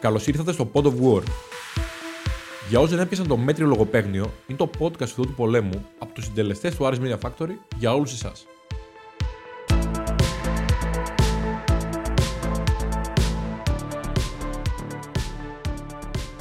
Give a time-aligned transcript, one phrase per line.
[0.00, 1.22] Καλώς ήρθατε στο Pod of War.
[2.68, 6.24] Για όσοι δεν έπιασαν το μέτριο λογοπαίγνιο, είναι το podcast του του πολέμου από τους
[6.24, 8.46] συντελεστές του Aris Media Factory για όλους εσάς.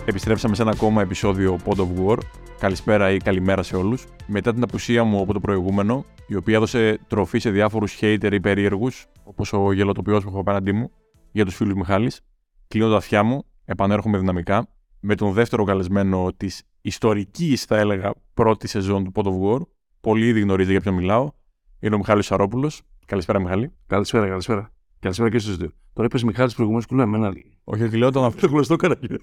[0.06, 2.18] Επιστρέψαμε σε ένα ακόμα επεισόδιο Pod of War.
[2.60, 4.06] Καλησπέρα ή καλημέρα σε όλους.
[4.28, 8.40] Μετά την απουσία μου από το προηγούμενο, η οποία έδωσε τροφή σε διάφορους hater ή
[8.40, 10.92] περίεργους, όπως ο γελοτοποιός που έχω απέναντί μου,
[11.32, 12.22] για τους φίλους Μιχάλης,
[12.68, 14.68] κλείνω τα αυτιά μου, επανέρχομαι δυναμικά
[15.00, 19.62] με τον δεύτερο καλεσμένο της ιστορικής, θα έλεγα, πρώτης σεζόν του Pod of War.
[20.02, 21.32] Πολύ ήδη γνωρίζετε για ποιον μιλάω.
[21.80, 22.82] Είναι ο Μιχάλης Σαρόπουλος.
[23.06, 23.72] Καλησπέρα, Μιχάλη.
[23.88, 24.72] Καλησπέρα, καλησπέρα.
[25.00, 25.72] Καλησπέρα και στους δύο.
[25.94, 27.34] Τώρα είπες Μιχάλης προηγουμένως και λέω εμένα.
[27.64, 28.48] Όχι, όχι, λέω τον αυτό.
[28.48, 29.08] γνωστό καράκι.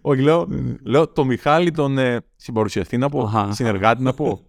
[0.00, 0.48] Όχι, λέω,
[0.82, 3.52] λέω το Μιχάλη τον ε, συμπαρουσιαστή να πω, Αχα.
[3.52, 4.40] συνεργάτη να πω.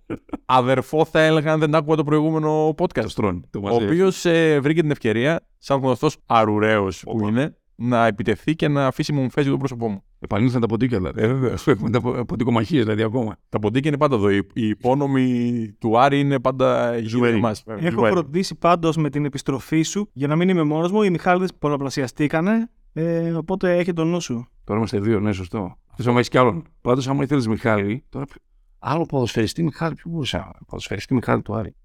[0.46, 3.08] Αδερφό θα έλεγα αν δεν άκουγα το προηγούμενο podcast.
[3.10, 3.46] Στρών.
[3.50, 3.86] Το ο μαζί.
[3.86, 4.22] οποίος
[4.62, 7.28] βρήκε την ευκαιρία, σαν γνωστός αρουραίος που Όπα.
[7.28, 10.04] είναι, να επιτεθεί και να αφήσει μου φέζει το πρόσωπό μου.
[10.20, 11.22] Επανήλθαν τα ποντίκια δηλαδή.
[11.22, 11.58] Ε, βέβαια.
[11.66, 13.36] Έχουμε τα ποντικομαχίε δηλαδή ακόμα.
[13.50, 14.30] Τα ποντίκια είναι πάντα εδώ.
[14.30, 17.40] Η, η υπόνομη του Άρη είναι πάντα γύρω Ζουερή.
[17.40, 17.64] μας.
[17.68, 18.14] Έχω Ζουερή.
[18.14, 21.02] φροντίσει πάντως με την επιστροφή σου για να μην είμαι μόνος μου.
[21.02, 22.70] Οι Μιχάληδες πολλαπλασιαστήκανε.
[22.94, 24.48] Ε, οπότε έχει τον νου σου.
[24.64, 25.76] Τώρα είμαστε δύο, ναι, σωστό.
[25.98, 26.64] Θε να έχεις κι άλλον.
[26.82, 28.26] Πάντως, άμα ήθελες Μιχάλη, τώρα.
[28.26, 28.42] ποιο-
[28.80, 30.52] Άλλο ποδοσφαιριστή Μιχάλη, ποιο μπορούσα.
[30.68, 31.76] Ποδοσφαιριστή Μιχάλη του Άρη.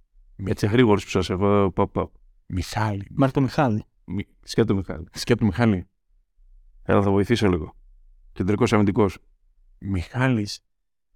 [0.44, 1.70] Έτσι γρήγορος που σας έχω.
[1.74, 2.10] Παπ, παπ.
[2.46, 3.06] Μιχάλη.
[3.10, 3.84] Μάρ το Μιχάλη.
[4.04, 5.06] Μι- Σκέτο Μιχάλη.
[5.12, 5.86] Σκέπτο Μιχάλη.
[6.82, 7.74] Έλα, θα βοηθήσω λίγο.
[8.32, 9.18] Κεντρικός αμυντικός.
[9.78, 10.60] Μιχάλης.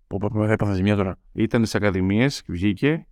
[0.06, 1.18] Πω, πω, πω, έπαθα ζημιά τώρα.
[1.32, 3.06] Ήταν στις ακαδημίες, βγήκε.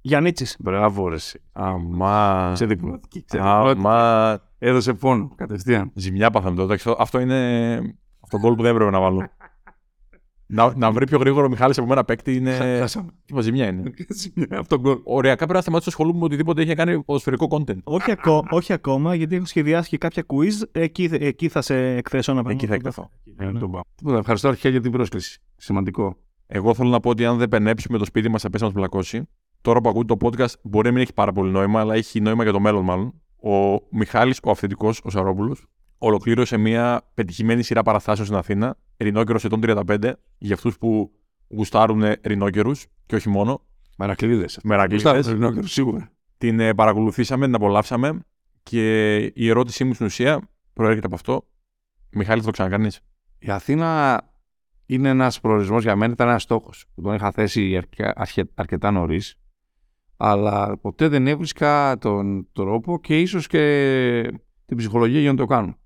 [0.00, 0.56] Γιάννητσι.
[0.58, 1.14] Μπράβο, ρε.
[1.14, 1.40] εσύ.
[1.52, 2.52] Αμά.
[2.56, 3.24] Σε διπλωματική.
[3.38, 4.40] Αμά.
[4.58, 5.90] Έδωσε πόνο κατευθείαν.
[5.94, 6.64] Ζημιά πάθαμε τώρα.
[6.66, 7.76] Εντάξει, Αυτό- Αυτό είναι.
[8.20, 9.28] Αυτό γκολ που δεν έπρεπε να βάλω.
[10.46, 12.52] να, να βρει πιο γρήγορο ο Μιχάλης από μένα παίκτη είναι.
[12.80, 13.10] Χάσαμε.
[13.24, 13.82] Τίποτα ζημιά είναι.
[14.60, 14.98] Αυτό το γκολ.
[15.04, 17.78] Οριακά πρέπει να σταματήσω να ασχολούμαι με οτιδήποτε έχει να κάνει ποδοσφαιρικό content.
[17.84, 20.68] όχι, ακό, όχι ακόμα, γιατί έχω σχεδιάσει και κάποια quiz.
[20.72, 23.10] Εκεί, εκεί θα σε εκθέσω να Εκεί θα πράγματα.
[23.24, 23.50] εκτεθώ.
[23.52, 23.58] Ναι.
[23.94, 24.18] Τίποτα.
[24.18, 25.40] Ευχαριστώ αρχικά για την πρόσκληση.
[25.56, 26.16] Σημαντικό.
[26.46, 28.74] Εγώ θέλω να πω ότι αν δεν πενέψουμε το σπίτι μας, θα πέσει να μα
[28.74, 29.28] πλακώσει.
[29.60, 32.42] Τώρα που ακούτε το podcast, μπορεί να μην έχει πάρα πολύ νόημα, αλλά έχει νόημα
[32.42, 33.20] για το μέλλον, μάλλον.
[33.42, 35.66] Ο Μιχάλης, ο αυθεντικός, ο Σαρόπουλος,
[35.98, 41.10] ολοκλήρωσε μια πετυχημένη σειρά παραστάσεων στην Αθήνα, Ρινόκερος ετών 35, για αυτούς που
[41.48, 43.62] γουστάρουν ρινόκερους και όχι μόνο.
[43.96, 44.58] Μερακλείδες.
[44.62, 45.02] Μερακλείδες.
[45.72, 46.10] Σίγουρα.
[46.38, 48.20] Την ε, παρακολουθήσαμε, την απολαύσαμε
[48.62, 51.48] και η ερώτησή μου στην ουσία προέρχεται από αυτό.
[52.10, 53.00] Μιχάλη, θα το ξανακάνεις.
[53.38, 54.20] Η Αθήνα
[54.86, 58.90] είναι ένας προορισμός για μένα, ήταν ένας στόχος που τον είχα θέσει αρκε- αρκε- αρκετά
[58.90, 59.37] νωρίς.
[60.20, 64.32] Αλλά ποτέ δεν έβρισκα τον τρόπο και ίσως και
[64.64, 65.76] την ψυχολογία για να το κάνω.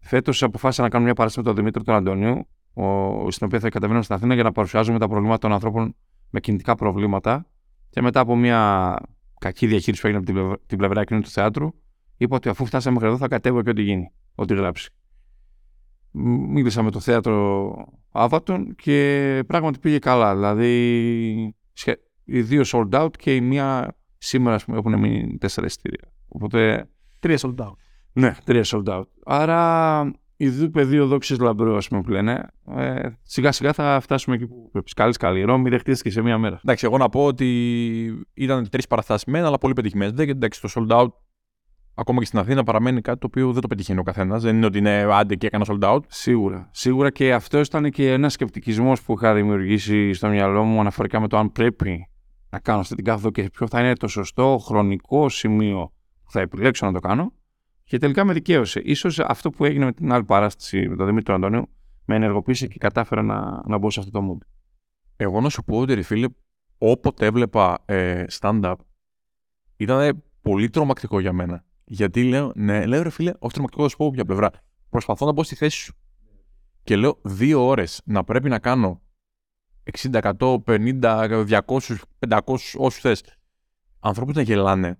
[0.00, 3.68] Φέτος αποφάσισα να κάνω μια παράσταση με τον Δημήτρη τον Αντωνίου, ο, στην οποία θα
[3.68, 5.94] κατεβαίνω στην Αθήνα για να παρουσιάζουμε τα προβλήματα των ανθρώπων
[6.30, 7.46] με κινητικά προβλήματα.
[7.90, 8.96] Και μετά από μια
[9.40, 11.68] κακή διαχείριση που έγινε από την πλευρά, την πλευρά εκείνη του θεάτρου,
[12.16, 14.90] είπα ότι αφού φτάσαμε μέχρι εδώ θα κατέβω και ό,τι γίνει, ό,τι γράψει.
[16.10, 17.74] Μ- Μίλησα με το θέατρο
[18.12, 20.34] Άβατον και πράγματι πήγε καλά.
[20.34, 25.66] Δηλαδή, σχε- οι δύο sold out και η μία σήμερα ας πούμε, έχουν μείνει τέσσερα
[25.66, 26.12] εισιτήρια.
[26.28, 27.72] Οπότε, Τρία sold out.
[28.12, 29.04] ναι, τρία sold out.
[29.24, 32.46] Άρα, οι δύο πεδίο δόξης λαμπρού, ας πούμε, που λένε,
[32.76, 34.94] ε, σιγά σιγά θα φτάσουμε εκεί που πρέπει.
[34.94, 35.40] Καλή καλή.
[35.40, 36.60] Η Ρώμη δεν χτίστηκε σε μία μέρα.
[36.62, 40.12] Εντάξει, εγώ να πω ότι ήταν τρεις παραστάσει μεν, αλλά πολύ πετυχημένες.
[40.14, 41.08] Δεν εντάξει, το sold out
[41.94, 44.42] ακόμα και στην Αθήνα παραμένει κάτι το οποίο δεν το πετυχαίνει ο καθένας.
[44.42, 46.00] Δεν είναι ότι είναι άντε και έκανα sold out.
[46.08, 46.68] Σίγουρα.
[46.72, 51.28] Σίγουρα και αυτός ήταν και ένας σκεπτικισμός που είχα δημιουργήσει στο μυαλό μου αναφορικά με
[51.28, 52.08] το αν πρέπει
[52.54, 55.92] να κάνω αυτή την κάθοδο και ποιο θα είναι το σωστό χρονικό σημείο
[56.24, 57.32] που θα επιλέξω να το κάνω.
[57.84, 58.80] Και τελικά με δικαίωσε.
[58.84, 61.66] Ίσως αυτό που έγινε με την άλλη παράσταση με τον Δημήτρη Αντώνιο
[62.04, 64.46] με ενεργοποίησε και κατάφερα να, να μπω σε αυτό το mood.
[65.16, 66.26] Εγώ να σου πω ότι ρε φίλε,
[66.78, 68.74] όποτε έβλεπα ε, stand-up,
[69.76, 71.64] ήταν πολύ τρομακτικό για μένα.
[71.84, 74.50] Γιατί λέω, ναι, λέω ρε φίλε, όχι τρομακτικό, θα σου πω από ποια πλευρά.
[74.90, 75.94] Προσπαθώ να μπω στη θέση σου.
[76.82, 79.02] Και λέω δύο ώρες να πρέπει να κάνω
[79.92, 81.96] 60, 100, 50, 200,
[82.28, 82.40] 500,
[82.76, 83.22] όσους θες.
[84.00, 84.98] Ανθρώπους να γελάνε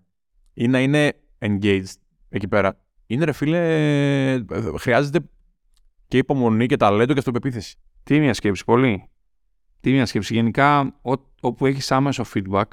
[0.55, 1.95] ή να είναι engaged
[2.29, 2.79] εκεί πέρα.
[3.07, 4.45] Είναι ρε φίλε, ε,
[4.79, 5.21] χρειάζεται
[6.09, 7.77] και υπομονή και ταλέντο και αυτοπεποίθηση.
[8.03, 9.09] Τι μια σκέψη, πολύ.
[9.81, 10.35] Τι μια σκέψη.
[10.35, 12.65] Γενικά, ό, όπου έχεις άμεσο feedback,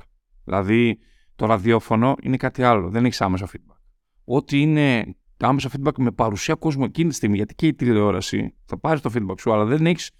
[0.43, 0.99] δηλαδή
[1.35, 2.89] το ραδιόφωνο είναι κάτι άλλο.
[2.89, 3.77] Δεν έχεις άμεσο feedback.
[4.23, 8.77] Ό,τι είναι άμεσο feedback με παρουσία κόσμου εκείνη τη στιγμή, γιατί και η τηλεόραση θα
[8.77, 10.11] πάρει το feedback σου, αλλά δεν έχεις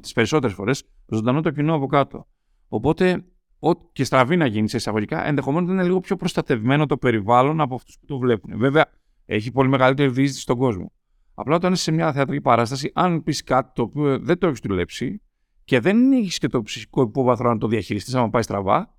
[0.00, 0.84] τις περισσότερες φορές
[1.14, 2.26] ζωντανό το κοινό από κάτω.
[2.68, 3.24] Οπότε,
[3.58, 7.74] ό, και στραβή να γίνει σε εισαγωγικά, ενδεχομένως είναι λίγο πιο προστατευμένο το περιβάλλον από
[7.74, 8.58] αυτούς που το βλέπουν.
[8.58, 8.84] Βέβαια,
[9.24, 10.92] έχει πολύ μεγαλύτερη διείσδυση στον κόσμο.
[11.34, 14.60] Απλά όταν είσαι σε μια θεατρική παράσταση, αν πεις κάτι το οποίο δεν το έχεις
[14.62, 15.22] δουλέψει
[15.64, 18.94] και δεν έχεις και το ψυχικό υπόβαθρο να το διαχειριστείς, άμα πάει στραβά,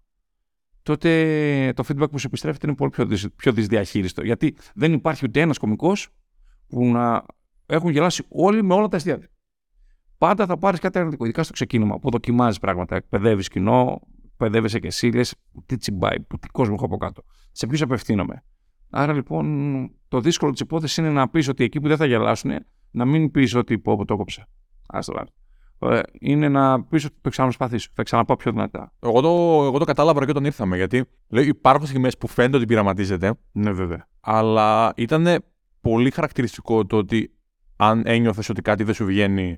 [0.83, 4.23] τότε το feedback που σου επιστρέφεται είναι πολύ πιο, δυσ, πιο δυσδιαχείριστο.
[4.23, 6.09] Γιατί δεν υπάρχει ούτε ένας κωμικός
[6.67, 7.25] που να
[7.65, 9.29] έχουν γελάσει όλοι με όλα τα αστεία.
[10.21, 12.95] Πάντα θα πάρεις κάτι αρνητικό, ειδικά στο ξεκίνημα, που δοκιμάζεις πράγματα.
[12.95, 15.35] Εκπαιδεύεις κοινό, εκπαιδεύεσαι και εσύ, λες
[15.65, 17.23] τι τσιμπάει, τι κόσμο έχω από κάτω.
[17.51, 18.43] Σε ποιους απευθύνομαι.
[18.89, 19.45] Άρα λοιπόν
[20.07, 22.51] το δύσκολο της υπόθεσης είναι να πεις ότι εκεί που δεν θα γελάσουν,
[22.91, 24.47] να μην πεις ότι πω, το έκοψα.
[24.87, 25.23] Άστο
[25.79, 27.89] ε, είναι να πεις ότι το ξαναπροσπαθήσω.
[27.93, 28.93] Θα ξαναπάω πιο δυνατά.
[28.99, 29.29] Εγώ το,
[29.65, 30.75] εγώ το κατάλαβα και όταν ήρθαμε.
[30.75, 33.33] Γιατί λέω, υπάρχουν στιγμές που φαίνεται ότι πειραματίζεται.
[33.51, 34.07] Ναι, βέβαια.
[34.19, 35.43] Αλλά ήταν
[35.81, 37.33] πολύ χαρακτηριστικό το ότι
[37.75, 39.57] αν ένιωθες ότι κάτι δεν σου βγαίνει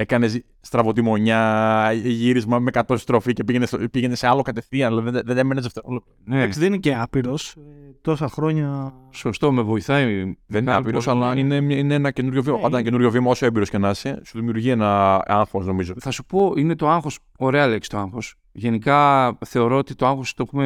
[0.00, 4.88] έκανε στραβοτημονιά, γύρισμα με 100 στροφή και πήγαινε, πήγαινε σε άλλο κατευθείαν.
[4.88, 6.12] Δηλαδή δεν, δεν έμενε δευτερόλεπτο.
[6.24, 6.36] Ναι.
[6.36, 7.54] Εντάξει, δεν είναι και άπειρος.
[7.56, 7.60] Ε,
[8.00, 8.94] τόσα χρόνια.
[9.10, 10.36] Σωστό, με βοηθάει.
[10.46, 12.56] Δεν είναι άπειρος, αλλά είναι, είναι ένα καινούριο βήμα.
[12.56, 12.62] Ναι.
[12.62, 15.94] Πάντα ένα καινούριο βήμα, όσο έμπειρος και να είσαι, σου δημιουργεί ένα άγχος, νομίζω.
[15.98, 17.18] Θα σου πω, είναι το άγχος.
[17.38, 18.34] Ωραία λέξη το άγχος.
[18.52, 20.64] Γενικά θεωρώ ότι το άγχος το έχουμε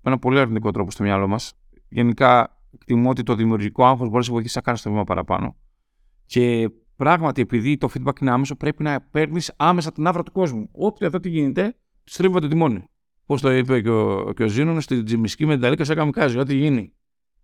[0.00, 1.52] με ένα πολύ αρνητικό τρόπο στο μυαλό μας.
[1.88, 5.56] Γενικά εκτιμώ ότι το δημιουργικό άγχος μπορείς να σε βοηθήσει να κάνεις το βήμα παραπάνω.
[6.26, 10.68] Και πράγματι, επειδή το feedback είναι άμεσο, πρέπει να παίρνεις άμεσα την άβρα του κόσμου.
[10.72, 12.84] Όποτε αυτό τι γίνεται, στρίβω το τιμόνι.
[13.26, 16.38] Πώ το είπε και ο, και ο Ζήνων στην Τζιμισκή με την Ταλίκα σε καμικάζει.
[16.38, 16.92] Ό,τι γίνει.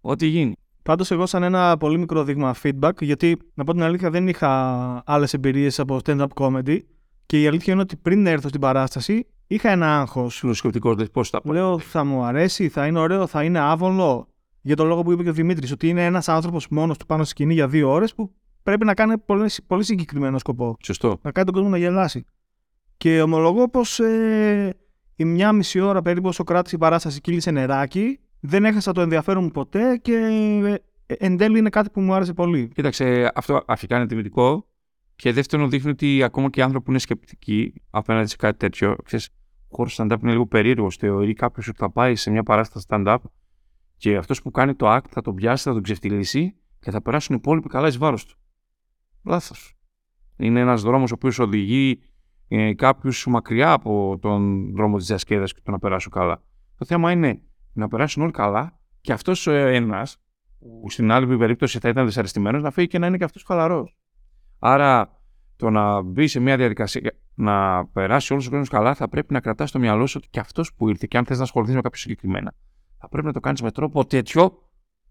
[0.01, 0.57] Ό,τι γίνει.
[0.83, 5.03] Πάντως, εγώ σαν ένα πολύ μικρό δείγμα feedback, γιατί να πω την αλήθεια δεν είχα
[5.07, 6.79] άλλες εμπειρίες από stand-up comedy.
[7.27, 10.39] Και η αλήθεια είναι ότι πριν έρθω στην παράσταση, είχα ένα άγχος.
[10.39, 11.53] Φιλοσκεπτικό, δηλαδή πώς θα πω.
[11.53, 14.29] Λέω, θα μου αρέσει, θα είναι ωραίο, θα είναι άβολο.
[14.61, 17.23] Για τον λόγο που είπε και ο Δημήτρης, ότι είναι ένας άνθρωπος μόνος του πάνω
[17.23, 18.35] στη σκηνή για δύο ώρες που
[18.69, 20.77] πρέπει να κάνει πολύ, πολύ συγκεκριμένο σκοπό.
[20.83, 21.19] Σωστό.
[21.23, 22.25] Να κάνει τον κόσμο να γελάσει.
[22.97, 24.77] Και ομολογώ πως ε,
[25.17, 28.19] η μια μισή ώρα περίπου όσο κράτησε η παράσταση κύλησε νεράκι.
[28.41, 30.15] Δεν έχασα το ενδιαφέρον μου ποτέ και
[31.07, 32.69] ε, εν τέλει είναι κάτι που μου άρεσε πολύ.
[32.75, 34.69] Κοίταξε, αυτό αρχικά είναι τιμητικό.
[35.17, 38.97] Και δεύτερον, δείχνει ότι ακόμα και οι άνθρωποι που είναι σκεπτικοί απέναντι σε κάτι τέτοιο.
[39.05, 39.29] Ξέρεις,
[39.69, 40.97] ο χώρος stand-up είναι λίγο περίεργος.
[40.97, 43.19] Θεωρεί κάποιος ότι θα πάει σε μια παράσταση stand-up
[43.97, 47.35] και αυτός που κάνει το act θα τον πιάσει, θα τον ξεφτυλίσει και θα περάσουν
[47.35, 48.39] οι υπόλοιποι καλά εις βάρος του.
[49.29, 49.77] Λάθος.
[50.37, 52.01] Είναι ένας δρόμος ο οποίος οδηγεί
[52.49, 56.43] ε, κάποιους μακριά από τον δρόμο της διασκέδασης και το να περάσουν καλά.
[56.79, 57.43] Το θέμα είναι
[57.73, 60.17] να περάσουν όλοι καλά και αυτός ο ένας,
[60.59, 63.97] που στην άλλη περίπτωση θα ήταν δυσαρεστημένος, να φύγει και να είναι και αυτός χαλαρός.
[64.59, 65.21] Άρα,
[65.57, 69.41] το να μπει σε μια διαδικασία να περάσει όλος ο κόσμος καλά, θα πρέπει να
[69.41, 71.81] κρατάς στο μυαλό σου ότι και αυτός που ήρθε, και αν θες να ασχοληθείς με
[71.81, 72.55] κάποιο συγκεκριμένα,
[72.99, 74.63] θα πρέπει να το κάνεις με τρόπο τέτοιο,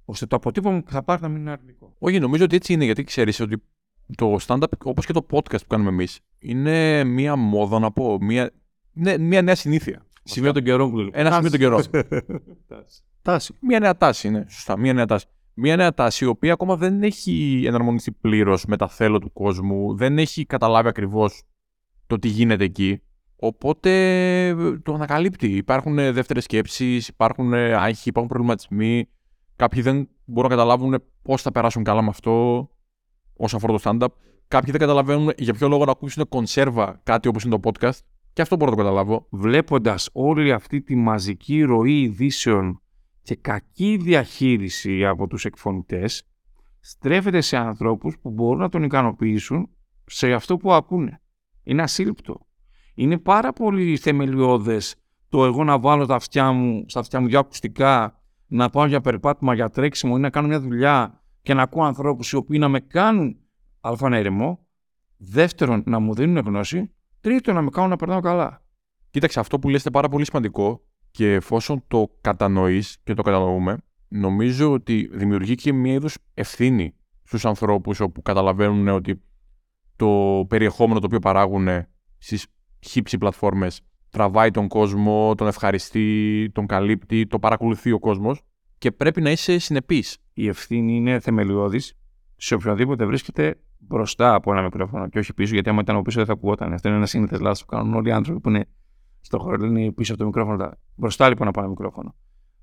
[0.05, 1.95] ώστε το αποτύπωμα που θα πάρει να μην είναι αρνητικό.
[1.99, 3.63] Όχι, νομίζω ότι έτσι είναι, γιατί ξέρεις ότι
[4.15, 8.51] το stand-up, όπως και το podcast που κάνουμε εμείς, είναι μία μόδα, να πω, μία,
[8.93, 10.05] ναι, μία νέα συνήθεια.
[10.23, 11.83] Σημείο των καιρών που Ένα σημείο των καιρών.
[13.21, 13.53] τάση.
[13.59, 15.25] Μία νέα τάση, ναι, σωστά, μία νέα τάση.
[15.53, 19.95] Μία νέα τάση η οποία ακόμα δεν έχει εναρμονιστεί πλήρως με τα θέλω του κόσμου,
[19.95, 21.43] δεν έχει καταλάβει ακριβώς
[22.07, 23.01] το τι γίνεται εκεί.
[23.35, 25.47] Οπότε το ανακαλύπτει.
[25.47, 29.07] Υπάρχουν δεύτερες σκέψεις, υπάρχουν άγχοι, υπάρχουν προβληματισμοί.
[29.55, 32.69] Κάποιοι δεν μπορούν να καταλάβουν πώς θα περάσουν καλά με αυτό
[33.37, 34.13] όσον αφορά το stand-up.
[34.47, 37.99] Κάποιοι δεν καταλαβαίνουν για ποιο λόγο να ακούσουν κονσέρβα κάτι όπως είναι το podcast.
[38.33, 39.27] Και αυτό μπορώ να το καταλάβω.
[39.29, 42.81] Βλέποντας όλη αυτή τη μαζική ροή ειδήσεων
[43.21, 46.23] και κακή διαχείριση από τους εκφωνητές,
[46.79, 49.69] στρέφεται σε ανθρώπους που μπορούν να τον ικανοποιήσουν
[50.05, 51.21] σε αυτό που ακούνε.
[51.63, 52.39] Είναι ασύλληπτο.
[52.95, 54.95] Είναι πάρα πολύ θεμελιώδες
[55.29, 59.01] το εγώ να βάλω τα αυτιά μου, στα αυτιά μου για ακουστικά, να πάω για
[59.01, 62.67] περπάτημα, για τρέξιμο ή να κάνω μια δουλειά και να ακούω ανθρώπους οι οποίοι να
[62.67, 63.37] με κάνουν
[63.81, 64.65] αλφα να ηρεμώ.
[65.17, 66.91] Δεύτερον, να μου δίνουν γνώση.
[67.21, 68.63] Τρίτον, να με κάνουν να περνάω καλά.
[69.09, 73.77] Κοίταξε, αυτό που λες είναι πάρα πολύ σημαντικό και εφόσον το κατανοείς και το κατανοούμε,
[74.07, 79.21] νομίζω ότι δημιουργεί και μια είδους ευθύνη στους ανθρώπους όπου καταλαβαίνουν ότι
[79.95, 81.67] το περιεχόμενο το οποίο παράγουν
[82.17, 82.45] στις
[82.87, 88.41] χύψη πλατφόρμες τραβάει τον κόσμο, τον ευχαριστεί, τον καλύπτει, το παρακολουθεί ο κόσμος
[88.77, 91.97] και πρέπει να είσαι συνεπής η ευθύνη είναι θεμελιώδης
[92.35, 96.17] σε οποιονδήποτε βρίσκεται μπροστά από ένα μικρόφωνο και όχι πίσω, γιατί άμα ήταν από πίσω
[96.17, 96.73] δεν θα ακουγόταν.
[96.73, 98.67] Αυτό είναι ένα σύνηθες λάθος που κάνουν όλοι οι άνθρωποι που είναι
[99.21, 100.71] στο χώρο, είναι πίσω από το μικρόφωνο.
[100.95, 102.15] Μπροστά λοιπόν από ένα μικρόφωνο.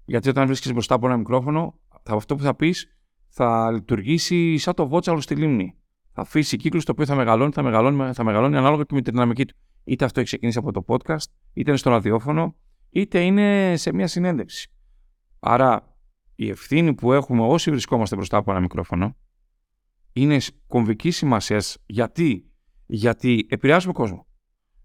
[0.04, 2.96] Γιατί όταν βρίσκεσαι μπροστά από ένα μικρόφωνο, αυτό που θα πεις
[3.28, 5.74] θα λειτουργήσει σαν το βότσαλο στη λίμνη.
[6.12, 9.10] Θα αφήσει κύκλους το οποίο θα μεγαλώνει, θα μεγαλώνει, θα μεγαλώνει ανάλογα και με τη
[9.10, 9.54] δυναμική του.
[9.84, 12.54] Είτε αυτό έχει ξεκινήσει από το podcast, είτε είναι στο ραδιόφωνο,
[12.90, 14.70] είτε είναι σε μια συνέντευξη.
[15.40, 15.93] Άρα
[16.34, 19.16] η ευθύνη που έχουμε όσοι βρισκόμαστε μπροστά από ένα μικρόφωνο
[20.12, 21.76] είναι κομβικής σημασίας.
[21.86, 22.50] Γιατί;
[22.86, 24.26] Γιατί επηρεάζουμε κόσμο.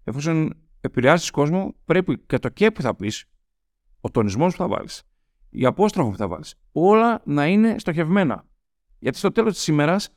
[0.04, 3.24] Εφόσον επηρεάζεις κόσμο, πρέπει και το και που θα πεις,
[4.00, 5.02] ο τονισμός που θα βάλεις,
[5.50, 8.46] η απόστροφο που θα βάλεις, όλα να είναι στοχευμένα.
[8.98, 10.10] Γιατί στο τέλος της ημέρας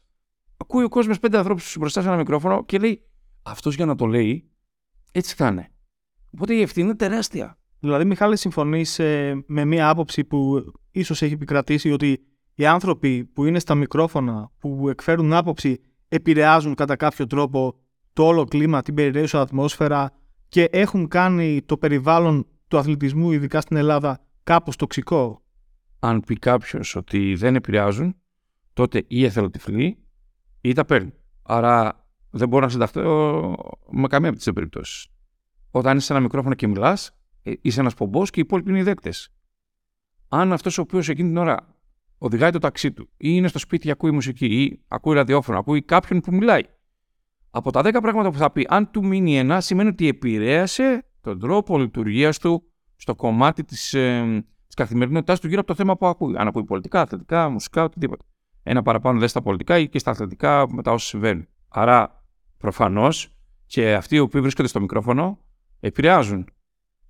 [0.57, 3.07] ακούει ο κόσμος πέντε ανθρώπους μπροστά σε ένα μικρόφωνο και λέει
[3.43, 4.51] Αυτός για να το λέει,
[5.11, 5.71] έτσι θα είναι.
[6.33, 7.57] Οπότε η ευθύνη είναι τεράστια.
[7.83, 12.23] Δηλαδή, Μιχάλη, συμφωνείς ε, με μία άποψη που ίσως έχει επικρατήσει ότι
[12.55, 17.79] οι άνθρωποι που είναι στα μικρόφωνα, που εκφέρουν άποψη, επηρεάζουν κατά κάποιο τρόπο
[18.13, 20.11] το όλο κλίμα, την περιραίουσα ατμόσφαιρα
[20.47, 25.41] και έχουν κάνει το περιβάλλον του αθλητισμού, ειδικά στην Ελλάδα, κάπως τοξικό;
[25.99, 28.15] Αν πει κάποιος ότι δεν επηρεάζουν,
[28.73, 29.97] τότε ή εθελοτυφλεί
[30.61, 31.13] ή τα παίρνει.
[31.41, 33.01] Άρα δεν μπορώ να συνταχθώ
[33.91, 35.07] με καμία από τις δύο περιπτώσεις.
[35.71, 38.83] Όταν είσαι σε ένα μικρόφωνο και μιλάς, είσαι ένας πομπός και οι υπόλοιποι είναι οι
[38.83, 39.29] δέκτες.
[40.29, 41.77] Αν αυτός ο οποίος εκείνη την ώρα
[42.17, 45.81] οδηγάει το ταξί του, ή είναι στο σπίτι και ακούει μουσική, ή ακούει ραδιόφωνο, ακούει
[45.81, 46.61] κάποιον που μιλάει.
[47.49, 51.39] Από τα 10 πράγματα που θα πει, αν του μείνει ένα, σημαίνει ότι επηρέασε τον
[51.39, 52.63] τρόπο λειτουργίας του
[52.95, 54.43] στο κομμάτι της ε,
[54.75, 56.35] της καθημερινότητάς του γύρω από το θέμα που ακούει.
[56.37, 58.25] Αν ακούει πολιτικά, αθλητικά, μουσικά, οτιδήποτε.
[58.63, 61.47] Ένα παραπάνω δες στα πολιτικά ή και στα αθλητικά με τα όσα συμβαίνουν.
[61.67, 62.23] Άρα,
[62.57, 63.35] προφανώς
[63.65, 65.39] και αυτοί οι οποίοι βρίσκονται στο μικρόφωνο
[65.79, 66.52] επηρεάζουν.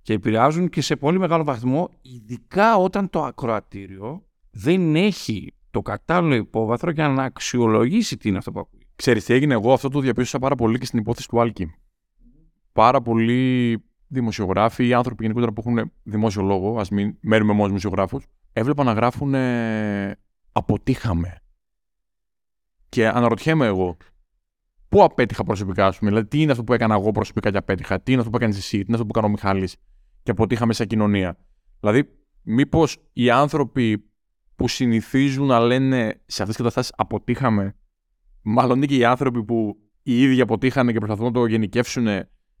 [0.04, 6.34] Και επηρεάζουν και σε πολύ μεγάλο βαθμό, ειδικά όταν το ακροατήριο δεν έχει το κατάλληλο
[6.34, 8.86] υπόβαθρο για να αξιολογήσει τι είναι αυτό που ακούει.
[8.96, 11.74] Ξέρεις τι έγινε, εγώ αυτό το διαπίστωσα πάρα πολύ και στην υπόθεση του Άλκη.
[12.72, 18.26] Πάρα πολλοί δημοσιογράφοι ή άνθρωποι γενικότερα που έχουν δημόσιο λόγο, ας μην μένουμε μόνο δημοσιογράφους,
[18.52, 20.18] έβλεπα να γράφουν ε,
[20.52, 21.38] αποτύχαμε.
[22.88, 23.96] Και αναρωτιέμαι εγώ,
[24.88, 28.00] πού απέτυχα προσωπικά, ας πούμε, δηλαδή τι είναι αυτό που έκανα εγώ προσωπικά και απέτυχα,
[28.00, 29.76] τι είναι αυτό που έκανες εσύ, τι είναι αυτό που έκανε ο Μιχάλης
[30.24, 31.36] και αποτύχαμε σαν κοινωνία.
[31.80, 32.08] Δηλαδή,
[32.42, 34.04] μήπως οι άνθρωποι
[34.56, 37.76] που συνηθίζουν να λένε σε αυτές τις καταστάσεις αποτύχαμε,
[38.42, 42.06] μάλλον είναι και οι άνθρωποι που οι ίδιοι αποτύχανε και προσπαθούν να το γενικεύσουν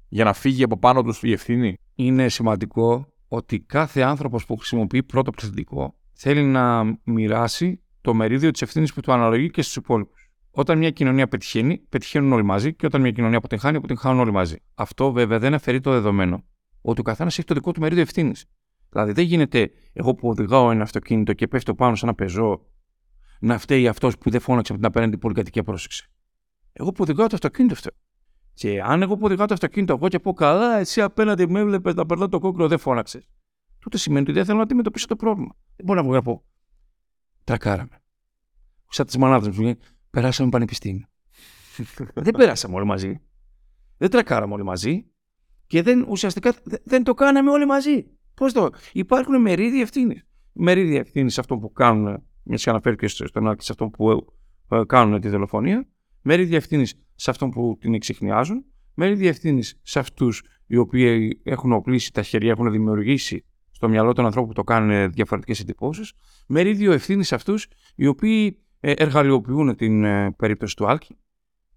[0.08, 5.02] για να φύγει από πάνω τους η ευθύνη; Είναι σημαντικό ότι κάθε άνθρωπος που χρησιμοποιεί
[5.02, 10.30] πρώτο πληθυντικό θέλει να μοιράσει το μερίδιο της ευθύνης που του αναλογεί και στους υπόλοιπους.
[10.50, 14.56] Όταν μια κοινωνία πετυχαίνει, πετυχαίνουν όλοι μαζί και όταν μια κοινωνία αποτυγχάνει, αποτυγχάνουν όλοι μαζί.
[14.74, 16.44] Αυτό βέβαια δεν αφαιρεί το δεδομένο
[16.86, 18.44] ότι ο καθένας έχει το δικό του μερίδιο ευθύνης.
[18.88, 22.66] Δηλαδή δεν γίνεται εγώ που οδηγάω ένα αυτοκίνητο και πέφτω πάνω σε ένα πεζό
[23.40, 26.10] να φταίει αυτός που δεν φώναξε από την απέναντι πολυκατοικία πρόσεξε.
[26.72, 27.92] Εγώ που οδηγάω το αυτοκίνητο φταίω.
[28.54, 31.94] Και αν εγώ που οδηγάω το αυτοκίνητο εγώ και πω καλά, εσύ απέναντι με έβλεπες
[31.94, 33.28] να περνά το κόκκινο, δεν φώναξες.
[33.78, 35.56] Τότε σημαίνει ότι δεν θέλω να αντιμετωπίσω το πρόβλημα.
[35.76, 36.44] Δεν μπορώ να βγω να πω.
[37.44, 38.02] Τρακάραμε.
[38.88, 39.78] Σαν τις μανάδες μου λέει,
[40.10, 41.06] περάσαμε πανεπιστήμιο.
[42.14, 43.20] δεν περάσαμε όλοι μαζί.
[43.96, 45.06] Δεν τρακάραμε όλοι μαζί.
[45.66, 46.54] Και δεν, ουσιαστικά
[46.84, 48.06] δεν το κάναμε όλοι μαζί.
[48.34, 48.70] Πώς το.
[48.92, 50.26] Υπάρχουν μερίδια ευθύνης.
[50.52, 54.26] Μερίδια ευθύνης σε αυτό που κάνουν, μια και αναφέρει και στον Άκη, σε αυτό που
[54.68, 55.88] ε, κάνουν τη δολοφονία.
[56.22, 58.64] Μερίδια ευθύνης σε αυτόν που την εξηχνιάζουν.
[58.94, 64.24] Μερίδια ευθύνης σε αυτούς οι οποίοι έχουν οπλίσει τα χέρια, έχουν δημιουργήσει στο μυαλό των
[64.24, 66.12] ανθρώπων που το κάνουν διαφορετικές εντυπώσεις.
[66.46, 71.16] Μερίδιο ευθύνης σε αυτούς οι οποίοι ε, εργαλειοποιούν την ε, περίπτωση του Άλκη.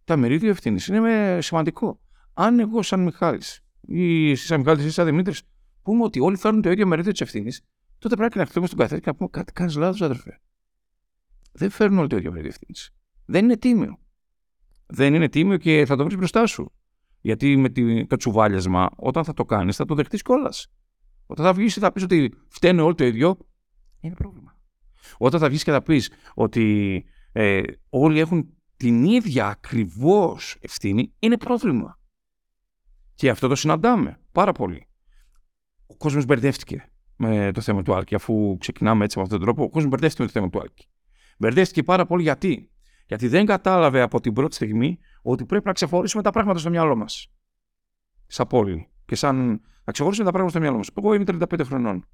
[0.03, 1.99] Τα μερίδιο ευθύνης είναι σημαντικό.
[2.33, 5.41] Αν εγώ, σαν Μιχάλης, ή εσύ, σαν Μιχάλης, ή σαν Δημήτρης,
[5.81, 7.61] πούμε ότι όλοι φέρνουν το ίδιο μερίδιο της ευθύνης,
[7.99, 10.41] τότε πρέπει να χτυπήσουμε στον καθένα και να πούμε κάτι κάνεις λάθος, αδερφέ.
[11.51, 12.89] Δεν φέρνουν όλοι το ίδιο μερίδιο ευθύνης.
[13.25, 13.99] Δεν είναι τίμιο.
[14.85, 16.71] Δεν είναι τίμιο και θα το βρεις μπροστά σου.
[17.21, 17.69] Γιατί με
[18.05, 20.67] το τσουβάλιασμα, όταν θα το κάνεις, θα το δεχτείς κιόλας.
[21.25, 23.37] Όταν θα βγεις και θα πεις ότι φταίνε όλοι το ίδιο,
[23.99, 24.59] είναι πρόβλημα.
[25.17, 31.37] Όταν θα βγεις και θα πεις ότι ε, όλοι έχουν την ίδια ακριβώς ευθύνη, είναι
[31.37, 31.99] πρόβλημα.
[33.17, 34.87] Και αυτό το συναντάμε πάρα πολύ
[35.87, 38.15] ο κόσμος μπερδεύτηκε με το θέμα του Άλκη.
[38.15, 40.87] Αφού ξεκινάμε έτσι με αυτόν τον τρόπο, ο κόσμος μπερδεύτηκε με το θέμα του Άλκη.
[41.37, 42.71] Μπερδεύτηκε πάρα πολύ γιατί;
[43.05, 46.95] Γιατί δεν κατάλαβε από την πρώτη στιγμή ότι πρέπει να ξεχωρίσουμε τα πράγματα στο μυαλό
[46.95, 47.31] μας.
[48.27, 48.89] Σαν πόλη.
[49.05, 50.89] Και σαν να ξεχωρίσουμε τα πράγματα στο μυαλό μας.
[50.97, 52.05] Εγώ είμαι 35 χρονών.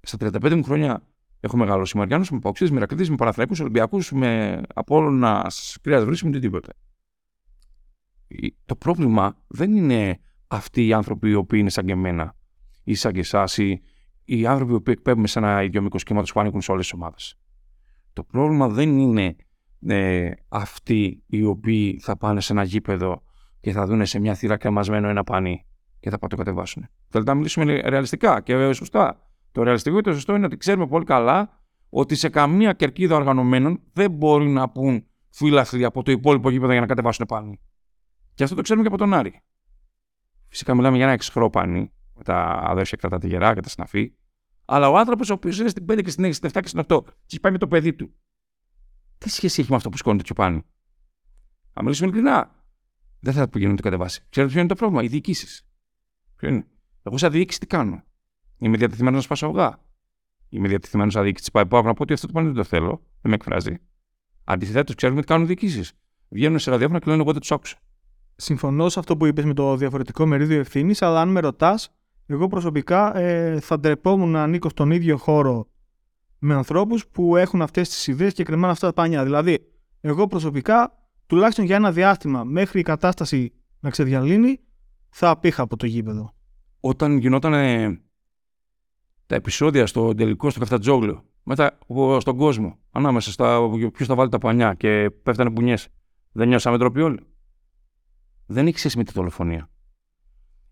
[0.00, 1.02] Στα 35 μου χρόνια
[1.40, 6.22] έχω μεγαλώσει με Αριάνου, με Παοξίδε, με Ρακλήδε, με Παραθυναϊκού, Ολυμπιακούς, με Απόλωνα, Κρέας Βρύσης,
[6.22, 6.72] με οτιδήποτε.
[8.64, 12.36] Το πρόβλημα δεν είναι αυτοί οι άνθρωποι οι οποίοι είναι σαν και εμένα
[12.84, 13.82] ή σαν και εσάς ή
[14.24, 17.38] οι άνθρωποι που εκπέμπουν σε ένα ίδιο μήκος κύματος που ανήκουν σε όλες τις ομάδες.
[18.12, 19.36] Το πρόβλημα δεν είναι
[19.86, 23.22] ε, αυτοί οι οποίοι θα πάνε σε ένα γήπεδο
[23.60, 25.66] και θα δουν σε μια θύρα κρεμασμένο ένα πανί
[26.00, 26.88] και θα το κατεβάσουν.
[27.08, 29.30] Θέλετε να μιλήσουμε ρεαλιστικά και σωστά.
[29.52, 33.80] Το ρεαλιστικό και το σωστό είναι ότι ξέρουμε πολύ καλά ότι σε καμία κερκίδα οργανωμένων
[33.92, 37.60] δεν μπορούν να πούν φίλαθλοι από το υπόλοιπο γήπεδο για να κατεβάσουν πάνι.
[38.38, 39.42] Και αυτό το ξέρουμε και από τον Άρη.
[40.48, 44.12] Φυσικά μιλάμε για ένα εξχρό πανί με τα αδέρφια κρατά τη γερά και τα συναφή.
[44.64, 46.80] Αλλά ο άνθρωπος ο οποίος είναι στην 5 και στην 6, στην 7 και στην
[46.80, 48.14] 8 και έχει πάει με το παιδί του.
[49.18, 50.64] Τι σχέση έχει με αυτό που σκόνει το τσοπάνι;
[51.72, 52.64] Αν μιλήσουμε ειλικρινά,
[53.20, 54.26] δεν θα πηγαίνουν να το κατεβάσει.
[54.30, 55.66] Ξέρετε ποιο είναι το πρόβλημα, οι διοικήσεις.
[56.36, 56.66] Ποιο είναι;
[57.02, 58.02] Εγώ σαν διοίκηση τι κάνω;
[58.58, 59.80] Είμαι διατεθειμένος να σπάσω αυγά.
[60.48, 63.02] Είμαι διατεθειμένος σαν διοίκηση τη ΠΑΕ να πω ότι αυτό το πανί δεν το θέλω.
[63.20, 63.76] Δεν με εκφράζει.
[64.44, 65.92] Αντιθέτως, ξέρουμε τι κάνουν διοικήσεις.
[66.28, 67.78] Βγαίνουν σε ραδιόφωνα και λένε εγώ δεν τους άκουσα.
[68.40, 71.90] Συμφωνώ σε αυτό που είπες με το διαφορετικό μερίδιο ευθύνης, αλλά αν με ρωτάς,
[72.26, 75.66] Εγώ προσωπικά ε, θα ντρεπόμουν να ανήκω στον ίδιο χώρο
[76.38, 79.24] με ανθρώπους που έχουν αυτές τις ιδέες και κρεμάνε αυτά τα πανιά.
[79.24, 79.58] Δηλαδή,
[80.00, 80.92] εγώ προσωπικά,
[81.26, 84.60] τουλάχιστον για ένα διάστημα μέχρι η κατάσταση να ξεδιαλύνει,
[85.08, 86.34] θα απήχα από το γήπεδο.
[86.80, 88.00] Όταν γινόταν ε,
[89.26, 93.60] τα επεισόδια στο τελικό στο Καφτατζόγλιο, μετά ο- στον κόσμο, ανάμεσα στα
[93.92, 95.88] ποιος θα βάλει τα πανιά και πέφτανε μπουνιές,
[96.32, 97.20] δεν νιώσαμε ντροπή όλοι.
[98.50, 99.70] Δεν έχει σχέση με τη δολοφονία.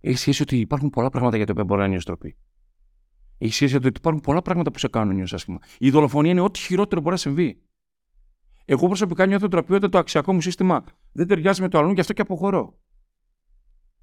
[0.00, 2.36] Έχει σχέση ότι υπάρχουν πολλά πράγματα για τα οποία μπορεί να νιώσει ντροπή.
[3.38, 5.58] Έχει σχέση ότι υπάρχουν πολλά πράγματα που σε κάνουν να νιώσεις άσχημα.
[5.78, 7.62] Η δολοφονία είναι ό,τι χειρότερο μπορεί να συμβεί.
[8.64, 12.00] Εγώ προσωπικά νιώθω ντροπή όταν το αξιακό μου σύστημα δεν ταιριάζει με το αλλού, γι'
[12.00, 12.78] αυτό και αποχωρώ.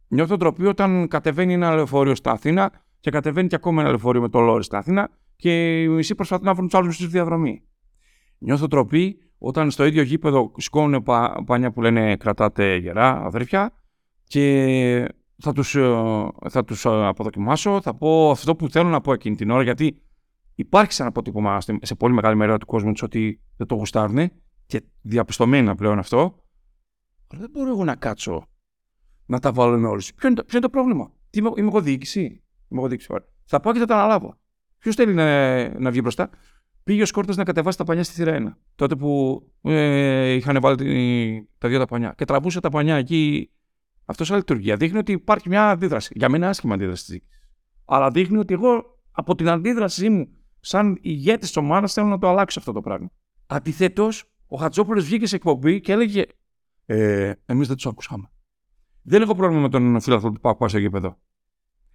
[0.07, 4.29] Νιώθω ντροπή όταν κατεβαίνει ένα λεωφορείο στην Αθήνα και κατεβαίνει και ακόμα ένα λεωφορείο με
[4.29, 7.63] το λόρι στην Αθήνα και οι μισοί προσπαθούν να βρουν τους άλλους στη διαδρομή.
[8.43, 13.73] Νιώθω ντροπή όταν στο ίδιο γήπεδο σηκώνουν πα, πανιά που λένε κρατάτε γερά, αδέρφια,
[14.23, 15.07] και
[15.37, 19.35] θα τους, ε, θα τους ε, αποδοκιμάσω, θα πω αυτό που θέλω να πω εκείνη
[19.35, 20.01] την ώρα, γιατί
[20.55, 24.31] υπάρχει σαν αποτύπωμα στη- σε πολύ μεγάλη μερίδα του κόσμου τους ότι δεν το γουστάρουν
[24.65, 26.43] και διαπιστωμένα πλέον αυτό,
[27.27, 28.47] αλλά δεν μπορώ εγώ να κάτσω
[29.25, 30.13] να τα βάλω με όλους.
[30.13, 32.19] Ποιο είναι το, ποιο είναι το πρόβλημα; Τι είμαι, είμαι εγώ διοίκηση;
[32.67, 33.07] Είμαι εγώ διοίκηση.
[33.11, 33.27] Ωραία.
[33.45, 34.37] Θα πάω και θα τα αναλάβω.
[34.77, 36.29] Ποιος θέλει να, να βγει μπροστά;
[36.83, 38.57] Πήγε ο Σκόρτα να κατεβάσει τα πανιά στη θηρά 1.
[38.75, 42.13] Τότε που ε, είχαν βάλει τη- τα δύο τα πανιά.
[42.17, 43.51] Και τραβούσε τα πανιά εκεί.
[44.05, 46.13] Αυτός σαν λειτουργία δείχνει ότι υπάρχει μια αντίδραση.
[46.15, 47.31] Για μένα άσχημα αντίδραση της διοίκηση.
[47.85, 50.27] Αλλά δείχνει ότι εγώ από την αντίδρασή μου,
[50.59, 53.09] σαν ηγέτης της ομάδας, θέλω να το αλλάξω αυτό το πράγμα.
[53.47, 56.23] Αντιθέτως, ο Χατζόπουλος βγήκε σε εκπομπή και έλεγε
[56.85, 58.27] ε, Εμείς δεν τους ακούσαμε.
[59.01, 61.17] Δεν έχω πρόβλημα με τον φίλαθλο του Πάκου στο γήπεδο.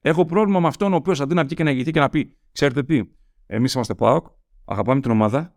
[0.00, 2.36] Έχω πρόβλημα με αυτόν ο οποίος αντί να βγει και να ηγηθεί και να πει:
[2.52, 3.02] Ξέρετε τι,
[3.46, 4.26] εμείς είμαστε ΠΑΟΚ,
[4.68, 5.56] αγαπάμε την ομάδα.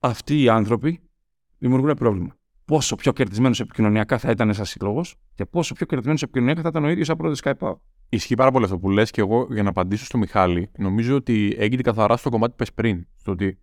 [0.00, 1.00] Αυτοί οι άνθρωποι
[1.58, 2.36] δημιουργούν πρόβλημα.
[2.64, 6.84] Πόσο πιο κερδισμένος επικοινωνιακά θα ήταν ένας σύλλογος και πόσο πιο κερδισμένος επικοινωνιακά θα ήταν
[6.84, 7.78] ο ίδιος σαν πρόεδρο Sky ΠΑΟΚ.
[8.08, 11.54] Ισχύει πάρα πολύ αυτό που λες και εγώ για να απαντήσω στο Μιχάλη, νομίζω ότι
[11.58, 13.06] έγινε καθαρά στο κομμάτι που πες πριν.
[13.16, 13.58] Στο ότι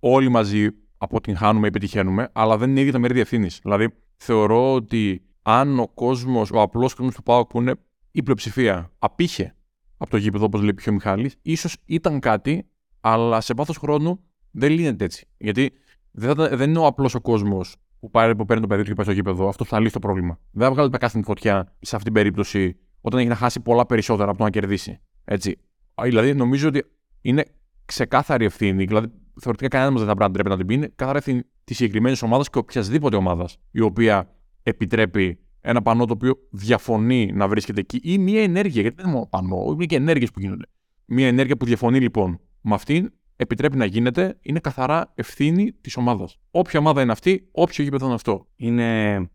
[0.00, 0.68] όλοι μαζί
[0.98, 3.48] αποτυγχάνουμε ή πετυχαίνουμε, αλλά δεν είναι ίδια τα μερίδια ευθύνη.
[3.62, 7.74] Δηλαδή, θεωρώ ότι αν ο κόσμος, ο απλός κόσμος του ΠΑΟΚ που είναι
[8.10, 9.56] η πλειοψηφία, απήχε
[9.96, 12.66] από το γήπεδο, όπως λέει πιο ο Μιχάλης, ίσως ήταν κάτι,
[13.04, 15.26] αλλά σε βάθος χρόνου δεν λύνεται έτσι.
[15.36, 15.70] Γιατί
[16.10, 18.88] δεν, θα- δεν είναι ο απλός ο κόσμος που πάρει, που παίρνει το παιδί του
[18.88, 20.38] και πάει στο γήπεδο, αυτό που θα λύσει το πρόβλημα.
[20.50, 23.86] Δεν θα βγάλει τα κάστην φωτιά σε αυτήν την περίπτωση όταν έχει να χάσει πολλά
[23.86, 25.00] περισσότερα από το να κερδίσει.
[25.24, 25.50] Έτσι.
[25.94, 26.82] Α, Δηλαδή, νομίζω ότι
[27.20, 27.44] είναι
[27.84, 28.84] ξεκάθαρη ευθύνη.
[28.84, 29.06] Δηλαδή,
[29.40, 30.74] θεωρητικά κανένας μας δεν θα πρέπει να ντρέπεται να την πει.
[30.74, 36.12] Είναι καθαρή ευθύνη της συγκεκριμένης ομάδας και οποιασδήποτε ομάδας η οποία επιτρέπει ένα πανό το
[36.12, 38.80] οποίο διαφωνεί να βρίσκεται εκεί ή μια ενέργεια.
[38.80, 40.64] Γιατί δεν είναι μόνο πανό, είναι και ενέργειες που γίνονται.
[41.04, 46.38] Μια ενέργεια που διαφωνεί λοιπόν με αυτήν επιτρέπει να γίνεται, είναι καθαρά ευθύνη της ομάδας.
[46.50, 48.46] Όποια ομάδα είναι αυτή, όποιο γήπεδο είναι αυτό.
[48.56, 49.30] Είναι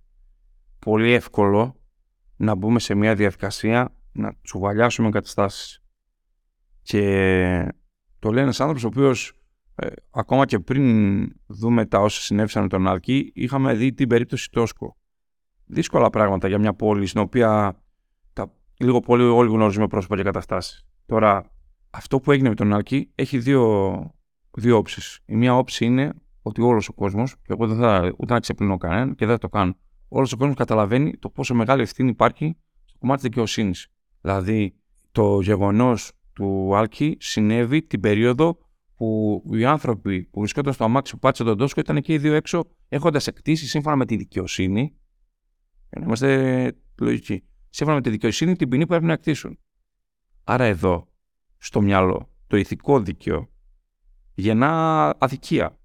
[0.80, 1.76] πολύ εύκολο
[2.36, 5.84] να μπούμε σε μια διαδικασία να τσουβαλιάσουμε καταστάσεις.
[6.82, 7.74] Και
[8.20, 9.34] το λέει ένας άνθρωπος ο οποίος
[9.76, 14.52] ε, ακόμα και πριν δούμε τα όσα συνέβησαν με τον Άλκη, είχαμε δει την περίπτωση
[14.52, 14.98] Τόσκο.
[15.66, 17.82] Δύσκολα πράγματα για μια πόλη στην οποία
[18.34, 20.86] τα, λίγο πολύ όλοι γνωρίζουμε πρόσωπα και καταστάσεις.
[21.06, 21.52] Τώρα,
[21.98, 23.98] αυτό που έγινε με τον Άλκη έχει δύο,
[24.52, 25.20] δύο όψεις.
[25.26, 28.78] Η μία όψη είναι ότι όλος ο κόσμος, και εγώ δεν θα ούτε να ξεπλύνω
[28.78, 32.58] κανέναν και δεν θα το κάνω, όλος ο κόσμος καταλαβαίνει το πόσο μεγάλη ευθύνη υπάρχει
[32.86, 33.88] στο κομμάτι της δικαιοσύνης.
[34.22, 34.76] Δηλαδή,
[35.12, 38.58] το γεγονός του Άλκη συνέβη την περίοδο
[38.96, 42.34] που οι άνθρωποι που βρισκόταν στο αμάξι που πάτησε τον Τόσκο ήταν και οι δύο
[42.34, 44.82] έξω έχοντας εκτίσει σύμφωνα με τη δικαιοσύνη.
[45.90, 47.44] Για να είμαστε λογικοί.
[47.70, 49.60] Σύμφωνα με τη δικαιοσύνη την ποινή που πρέπει να εκτίσουν.
[50.44, 51.08] Άρα εδώ,
[51.58, 53.50] στο μυαλό, το ηθικό δίκαιο
[54.34, 55.78] γεννά αδικία.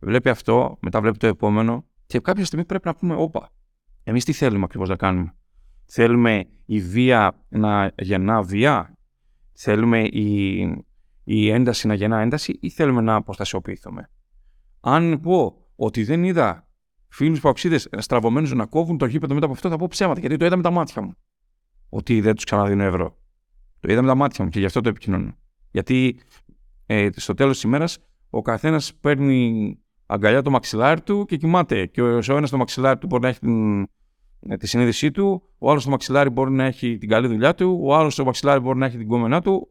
[0.00, 3.50] Βλέπει αυτό, μετά βλέπει το επόμενο και κάποια στιγμή πρέπει να πούμε: Όπα,
[4.02, 5.34] εμείς τι θέλουμε ακριβώς να κάνουμε;
[5.84, 8.96] Θέλουμε η βία να γεννά βία,
[9.52, 10.58] θέλουμε η,
[11.24, 14.10] η ένταση να γεννά ένταση ή θέλουμε να αποστασιοποιηθούμε;
[14.80, 16.68] Αν πω ότι δεν είδα
[17.08, 20.44] φίλους παοξίδες στραβωμένους να κόβουν το γήπεδο μετά από αυτό, θα πω ψέματα γιατί το
[20.44, 21.14] είδα με τα μάτια μου.
[21.88, 23.18] Ότι δεν τους ξαναδίνω ευρώ.
[23.80, 25.36] Το είδα με τα μάτια μου και γι' αυτό το επικοινωνώ.
[25.70, 26.20] Γιατί
[26.86, 27.98] ε, στο τέλος της ημέρας
[28.30, 31.86] ο καθένας παίρνει αγκαλιά το μαξιλάρι του και κοιμάται.
[31.86, 33.82] Και ο ένας στο μαξιλάρι του μπορεί να έχει την,
[34.40, 37.80] ε, τη συνείδησή του, ο άλλος στο μαξιλάρι μπορεί να έχει την καλή δουλειά του,
[37.82, 39.68] ο άλλος στο μαξιλάρι μπορεί να έχει την κόμενά του.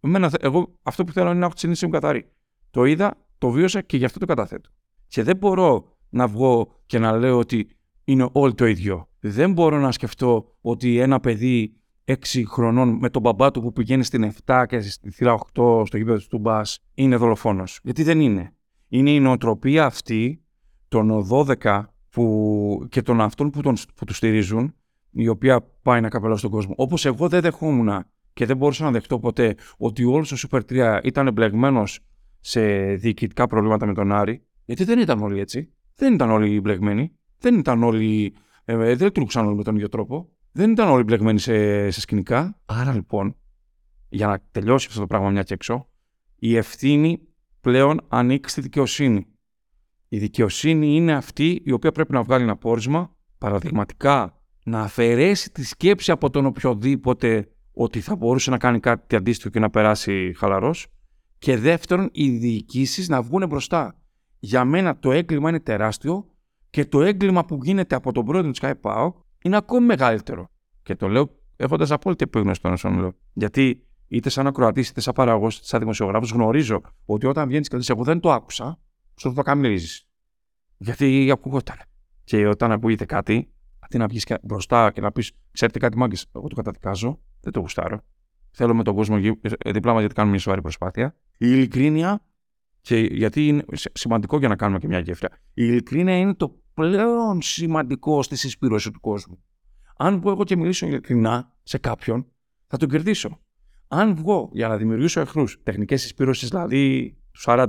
[0.00, 2.28] Εμένα, θε- εγώ αυτό που θέλω είναι να έχω τη συνείδησή μου καθαρή.
[2.70, 4.70] Το είδα, το βίωσα και γι' αυτό το καταθέτω.
[5.06, 7.68] Και δεν μπορώ να βγω και να λέω ότι
[8.04, 9.08] είναι όλοι το ίδιο.
[9.20, 12.14] Δεν μπορώ να σκεφτώ ότι ένα παιδί 6
[12.46, 16.18] χρονών με τον μπαμπά του που πηγαίνει στην 7 και στη θύρα 8 στο γήπεδο
[16.28, 16.60] του Μπα
[16.94, 17.80] είναι δολοφόνος.
[17.82, 18.52] Γιατί δεν είναι.
[18.88, 20.44] Είναι η νοοτροπία αυτή
[20.88, 24.74] των 12 που, και των αυτών που, τον, που τους στηρίζουν,
[25.10, 26.74] η οποία πάει να καπελώσει τον κόσμο.
[26.76, 31.00] Όπως εγώ δεν δεχόμουν και δεν μπορούσα να δεχτώ ποτέ ότι όλος ο Super 3
[31.02, 32.00] ήταν εμπλεγμένος
[32.40, 32.60] σε
[32.94, 35.72] διοικητικά προβλήματα με τον Άρη, γιατί δεν ήταν όλοι έτσι.
[35.96, 37.12] Δεν ήταν όλοι μπλεγμένοι.
[37.38, 38.34] Δεν ήταν όλοι.
[38.64, 40.28] Ε, δεν λειτουργούσαν όλοι με τον ίδιο τρόπο.
[40.56, 42.60] Δεν ήταν όλοι μπλεγμένοι σε, σε σκηνικά.
[42.64, 43.36] Άρα λοιπόν,
[44.08, 45.88] για να τελειώσει αυτό το πράγμα μια και έξω,
[46.36, 47.20] η ευθύνη
[47.60, 49.26] πλέον ανήκει στη δικαιοσύνη.
[50.08, 55.64] Η δικαιοσύνη είναι αυτή η οποία πρέπει να βγάλει ένα πόρισμα, παραδειγματικά να αφαιρέσει τη
[55.64, 60.86] σκέψη από τον οποιοδήποτε ότι θα μπορούσε να κάνει κάτι αντίστοιχο και να περάσει χαλαρός
[61.38, 63.98] και δεύτερον οι διοικήσεις να βγουν μπροστά.
[64.38, 66.26] Για μένα το έγκλημα είναι τεράστιο
[66.70, 68.72] και το έγκλημα που γίνεται από τον πρόεδρο του Sky
[69.44, 70.50] είναι ακόμη μεγαλύτερο.
[70.82, 73.14] Και το λέω έχοντας απόλυτη επίγνωση των όσων λέω.
[73.32, 77.76] Γιατί είτε σαν ακροατής, είτε σαν παραγωγός, είτε σαν δημοσιογράφος, γνωρίζω ότι όταν βγαίνεις και
[77.76, 78.78] λες, Εγώ δεν το άκουσα,
[79.16, 80.02] σου το καμιλίζει.
[80.76, 81.76] Γιατί ακούγονταν.
[82.24, 86.46] Και όταν ακούγεται κάτι, αντί να βγεις μπροστά και να πεις: Ξέρετε κάτι, μάγκες, εγώ
[86.48, 88.00] το καταδικάζω, δεν το γουστάρω.
[88.50, 89.16] Θέλω με τον κόσμο
[89.66, 91.16] διπλά μας γιατί κάνουμε μια σοβαρή προσπάθεια.
[91.38, 92.24] Η ειλικρίνεια,
[92.80, 97.42] και γιατί είναι σημαντικό για να κάνουμε και μια γέφυρα, η ειλικρίνεια είναι το πλέον
[97.42, 99.38] σημαντικό στη συσπήρωση του κόσμου.
[99.96, 102.26] Αν βγω εγώ και μιλήσω ειλικρινά σε κάποιον,
[102.66, 103.40] θα τον κερδίσω.
[103.88, 107.66] Αν βγω για να δημιουργήσω εχθρούς, τεχνικές συσπήρωσης δηλαδή του 40,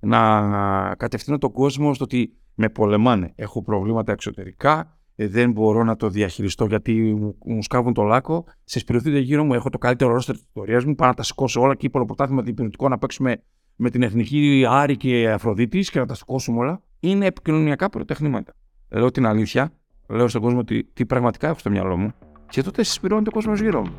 [0.00, 5.96] να κατευθύνω τον κόσμο στο ότι με πολεμάνε, έχω προβλήματα εξωτερικά, ε, δεν μπορώ να
[5.96, 8.44] το διαχειριστώ γιατί μου, μου σκάβουν το λάκκο.
[8.64, 10.94] Συσπηρωθείτε γύρω μου, έχω το καλύτερο ρόστερ της ιστορίας μου.
[10.94, 13.42] Πάω να τα σηκώσω όλα και είπα πρωτάθλημα διπλωματικό να παίξουμε
[13.76, 16.82] με την εθνική Άρη και Αφροδίτης και να τα σηκώσουμε όλα.
[17.02, 18.52] Είναι επικοινωνιακά πρωτεχνήματα.
[18.88, 19.72] Λέω την αλήθεια,
[20.08, 22.12] λέω στον κόσμο ότι τι πραγματικά έχω στο μυαλό μου
[22.48, 23.94] και τότε συσπηρώνεται ο κόσμος γύρω μου.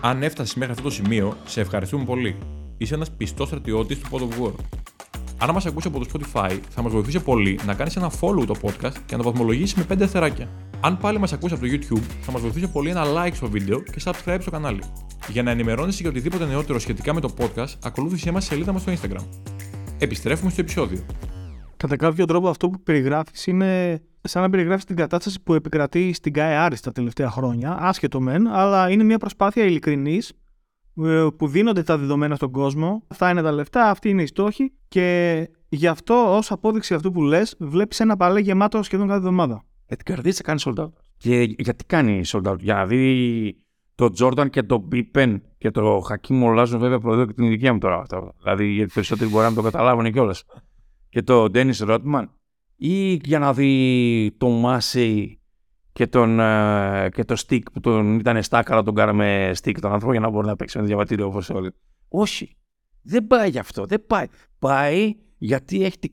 [0.00, 2.36] Αν έφτασες μέχρι αυτό το σημείο, σε ευχαριστούμε πολύ.
[2.76, 4.52] Είσαι ένας πιστός στρατιώτης του Pod of War.
[5.38, 8.54] Αν μας ακούσεις από το Spotify, θα μας βοηθήσει πολύ να κάνεις ένα follow το
[8.62, 10.48] podcast και να το βαθμολογήσεις με 5 αστεράκια.
[10.80, 13.80] Αν πάλι μας ακούσεις από το YouTube, θα μας βοηθήσει πολύ ένα like στο βίντεο
[13.80, 14.82] και subscribe στο κανάλι.
[15.28, 18.92] Για να ενημερώνεσαι για οτιδήποτε νεότερο σχετικά με το podcast, ακολούθησε μας σελίδα μας στο
[18.92, 19.24] Instagram.
[19.98, 21.04] Επιστρέφουμε στο επεισόδιο.
[21.80, 26.32] Κατά κάποιο τρόπο, αυτό που περιγράφεις είναι σαν να περιγράφεις την κατάσταση που επικρατεί στην
[26.32, 27.76] ΚΑΕ Άρης τα τελευταία χρόνια.
[27.80, 30.32] Άσχετο μεν, αλλά είναι μια προσπάθεια ειλικρινής
[31.04, 33.02] ε, που δίνονται τα δεδομένα στον κόσμο.
[33.08, 37.22] Αυτά είναι τα λεφτά, αυτή είναι η στόχη και γι' αυτό ως απόδειξη αυτού που
[37.22, 39.64] λες, βλέπεις ένα παλέ γεμάτο σχεδόν κάθε εβδομάδα.
[39.86, 40.92] Ε, την καρδίτσα κάνεις sold out.
[41.16, 43.56] Και γιατί κάνει sold out, Για να δει
[43.94, 47.78] το Jordan και το Pippen και το Hakim Ολάζο, βέβαια προοδεύω και την ηλικία μου
[47.78, 47.98] τώρα.
[47.98, 48.32] Αυτό.
[48.42, 50.34] Δηλαδή, γιατί περισσότεροι μπορεί να το καταλάβουν κιόλα.
[51.10, 52.24] Και το Dennis Rodman.
[52.76, 55.26] Ή για να δει το Massey
[55.92, 60.12] και, τον, ε, και το stick που τον ήταν στάκαρα, τον κάναμε stick τον άνθρωπο
[60.12, 61.70] για να μπορεί να παίξει με διαβατήριο όπως όλοι.
[62.08, 62.56] Όχι.
[63.02, 63.86] Δεν πάει γι' αυτό.
[63.86, 64.26] Δεν πάει.
[64.58, 66.12] Πάει γιατί έχει την,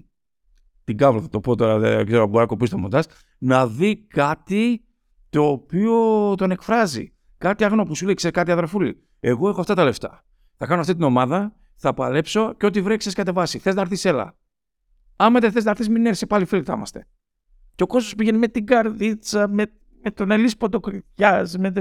[0.83, 3.05] την κάβλα, θα το πω τώρα, δεν ξέρω αν μπορεί να κοπήσει το μοντάζ,
[3.38, 4.86] να δει κάτι
[5.29, 5.93] το οποίο
[6.36, 7.13] τον εκφράζει.
[7.38, 9.03] Κάτι άγνο που σου λέει, ξέρεις κάτι αδερφούλη.
[9.19, 10.23] Εγώ έχω αυτά τα λεφτά.
[10.57, 13.60] Θα κάνω αυτή την ομάδα, θα παλέψω και ό,τι βρέξεις κατεβάσει.
[13.60, 14.36] Θες να έρθεις, έλα.
[15.19, 17.08] Άμα δεν θες να έρθεις, μην έρθεις πάλι φίλοι θα είμαστε.
[17.75, 19.71] Και ο κόσμος πηγαίνει με την καρδίτσα, με,
[20.03, 21.71] με τον Ελίσ Ποντοκριτιάς, με,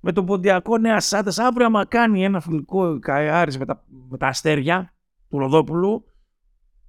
[0.00, 1.46] με τον Ποντιακό Νέας Σάντα.
[1.46, 4.94] Αύριο, άμα κάνει ένα φιλικό Καϊάρης με, τα, με τα αστέρια
[5.28, 6.04] του Ροδόπουλου,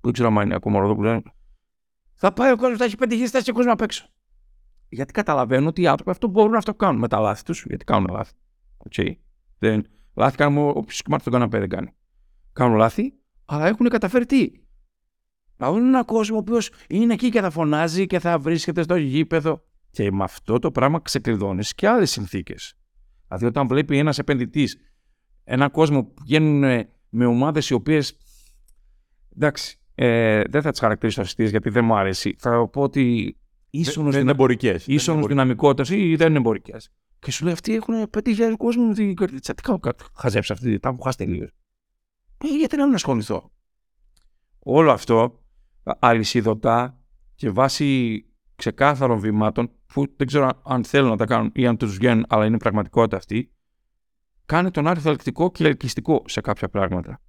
[0.02, 1.22] δεν ξέρω αν είναι ακόμα ο Ροδόπουλου,
[2.16, 4.08] θα πάει ο κόσμος, θα έχει πέντε χιλιάδες και κόσμος απ' έξω.
[4.90, 7.86] Γιατί καταλαβαίνω ότι οι άνθρωποι αυτό μπορούν να αυτό κάνουν με τα λάθη τους, γιατί
[7.86, 8.34] κάνουν λάθη.
[8.90, 9.16] Okay.
[9.60, 11.94] Δεν, λάθη κάνουμε όποιος κομμάτι τον καναπέ δεν κάνει.
[12.54, 13.14] Κάνουν λάθη,
[13.46, 14.52] αλλά έχουν καταφέρει τι;
[15.62, 18.96] Να δουν έναν κόσμο ο οποίος είναι εκεί και θα φωνάζει και θα βρίσκεται στο
[18.96, 19.64] γήπεδο.
[19.92, 22.74] Και με αυτό το πράγμα ξεκλειδώνεις και άλλες συνθήκες.
[23.28, 24.78] Δηλαδή, όταν βλέπει ένας επενδυτής
[25.44, 28.18] έναν κόσμο που πηγαίνουν με ομάδες οι οποίες.
[29.36, 32.36] Εντάξει, ε, δεν θα τις χαρακτηρίσω αστείες γιατί δεν μου αρέσει.
[32.40, 33.38] Θα πω ότι
[33.70, 34.88] ίσονο δεν είναι εμπορικές.
[34.88, 36.92] Ίσονο δυναμικότητας ή δεν είναι εμπορικές.
[37.20, 39.54] Και σου λέει αυτοί έχουν 5.000 κόσμο με την κερδίτσα.
[39.54, 40.04] Τι κάνω κάτι.
[40.16, 41.50] Χαζέψα αυτή, τα έχω χάσει τελείως.
[42.38, 43.52] Ε, γιατί να μην ασχοληθώ;
[44.60, 45.42] Όλο αυτό
[45.84, 46.98] αλυσιδωτά
[47.36, 51.96] και βάσει ξεκάθαρων βημάτων που δεν ξέρω αν θέλουν να τα κάνουν ή αν τους
[51.96, 53.52] βγαίνουν, αλλά είναι πραγματικότητα αυτή,
[54.46, 57.22] κάνει τον Άρη θελκτικό και ελκυστικό σε κάποια πράγματα.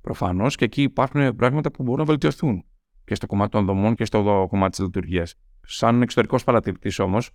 [0.00, 2.64] Προφανώς και εκεί υπάρχουν πράγματα που μπορούν να βελτιωθούν
[3.04, 5.34] και στο κομμάτι των δομών και στο κομμάτι της λειτουργίας.
[5.62, 7.30] Σαν εξωτερικός παρατηρητής όμως,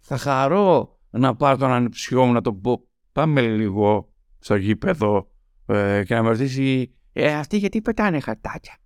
[0.00, 2.84] θα χαρώ να πάρω τον ανεψιό μου να το πω.
[3.12, 5.30] Πάμε λίγο στο γήπεδο
[5.66, 8.76] ε, και να με ρωτήσει, ε, αυτοί γιατί πετάνε χαρτάκια;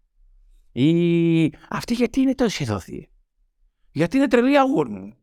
[0.81, 3.09] Ή αυτοί γιατί είναι τόσο ειδωθεί.
[3.91, 5.17] Γιατί είναι τρελή αγόρνη.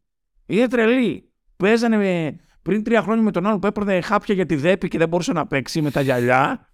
[0.46, 1.32] Είναι τρελή.
[1.58, 2.36] Παίζανε με...
[2.62, 5.32] πριν τρία χρόνια με τον άλλο που έπαιρνε χάπια για τη δέπη και δεν μπορούσε
[5.32, 6.70] να παίξει με τα γυαλιά.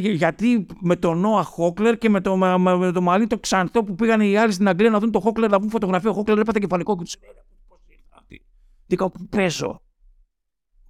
[0.00, 3.94] Γιατί με τον Νόα Χόκλερ και με το, με, με το μαλλί το ξανθό που
[3.94, 6.10] πήγαν οι άλλοι στην Αγγλία να δουν το Χόκλερ, να δουν φωτογραφία.
[6.10, 7.10] Ο Χόκλερ έπαθε κεφαλικό και του
[8.28, 8.42] λέει:
[8.86, 9.82] Τι κάνω, πού παίζω;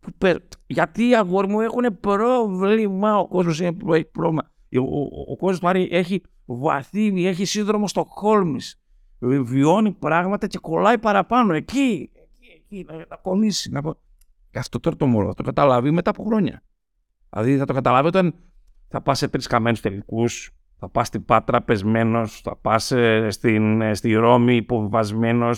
[0.00, 3.18] Που πε- Γιατί αγόρι μου έχουν πρόβλημα.
[3.18, 3.74] Ο κόσμος έχει
[4.12, 4.50] πρόβλημα.
[4.76, 6.22] Ο, ο, ο κόσμος του Άρη έχει
[6.58, 8.58] βαθύνει, έχει σύνδρομο στο Χόλμη.
[9.42, 11.52] Βιώνει πράγματα και κολλάει παραπάνω.
[11.54, 13.70] Εκεί, εκεί, εκεί να, να κολλήσει.
[13.70, 13.80] Να...
[13.80, 13.98] κο-
[14.50, 16.62] Και αυτό τώρα το μωρό θα το καταλάβει μετά από χρόνια.
[17.30, 18.34] Δηλαδή θα το καταλάβει όταν
[18.88, 22.92] θα πας σε τρεις καμένους τελικούς, θα πας στην Πάτρα πεσμένος, θα πας
[23.28, 25.50] στην, ε, στη Ρώμη υποβιβασμένο,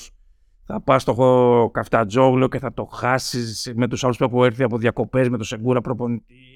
[0.67, 4.63] θα πας στο χω- Καφτατζόγλιο και θα το χάσεις με τους άλλους που έχουν έρθει
[4.63, 6.52] από διακοπές με το Σεγκούρα προπονητή.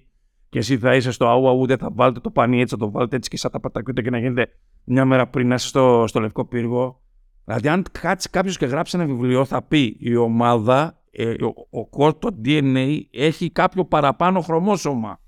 [0.56, 2.90] Και εσύ θα είσαι στο αού, αού, δεν θα βάλετε το πανί έτσι, θα το
[2.90, 4.48] βάλετε έτσι και σαν τα πατακούτα και να γίνεται
[4.84, 7.02] μια μέρα πριν να είσαι στο, στο λευκό πύργο.
[7.44, 11.88] Δηλαδή, αν κάτσει κάποιος και γράψει ένα βιβλίο, θα πει η ομάδα, ε, ο, ο
[11.98, 15.20] core, το DNA έχει κάποιο παραπάνω χρωμόσωμα.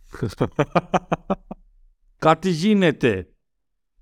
[2.18, 3.28] Κάτι γίνεται.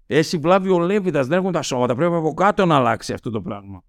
[0.07, 1.95] Έχει βλάβει ο Λέβιδας, δεν έχουν τα σώματα.
[1.95, 3.83] Πρέπει από κάτω να αλλάξει αυτό το πράγμα.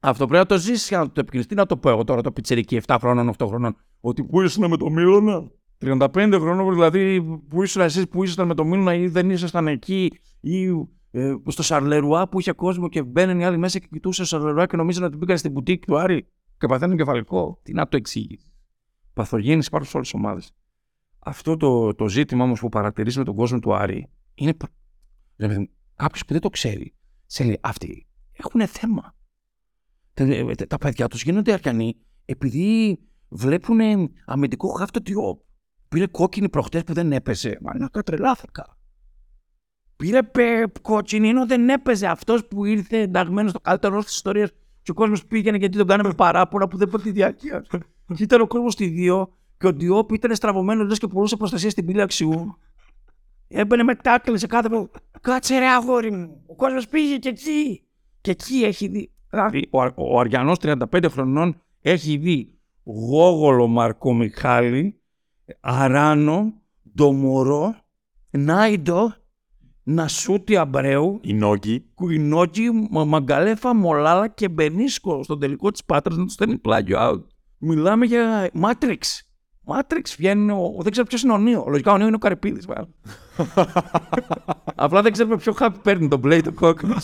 [0.00, 1.48] Αυτό πρέπει να το ζήσει για να το επικοινωνήσει.
[1.48, 3.76] Τι να το πω εγώ τώρα, το πιτσερική 7 χρόνων, 8 χρόνων.
[4.00, 5.50] Ότι που ήσουν με το Μίλωνα.
[5.84, 10.12] 35 χρόνων, δηλαδή που ήσουν εσείς που ήσασταν με το Μίλωνα ή δεν ήσασταν εκεί.
[10.40, 10.66] Ή
[11.10, 14.66] ε, στο Σαρλερουά που είχε κόσμο και μπαίνουν οι άλλοι μέσα και κοιτούσαν στο Σαρλερουά
[14.66, 16.26] και νομίζαν ότι μπήκαν στην μπουτίκ του Άρη
[16.58, 17.60] και παθαίνουν κεφαλικό.
[17.62, 18.52] Τι να το εξηγήσει.
[19.12, 20.52] Παθογέννηση υπάρχουν σε όλες τις ομάδες.
[21.18, 24.56] Αυτό το, το ζήτημα όμως που παρατηρείς με τον κόσμο του Άρη είναι.
[25.96, 26.94] Κάποιος που δεν το ξέρει,
[27.26, 29.14] σε λέει αυτοί έχουν θέμα.
[30.14, 33.80] Τα, ε, τα παιδιά τους γίνονται αριανοί επειδή βλέπουν
[34.26, 35.44] αμυντικό χάφτο τιό.
[35.94, 37.58] Πήρε κόκκινη προχτές που δεν έπαιζε.
[37.60, 38.76] Μα να τρελάθηκα.
[39.96, 44.50] Πήρε πε, κόκκινη ενώ δεν έπαιζε αυτός που ήρθε ενταγμένος στο καλύτερο της ιστορίας.
[44.82, 47.64] Και ο κόσμος πήγαινε γιατί τον κάναμε παράπονα που δεν είπε τη διάρκεια.
[48.14, 51.70] και ήταν ο κόσμος στη δύο και ο Ντιόπ ήταν στραβωμένος λες και πουλούσε προστασία
[51.70, 52.58] στην πύλη αξιού.
[53.48, 54.68] Έμπαινε με τάκλι σε κάθε.
[54.68, 56.42] που- Κάτσε ρε αγόρι μου.
[56.46, 57.82] Ο κόσμος πήγε και εκεί.
[58.20, 59.10] Και εκεί έχει δει.
[59.30, 65.00] Δηλαδή, ο, Αρ- ο Αριανός 35 χρονών έχει δει Γόγολο Μαρκό Μιχάλη,
[65.60, 66.52] Αράνο,
[66.94, 67.74] Ντομορό,
[68.30, 69.14] Νάιντο,
[69.82, 71.84] Νασούτι Αμπρέου, Η Νόγκη.
[71.94, 77.22] Κουινόκι, Μα- Μαγκαλέφα, Μολάλα και Μπενίσκο στον τελικό της Πάτρας να τους στέλνει πλάγιο out.
[77.58, 78.98] Μιλάμε για Matrix.
[79.66, 80.50] Matrix βγαίνει.
[80.52, 80.78] Ο...
[80.80, 81.64] Δεν ξέρω ποιος είναι ο Νίο.
[81.68, 82.66] Λογικά ο Νίο είναι ο Καρυπίδης.
[84.76, 86.94] Απλά δεν ξέρουμε ποιο χάπι παίρνει, τον Blade ή τον κόκκινο.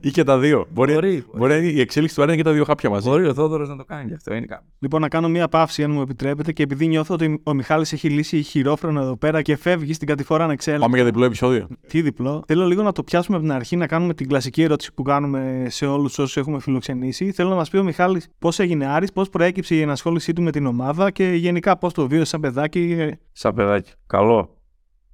[0.00, 0.66] Ή και τα δύο.
[0.72, 2.90] Μπορεί, Μπορεί, μπορεί να είναι η εξέλιξη του Άρη να είναι και τα δύο χάπια
[2.90, 3.08] μαζί.
[3.08, 4.34] Μπορεί ο Θόδωρος να το κάνει γι' αυτό.
[4.34, 4.66] Είναι κάποιο.
[4.78, 8.08] Λοιπόν, να κάνω μία παύση, αν μου επιτρέπετε, και επειδή νιώθω ότι ο Μιχάλης έχει
[8.08, 10.78] λύσει χειρόφρενο εδώ πέρα και φεύγει στην κατηφόρα να ξέρει.
[10.78, 11.66] Πάμε για διπλό επεισόδιο.
[11.88, 14.92] Τι διπλό; Θέλω λίγο να το πιάσουμε από την αρχή, να κάνουμε την κλασική ερώτηση
[14.94, 17.32] που κάνουμε σε όλους όσους έχουμε φιλοξενήσει.
[17.32, 20.50] Θέλω να μας πει ο Μιχάλης πώς έγινε Άρης, πώς προέκυψε η ενασχόλησή του με
[20.50, 22.96] την ομάδα και γενικά πώς το βίωσε σαν παιδάκι.
[22.98, 23.90] ε, Σαν παιδάκι.
[24.06, 24.56] Καλό.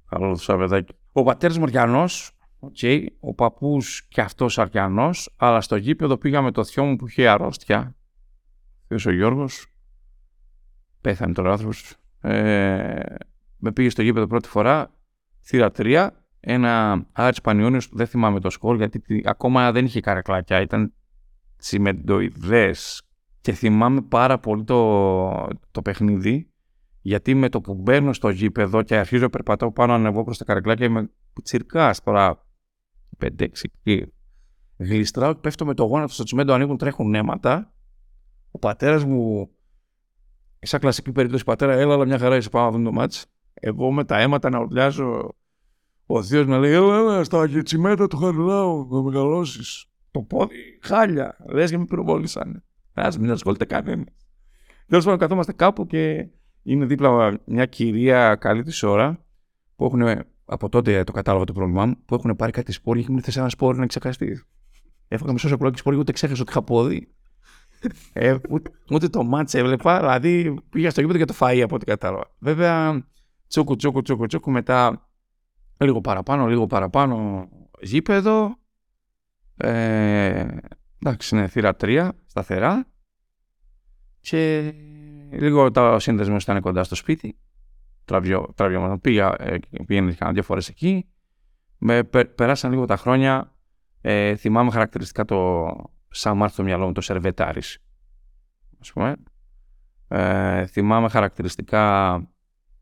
[0.09, 0.93] Καλό το σαν παιδάκι.
[1.11, 6.63] Ο πατέρας μου Αριανός, okay, ο παππούς και αυτός Αριανός, αλλά στο γήπεδο πήγαμε το
[6.63, 7.95] θειό μου που είχε αρρώστια.
[8.87, 9.67] Ποιος ο Γιώργος.
[11.01, 11.95] Πέθανε τώρα ο άνθρωπος.
[12.21, 13.03] Ε,
[13.57, 14.93] με πήγε στο γήπεδο πρώτη φορά,
[15.41, 19.99] θύρα 3, ένα Άρης Πανιόνιος που δεν θυμάμαι το σκορ γιατί τι- ακόμα δεν είχε
[19.99, 20.93] καρακλάκια, ήταν
[21.57, 23.01] τσιμεντοειδές
[23.41, 26.48] και θυμάμαι πάρα πολύ το, το παιχνίδι
[27.01, 30.85] γιατί με το που μπαίνω στο γήπεδο και αρχίζω περπατάω πάνω ανεβώ προς τα καρακλάκια
[30.85, 31.09] είμαι
[31.43, 32.45] τσιρκάς τώρα
[33.23, 34.13] 5-6 εκεί.
[34.77, 37.73] Γλιστράω και πέφτω με το γόνατο στο τσιμέντο ανοίγουν τρέχουν αίματα
[38.51, 39.49] ο πατέρας μου
[40.59, 43.25] σαν κλασική περίπτωση πατέρα έλα αλλά μια χαρά είσαι πάνω να δούμε το μάτς.
[43.53, 45.35] Εγώ με τα αίματα να ουρλιάζω
[46.05, 51.37] ο θείος με λέει έλα έλα στα τσιμέντα του Χαριλάου να μεγαλώσεις το πόδι χάλια
[51.49, 54.07] λες και με πυροβόλησαν ας μην ασχολείται κανένας.
[54.87, 56.29] Τέλος πάντων, καθόμαστε κάπου και
[56.63, 59.25] είναι δίπλα μια κυρία καλή της ώρα
[59.75, 63.05] που έχουν από τότε το κατάλαβα το πρόβλημά μου που έχουν πάρει κάτι σπόρ και
[63.09, 64.41] μου ήρθε σε ένα σπόρ να ξεχαστεί.
[65.07, 67.13] Έφαγα μισό σοκολάκι σπόρ και ούτε ξέχασα ότι είχα πόδι.
[68.13, 71.85] ε, ούτε, ούτε το μάτς έβλεπα, δηλαδή πήγα στο γήπεδο για το φαΐ από ό,τι
[71.85, 72.31] κατάλαβα.
[72.39, 73.07] Βέβαια,
[73.47, 75.09] τσούκου, τσούκου, τσούκου, τσούκου, μετά
[75.77, 77.47] λίγο παραπάνω, λίγο παραπάνω
[77.81, 78.57] γήπεδο.
[79.57, 80.47] Ε,
[81.03, 82.87] εντάξει, είναι θύρα 3, σταθερά.
[84.19, 84.73] Και
[85.31, 87.37] λίγο τα σύνδεσμο ήταν κοντά στο σπίτι.
[88.05, 91.09] Τραβιό, τραβιό, πήγα, ε, πήγαινε κάνα δύο φορές εκεί.
[91.77, 93.55] Με, πε- περάσαν λίγο τα χρόνια.
[94.01, 95.67] Ε, θυμάμαι χαρακτηριστικά το
[96.09, 97.79] σαν μάρτυ στο μυαλό μου, το σερβετάρις.
[98.79, 99.15] Ας πούμε.
[100.07, 102.13] Ε, θυμάμαι χαρακτηριστικά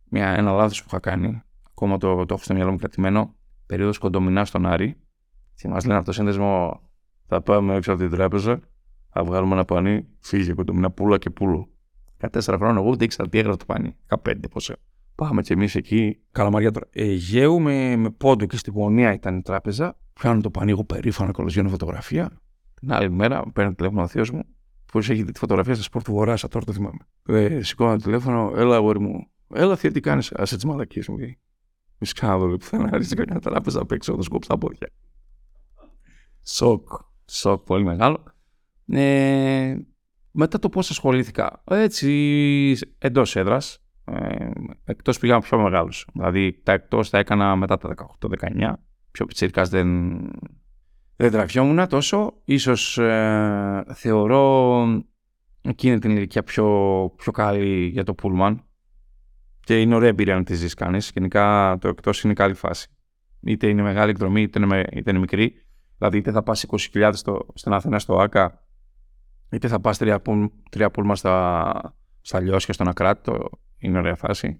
[0.10, 1.42] μια, ένα λάθος που είχα κάνει.
[1.70, 3.36] Ακόμα το, το έχω στο μυαλό μου κρατημένο.
[3.66, 4.98] Περίοδος κοντομινά στον Άρη.
[5.56, 6.82] Και μας λένε αυτό το σύνδεσμο
[7.26, 8.60] θα πάμε έξω από την τράπεζα
[9.20, 11.70] θα βγάλουμε ένα πανί, φύγε κοντομινά πουλα και πούλο.
[12.20, 13.96] 14 χρόνια εγώ δεν ήξερα τι έγραφε το πανί.
[14.24, 14.76] 15 πόσο.
[15.16, 16.20] Πάμε κι εμείς εκεί.
[16.32, 16.88] Καλαμαριά τώρα.
[16.92, 19.98] Αιγαίου με, με πόντο και στη γωνία ήταν η τράπεζα.
[20.14, 22.42] Πιάνω το πανί, εγώ περήφανα κολοσιώνω φωτογραφία.
[22.74, 24.44] Την άλλη μέρα παίρνει τηλέφωνο ο θείος μου.
[24.92, 27.08] Πώς έχει δει τη φωτογραφία στα σπορ του Βορρά, τώρα το θυμάμαι.
[27.28, 29.28] Ε, σηκώνω το τηλέφωνο, έλα, αγόρι μου.
[29.54, 31.16] Έλα, θεία, τι κάνεις; Α έτσι μαλακίες μου.
[31.98, 32.90] Μη ξαναδώ πουθενά.
[32.94, 34.90] Άρχισε κανένα τράπεζα απ' έξω, το σκόπ στα πόδια.
[36.44, 36.88] Σοκ.
[37.26, 38.24] Σοκ, πολύ μεγάλο.
[38.88, 39.76] Ε,
[40.40, 41.62] μετά το πώς ασχολήθηκα.
[41.64, 43.84] Έτσι, εντός έδρας.
[44.06, 44.50] Ε,
[44.84, 46.08] εκτός πήγαμε πιο μεγάλους.
[46.14, 48.74] Δηλαδή, τα εκτός τα έκανα μετά τα 18-19.
[49.12, 50.18] Πιο πιτσίρικα δεν,
[51.16, 52.34] δεν τραβιόμουν τόσο.
[52.44, 54.86] Ίσως ε, θεωρώ
[55.62, 56.68] εκείνη την ηλικία πιο,
[57.16, 58.64] πιο καλή για το πούλμαν.
[59.60, 61.12] Και είναι ωραία εμπειρία να τη ζεις κανείς.
[61.14, 62.88] Γενικά το εκτός είναι καλή φάση.
[63.42, 65.54] Είτε είναι μεγάλη εκδρομή, είτε είναι, είτε είναι μικρή.
[65.98, 68.67] Δηλαδή, είτε θα πας 20.000 στο, στην Αθήνα στο ΑΚΑ,
[69.52, 70.22] είτε θα πας τρία,
[70.70, 73.50] τρία πούλμα στα, στα Λιώσια, στον Ακράτο.
[73.78, 74.60] Είναι ωραία φάση.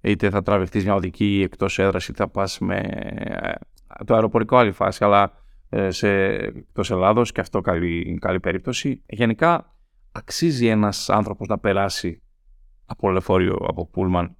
[0.00, 2.76] Είτε θα τραβηχτείς μια οδική εκτός έδρας, είτε θα πας με.
[2.78, 5.32] Ε, το αεροπορικό άλλη φάση, αλλά
[5.68, 9.02] ε, σε εκτός Ελλάδος και αυτό καλή, καλή περίπτωση.
[9.06, 9.74] Γενικά,
[10.12, 12.22] αξίζει ένας άνθρωπος να περάσει
[12.86, 14.36] από λεωφορείο, από πούλμαν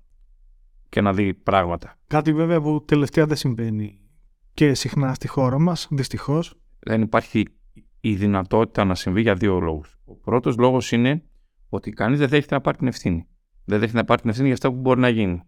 [0.89, 1.99] και να δει πράγματα.
[2.07, 4.01] Κάτι βέβαια που τελευταία δεν συμβαίνει
[4.55, 6.55] και συχνά στη χώρα μας, δυστυχώς.
[6.79, 7.45] Δεν υπάρχει
[8.09, 9.99] η δυνατότητα να συμβεί για δύο λόγους.
[10.05, 11.23] Ο πρώτος λόγος είναι
[11.69, 13.27] ότι κανείς δεν δέχεται να πάρει την ευθύνη.
[13.65, 15.43] Δεν δέχεται να πάρει την ευθύνη για αυτά που μπορεί να γίνει.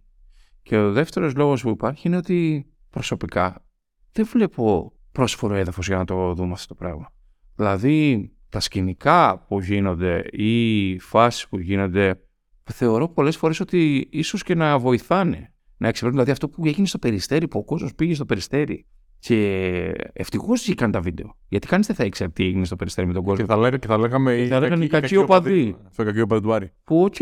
[0.62, 3.64] Και ο δεύτερος λόγος που υπάρχει είναι ότι προσωπικά
[4.12, 7.12] δεν βλέπω πρόσφορο έδαφος για να το δούμε αυτό το πράγμα.
[7.54, 12.20] Δηλαδή τα σκηνικά που γίνονται ή οι φάσεις που γίνονται
[12.64, 16.24] θεωρώ πολλές φορές ότι ίσως και να βοηθάνε να εξυπηρετούν.
[16.24, 18.86] Δηλαδή αυτό που έγινε στο Περιστέρι, που ο κόσμος πήγε στο Περιστέρι
[19.18, 21.36] και ευτυχώς βγήκαν τα βίντεο.
[21.48, 23.44] Γιατί κανείς δεν θα ήξερε τι έγινε στο περιστέρι με τον κόσμο.
[23.46, 24.36] Και θα, λέγα, και θα λέγαμε.
[24.36, 25.76] Και θα λέγανε οι κακοί οπαδοί.
[25.86, 26.72] Αυτό κακοί οπαδοί του Άρη.
[26.84, 27.14] Που, οκ,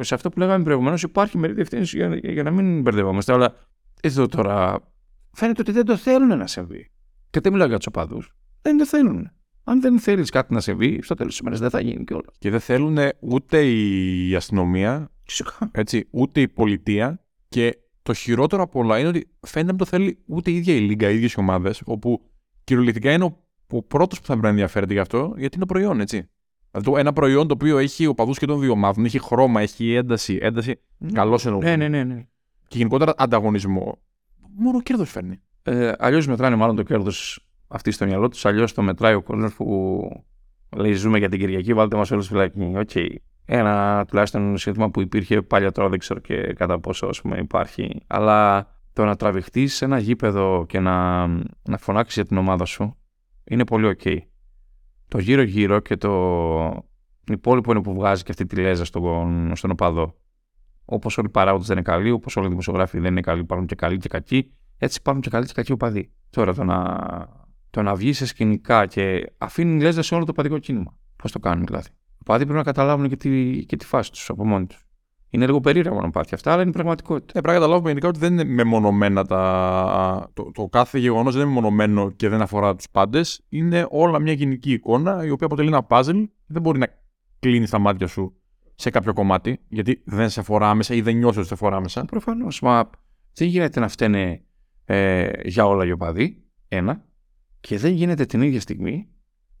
[0.00, 3.32] σε αυτό που λέγαμε προηγουμένως υπάρχει μερίδα ευθύνη για, για, να μην μπερδευόμαστε.
[3.32, 3.54] Αλλά
[4.02, 4.80] εδώ τώρα
[5.32, 6.90] φαίνεται ότι δεν το θέλουν να συμβεί.
[7.30, 8.34] Και δεν μιλάω για τους οπαδούς.
[8.62, 9.30] Δεν το θέλουν.
[9.64, 12.36] Αν δεν θέλεις κάτι να συμβεί, στο τέλος της ημέρας δεν θα γίνει κιόλας.
[12.38, 15.10] Και δεν θέλουν ούτε η αστυνομία,
[15.70, 17.22] έτσι, ούτε η πολιτεία.
[17.48, 20.78] Και το χειρότερο από όλα είναι ότι φαίνεται να το θέλει ούτε η ίδια η
[20.80, 22.22] Λίγκα, οι ίδιες ομάδες, όπου
[22.64, 23.36] κυριολεκτικά είναι ο,
[23.70, 26.28] ο πρώτος που θα πρέπει να ενδιαφέρεται γι' αυτό, γιατί είναι προϊόν, έτσι.
[26.70, 30.38] Δηλαδή ένα προϊόν το οποίο έχει οπαδού και των δύο ομάδων, έχει χρώμα, έχει ένταση.
[30.40, 31.12] ένταση Ναι.
[31.12, 31.60] Καλός εννοώ.
[31.60, 32.04] Ναι, ναι, ναι.
[32.04, 32.26] ναι.
[32.68, 33.98] Και γενικότερα ανταγωνισμό.
[34.56, 35.40] Μόνο κέρδος φέρνει.
[35.62, 38.44] Ε, Αλλιώς μετράνε μάλλον το κέρδος αυτή στο μυαλό τους.
[38.44, 40.24] Αλλιώς το μετράει ο κόσμος που
[40.76, 42.72] λέει: Ζούμε για την Κυριακή, βάλτε μας όλους φυλακή.
[42.76, 42.90] Ok.
[42.94, 43.08] Okay.
[43.50, 48.02] Ένα τουλάχιστον σύνθημα που υπήρχε παλιά τώρα, δεν ξέρω και κατά πόσο ας πούμε, υπάρχει.
[48.06, 51.26] Αλλά το να τραβηχτείς σε ένα γήπεδο και να,
[51.62, 52.96] να φωνάξεις για την ομάδα σου
[53.44, 54.16] είναι πολύ ok.
[55.08, 56.12] Το γύρω-γύρω και το
[57.24, 60.14] υπόλοιπο είναι που βγάζει και αυτή τη λέζα στον, στον οπαδό.
[60.84, 63.66] Όπως όλοι οι παράγοντες δεν είναι καλοί, όπως όλοι οι δημοσιογράφοι δεν είναι καλοί, υπάρχουν
[63.66, 66.12] και καλοί και κακοί, έτσι υπάρχουν και καλοί και κακοί οπαδοί.
[66.30, 66.96] Τώρα το να,
[67.70, 70.96] το να βγεις σε σκηνικά και αφήνει λέζα σε όλο το παδικό κίνημα.
[71.16, 71.88] Πώς το κάνουν δηλαδή;
[72.28, 74.86] Οι οπαδοί πρέπει να καταλάβουν και τη, και τη φάση τους από μόνοι τους.
[75.30, 77.38] Είναι λίγο περίεργο να πάθει αυτά, αλλά είναι πραγματικότητα.
[77.38, 80.30] Ε, πρέπει να καταλάβουμε γενικά ότι δεν είναι μεμονωμένα τα.
[80.34, 83.44] Το, το κάθε γεγονός δεν είναι μεμονωμένο και δεν αφορά τους πάντες.
[83.48, 86.24] Είναι όλα μια γενική εικόνα η οποία αποτελεί ένα puzzle.
[86.46, 86.86] Δεν μπορεί να
[87.38, 88.36] κλείνεις τα μάτια σου
[88.74, 92.04] σε κάποιο κομμάτι, γιατί δεν σε αφορά άμεσα ή δεν νιώθεις ότι σε αφορά άμεσα.
[92.04, 92.60] Προφανώς.
[92.60, 92.90] Μα
[93.34, 94.42] δεν γίνεται να φταίνε
[94.84, 96.42] ε, για όλα οι οπαδοί.
[96.68, 97.04] Ένα.
[97.60, 99.08] Και δεν γίνεται την ίδια στιγμή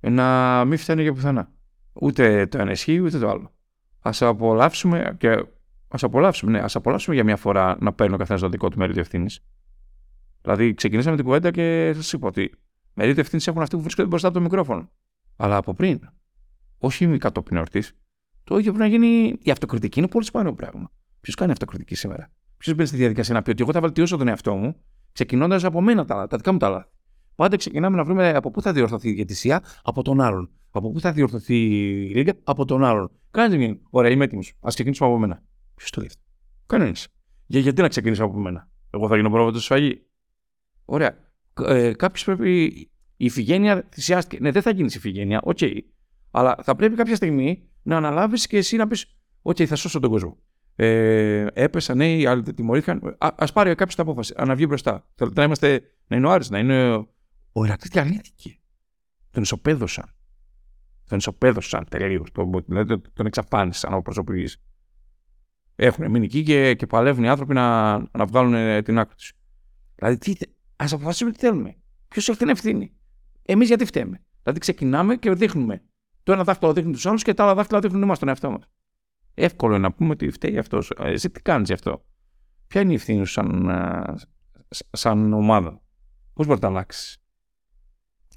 [0.00, 1.56] να μην φταίνε για πουθενά.
[2.00, 3.52] Ούτε το ένα ισχύει, ούτε το άλλο.
[4.00, 5.44] Α απολαύσουμε και
[5.88, 8.78] Α απολαύσουμε, ναι, ας απολαύσουμε για μια φορά να παίρνει ο καθένας το δικό του
[8.78, 9.40] μερίδιο ευθύνης.
[10.42, 12.54] Δηλαδή, ξεκινήσαμε την κουβέντα και σας είπα ότι
[12.94, 14.90] μερίδιο ευθύνης έχουν αυτοί που βρίσκονται μπροστά από το μικρόφωνο.
[15.36, 16.00] Αλλά από πριν,
[16.78, 17.96] όχι μη κατόπιν εορτής,
[18.44, 19.38] το ίδιο πρέπει να γίνει.
[19.42, 20.90] Η αυτοκριτική είναι πολύ σπάνιο πράγμα.
[21.20, 24.28] Ποιος κάνει αυτοκριτική σήμερα; Ποιος μπαίνει στη διαδικασία να πει ότι εγώ θα βελτιώσω τον
[24.28, 24.76] εαυτό μου,
[25.12, 26.90] ξεκινώντας από μένα τα, τα δικά μου τα λάθη.
[27.38, 30.50] Πάντα ξεκινάμε να βρούμε από πού θα διορθωθεί η διαιτησία από τον άλλον.
[30.70, 33.10] Από πού θα διορθωθεί η λίγα από τον άλλον.
[33.30, 34.48] Κάνεις την Ωραία, είμαι έτοιμος.
[34.60, 35.42] Α ξεκινήσουμε από μένα.
[35.74, 36.22] Ποιος το λέει αυτό;
[36.66, 37.08] Κανένας.
[37.46, 40.02] Για, γιατί να ξεκινήσω από μένα; Εγώ θα γίνω πρόβατος σφαγή.
[40.84, 41.16] Ωραία.
[41.66, 42.64] Ε, Κάποιος πρέπει.
[43.16, 44.42] Η Ιφιγένεια θυσιάστηκε.
[44.42, 45.40] Ναι, δεν θα γίνεις Ιφιγένεια.
[45.44, 45.58] Ok.
[45.60, 45.78] Okay.
[46.30, 50.00] Αλλά θα πρέπει κάποια στιγμή να αναλάβεις και εσύ να πεις: Ok, okay, θα σώσω
[50.00, 50.38] τον κόσμο.
[50.76, 53.16] Ε, έπεσαν, ναι, οι άλλοι τιμωρήθηκαν.
[53.18, 54.34] Ας πάρει κάποιος την απόφαση.
[54.46, 55.06] Να βγει μπροστά.
[55.14, 55.82] Θέλετε να είμαστε.
[56.06, 57.06] Να είναι ο Άρης, να είναι.
[57.58, 58.58] Ο Ηρακλής διαλύθηκε.
[59.30, 60.14] Τον ισοπέδωσαν.
[61.08, 62.30] Τον ισοπέδωσαν τελείως.
[62.32, 64.58] Τον, δηλαδή τον εξαφάνισαν από προσωπική
[65.80, 69.32] έχουν μείνει εκεί και, και παλεύουν οι άνθρωποι να, να βγάλουν ε, την άκρη τους.
[69.94, 70.38] Δηλαδή,
[70.76, 71.76] ας αποφασίσουμε τι θέλουμε.
[72.08, 72.92] Ποιος έχει την ευθύνη.
[73.42, 74.24] Εμείς γιατί φταίμε.
[74.42, 75.82] Δηλαδή, ξεκινάμε και δείχνουμε.
[76.22, 78.68] Το ένα δάχτυλο δείχνει τους άλλους και τα άλλα δάχτυλα δείχνουν εμάς τον εαυτό μας.
[79.34, 80.92] Εύκολο είναι να πούμε ότι φταίει αυτός.
[80.98, 82.04] Εσύ τι κάνεις γι' αυτό;
[82.66, 83.70] Ποια είναι η ευθύνη σου σαν,
[84.90, 85.82] σαν ομάδα;
[86.32, 87.22] Πώς μπορείς να τα αλλάξεις;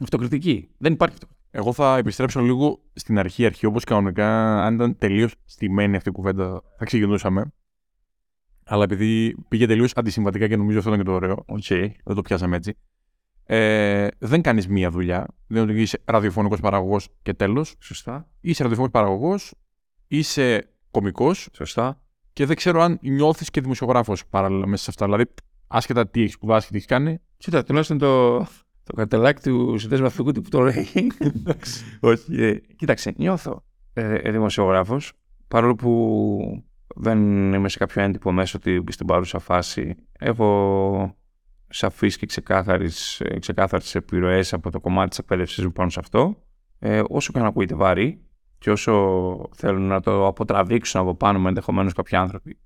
[0.01, 0.69] Αυτοκριτική.
[0.77, 1.39] Δεν υπάρχει αυτοκριτική.
[1.51, 6.11] Εγώ θα επιστρέψω λίγο στην αρχή, αρχή όπως κανονικά, αν ήταν τελείως στημένη αυτή η
[6.11, 7.51] κουβέντα, θα ξεκινούσαμε.
[8.63, 11.89] Αλλά επειδή πήγε τελείως αντισυμβατικά και νομίζω αυτό ήταν και το ωραίο, Okay.
[12.03, 12.77] δεν το πιάσαμε έτσι.
[13.43, 15.27] Ε, δεν κάνεις μία δουλειά.
[15.47, 17.75] Δεν είναι ότι είσαι ραδιοφωνικός παραγωγός και τέλος.
[17.79, 18.29] Σωστά.
[18.41, 19.53] Είσαι ραδιοφωνικός παραγωγός,
[20.07, 22.01] είσαι κωμικός Σωστά.
[22.33, 25.05] και δεν ξέρω αν νιώθεις και δημοσιογράφος παράλληλα μέσα σε αυτά.
[25.05, 25.23] Δηλαδή,
[25.67, 27.19] άσχετα τι έχεις σπουδάσει και τι έχεις κάνει.
[27.37, 28.45] Κοίτα, τουλάχιστον το,
[28.83, 30.87] το καρτελάκι του συνδέσμου αυτού που το λέει.
[31.99, 32.41] Όχι.
[32.41, 33.63] ε, κοίταξε, νιώθω
[33.93, 35.13] ε, ε, δημοσιογράφος,
[35.47, 36.63] παρόλο που
[36.95, 41.15] δεν είμαι σε κάποιο έντυπο μέσο ότι στην παρούσα φάση έχω
[41.67, 46.37] σαφείς και ξεκάθαρες, ε, ξεκάθαρες επιρροές από το κομμάτι της εκπαίδευσής μου πάνω σε αυτό.
[46.79, 48.25] Ε, όσο και αν ακούγεται βάρη
[48.57, 52.59] και όσο θέλουν να το αποτραβήξουν από πάνω με ενδεχομένως κάποιοι άνθρωποι.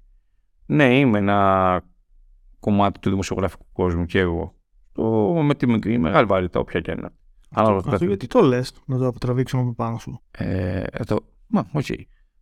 [0.65, 1.81] Ναι, είμαι ένα
[2.59, 4.54] κομμάτι του δημοσιογραφικού κόσμου και εγώ.
[4.95, 5.03] Το,
[5.43, 7.09] με τη μικρή ή μεγάλη βαρύτητα, όποια και είναι.
[7.49, 8.09] Ανάλογα το Αυτό καθένα.
[8.09, 10.21] γιατί το λες, να το αποτραβήξουμε από πάνω σου.
[10.31, 11.17] Ε, ε, το,
[11.47, 11.85] μα, οκ.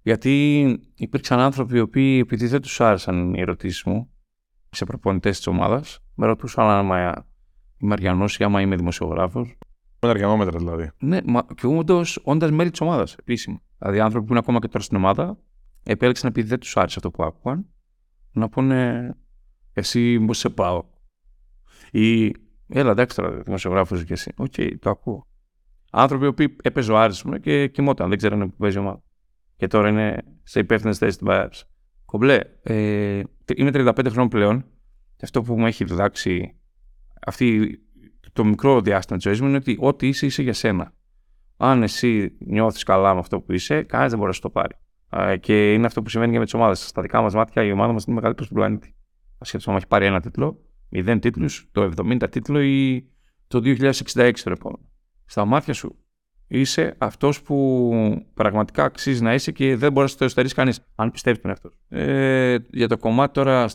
[0.01, 0.61] Γιατί
[0.95, 4.09] υπήρξαν άνθρωποι οι οποίοι, επειδή δεν τους άρεσαν οι ερωτήσεις μου
[4.69, 7.25] σε προπονητές της ομάδας, με ρωτούσαν άμα
[7.77, 9.57] είμαι Αριανός ή άμα είμαι δημοσιογράφος.
[9.99, 10.91] Με αρειανόμετρα δηλαδή.
[10.99, 11.67] Ναι, μα και
[12.23, 13.61] όντας μέλη της ομάδας επίσημα.
[13.79, 15.37] Δηλαδή, άνθρωποι που είναι ακόμα και τώρα στην ομάδα,
[15.83, 17.65] επέλεξαν επειδή δεν τους άρεσε αυτό που άκουγαν,
[18.31, 19.09] να πούνε
[19.73, 20.83] Εσύ πώ σε πάω.
[21.93, 22.35] Ή
[22.75, 24.33] Έλα, εντάξει τώρα, δημοσιογράφος και εσύ.
[24.37, 25.27] Οκ, το ακούω.
[25.91, 29.03] Άνθρωποι οι οποίοι έπαιζε ο Άρης μου και κοιμόταν, δεν ξέρανε που παίζει η ομάδα.
[29.55, 31.49] Και τώρα είναι σε υπεύθυνες θέσεις στην Bayern.
[32.05, 33.21] Κομπλέ, ε,
[33.55, 34.65] είμαι 35 χρόνων πλέον
[35.15, 36.55] και αυτό που μου έχει διδάξει
[37.25, 37.79] αυτή,
[38.33, 40.93] το μικρό διάστημα της ζωής μου είναι ότι ό,τι είσαι, είσαι για σένα.
[41.57, 44.75] Αν εσύ νιώθεις καλά με αυτό που είσαι, κανένας δεν μπορεί να σου το πάρει.
[45.09, 46.87] Ε, και είναι αυτό που συμβαίνει και με τις ομάδες.
[46.87, 48.95] Στα δικά μας μάτια η ομάδα μας είναι μεγαλύτερη στον πλανήτη.
[49.37, 50.59] Ασχέτω αν έχει πάρει ένα τίτλο,
[50.93, 53.07] 0 τίτλους, το 70 τίτλο ή
[53.47, 54.89] το 2066 το επόμενο.
[55.25, 56.03] Στα μάτια σου
[56.47, 61.11] είσαι αυτός που πραγματικά αξίζει να είσαι και δεν μπορείς να το εσωτερήσει κανείς, αν
[61.11, 61.79] πιστεύεις τον εαυτό σου.
[61.87, 63.67] Ε, για το κομμάτι τώρα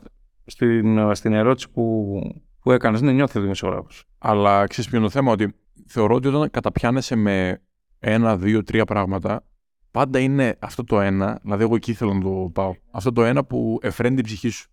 [0.45, 2.19] στην, στην ερώτηση που,
[2.61, 4.05] που έκανες, ναι, νιώθεις ο δημοσιογράφος.
[4.19, 5.55] Αλλά ξέρεις ποιο είναι το θέμα, ότι
[5.87, 7.63] θεωρώ ότι όταν καταπιάνεσαι με
[7.99, 9.45] ένα, δύο, τρία πράγματα,
[9.91, 12.75] πάντα είναι αυτό το ένα, δηλαδή εγώ εκεί θέλω να το πάω.
[12.91, 14.71] Αυτό το ένα που εφραίνει την ψυχή σου.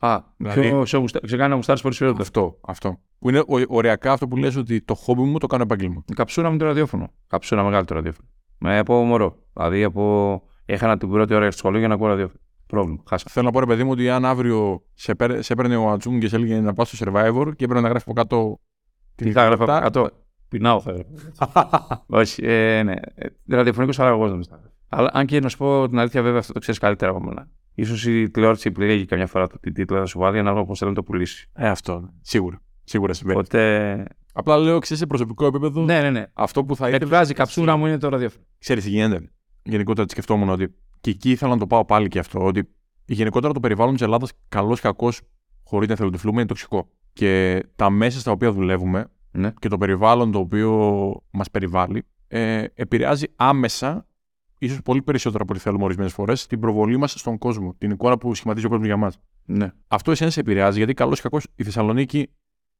[0.00, 2.16] Α, Δηλαδή- ποιο σε, γουστα- σε κάνει να γουστάρει περισσότερο.
[2.20, 2.98] Αυτό, αυτό.
[3.18, 6.04] Που είναι ο- οριακά αυτό που λες ότι το χόμπι μου το κάνω επάγγελμα.
[6.08, 7.10] Η καψούρα με το ραδιόφωνο.
[7.26, 8.28] Καψούρα μεγάλο το ραδιόφωνο.
[8.58, 9.36] Με από μωρό.
[9.52, 10.42] Δηλαδή από.
[10.64, 12.38] Έχανα την πρώτη ώρα στο σχολείο για να ακούω ραδιόφωνο.
[12.66, 13.02] Πρόβλημα.
[13.08, 13.26] Χάσα.
[13.30, 16.18] Θέλω να πω ρε παιδί μου ότι αν αύριο σε, παίρ- σε έπαιρνε ο Ατσούμ
[16.18, 18.60] και σε έλεγε να πα στο survivor και έπρεπε να γράφει από κάτω.
[19.14, 20.08] Τι θα έγραφα από Τα- κάτω;
[20.48, 22.04] Πεινάω θα έγραφα.
[22.20, 22.94] Όχι, ε, ναι.
[23.48, 24.48] Ραδιοφωνικός παραγωγό νομίζω.
[24.88, 27.48] Αλλά αν και να σου πω την αλήθεια, βέβαια αυτό το ξέρεις καλύτερα από μένα.
[27.84, 30.90] Σω η τηλεόραση επιλέγει καμιά φορά το τι τίτλο θα σου βάλει ανάλογα πώς θέλει
[30.90, 31.48] να το πουλήσει.
[31.52, 32.08] Ε, αυτό.
[32.20, 32.60] Σίγουρα.
[32.84, 33.38] Σίγουρα συμβαίνει.
[33.38, 34.04] Οπότε.
[34.32, 36.24] Απλά λέω, ξέρεις, σε προσωπικό επίπεδο, Ναι, ναι, ναι.
[36.32, 37.04] αυτό που θα ήθελε.
[37.04, 38.44] Εκφράζει η καψούρα μου είναι το ραδιόφωνο.
[38.58, 39.30] Ξέρεις τι γίνεται.
[39.62, 40.74] Γενικότερα τη σκεφτόμουν ότι.
[41.00, 42.44] Και εκεί ήθελα να το πάω πάλι και αυτό.
[42.44, 42.68] Ότι
[43.04, 45.20] γενικότερα το περιβάλλον της Ελλάδας, καλός ή κακός,
[45.64, 46.88] χωρίς να εθελοτυφλούμε, είναι τοξικό.
[47.12, 49.50] Και τα μέσα στα οποία δουλεύουμε Ναι.
[49.58, 50.72] και το περιβάλλον το οποίο
[51.30, 54.06] μας περιβάλλει ε, επηρεάζει άμεσα,
[54.58, 57.74] ίσως πολύ περισσότερο από ό,τι θέλουμε ορισμένες φορές, την προβολή μας στον κόσμο.
[57.78, 59.18] Την εικόνα που σχηματίζει ο κόσμος για μας.
[59.44, 59.72] ναι.
[59.88, 62.30] Αυτό εσένα σε επηρεάζει γιατί καλός ή κακός η Θεσσαλονίκη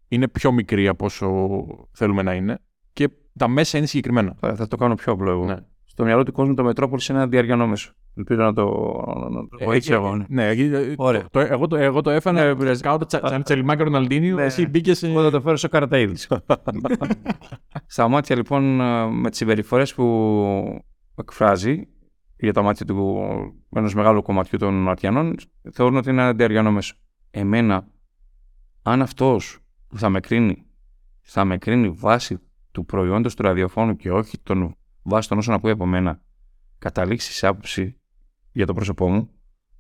[0.09, 1.47] είναι πιο μικρή από όσο
[1.93, 2.59] θέλουμε να είναι
[2.93, 3.09] και
[3.39, 4.35] τα μέσα είναι συγκεκριμένα.
[4.41, 5.45] Θα, θα το κάνω πιο απλό εγώ.
[5.45, 5.57] Ναι.
[5.85, 7.93] Στο μυαλό του κόσμου το Μετρόπολη είναι ένα διαριανό μέσο.
[8.15, 8.65] Ελπίζω να το.
[9.31, 10.17] Να το πω έτσι Ε, εγώ.
[10.17, 10.25] Ναι.
[10.29, 11.25] Ναι, εκεί, ε, Ωραία.
[11.31, 12.45] Το, εγώ, το, εγώ το έφανα.
[12.47, 12.83] Ναι, πειράζει.
[12.83, 14.45] Κάνω το τσα- σαν τσελιμάκι Ροναλντίνιο, Ναι.
[14.45, 15.03] εσύ μπήκες.
[15.03, 16.15] Εγώ θα το φέρω σε καραταίδη.
[17.87, 20.05] Στα μάτια λοιπόν ε, με τις συμπεριφορές που
[21.21, 21.89] εκφράζει
[22.37, 23.27] για τα μάτια του
[23.71, 25.35] ενός μεγάλου κομματιού των Αρτιανών
[25.73, 26.95] θεωρούν ότι είναι ένα αντιαριανό μέσο.
[27.31, 27.89] Εμένα,
[28.83, 29.59] αν αυτός
[29.89, 30.67] που θα με κρίνει
[31.21, 32.39] θα με κρίνει βάσει
[32.73, 36.23] του προϊόντος του ραδιοφώνου και όχι τον, βάσει των όσων ακούει από μένα
[36.79, 37.97] καταλήξει σε άποψη
[38.53, 39.31] για το πρόσωπό μου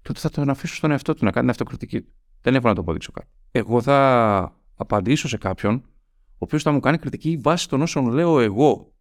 [0.02, 2.12] τότε θα τον αφήσω στον εαυτό του να κάνει την αυτοκριτική του.
[2.40, 3.28] Δεν έχω να το αποδείξω κάτι.
[3.50, 5.82] Εγώ θα απαντήσω σε κάποιον
[6.32, 8.92] ο οποίος θα μου κάνει κριτική βάσει των όσων λέω εγώ.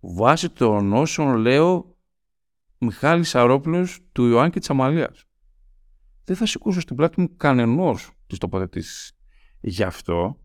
[0.00, 1.96] Βάσει των όσων λέω
[2.78, 5.24] Μιχάλης Αρόπουλος του Ιωάννη και της Αμαλίας.
[6.24, 9.12] Δεν θα σηκώσω στην πλάτη μου κανενός της τοποθετήσεις.
[9.60, 10.38] Γι' αυτό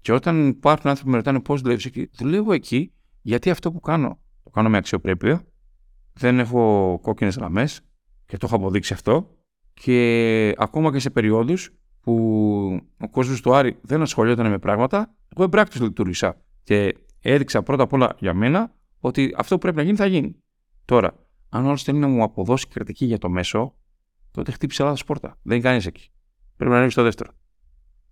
[0.00, 2.92] και όταν υπάρχουν άνθρωποι που με ρωτάνε πώς δουλεύεις εκεί, δουλεύω εκεί
[3.22, 5.46] γιατί αυτό που κάνω το κάνω με αξιοπρέπεια,
[6.12, 7.80] δεν έχω κόκκινες γραμμές
[8.26, 9.36] και το έχω αποδείξει αυτό
[9.74, 12.14] και ακόμα και σε περιόδους που
[12.98, 16.42] ο κόσμος του Άρη δεν ασχολιόταν με πράγματα, εγώ εμπράκτος λειτουργήσα.
[16.62, 20.42] Και έδειξα πρώτα απ' όλα για μένα ότι αυτό που πρέπει να γίνει θα γίνει.
[20.84, 23.74] Τώρα, αν ο άλλος θέλει να μου αποδώσει κριτική για το μέσο,
[24.30, 25.38] τότε χτύπησε λάθος πόρτα.
[25.42, 26.10] Δεν είναι κανείς εκεί.
[26.56, 27.30] Πρέπει να ανέβεις στο δεύτερο.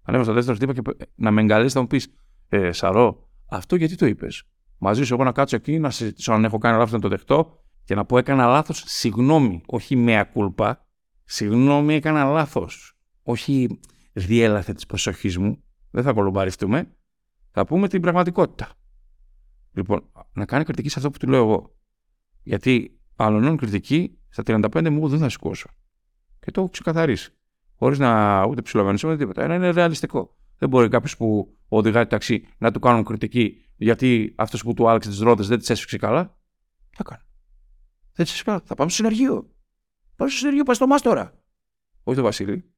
[0.03, 2.15] Ανέβω στο δεύτερο χτύπα και να με εγκαλέσει θα μου πεις:
[2.49, 4.43] ε, Σαρό, αυτό γιατί το είπες;
[4.79, 7.65] μαζί σου εγώ να κάτσω εκεί, να συζητήσω αν έχω κάνει λάθος να το δεχτώ
[7.85, 10.87] και να πω έκανα λάθος, συγγνώμη, όχι με κούλπα.
[11.25, 12.99] Συγγνώμη, έκανα λάθος.
[13.23, 13.81] Όχι
[14.13, 15.63] διέλαθε της προσοχής μου.
[15.91, 16.97] Δεν θα κολομπαριστούμε.
[17.51, 18.69] Θα πούμε την πραγματικότητα.
[19.77, 21.77] Λοιπόν, να κάνει κριτική σε αυτό που του λέω εγώ.
[22.43, 25.69] Γιατί αλλονών κριτική στα 35 μου δεν θα σηκώσω.
[26.41, 27.31] Και το έχω ξεκαθαρίσει.
[27.75, 29.43] Χωρίς να ούτε ψηλοβαίνω ούτε τίποτα.
[29.43, 30.37] Ένα είναι ρεαλιστικό.
[30.59, 35.09] Δεν μπορεί κάποιος που οδηγάει ταξί να του κάνουν κριτική γιατί αυτός που του άλλαξε
[35.09, 36.39] τις ρόδες δεν τις έσφιξε καλά.
[36.91, 37.23] Τι θα κάνει.
[38.13, 38.61] Δεν τις έσφιξε καλά.
[38.65, 39.51] Θα πάμε στο συνεργείο.
[40.17, 41.43] Πάμε στο συνεργείο, πάει στο μάστορα.
[42.03, 42.71] Όχι το Βασίλη.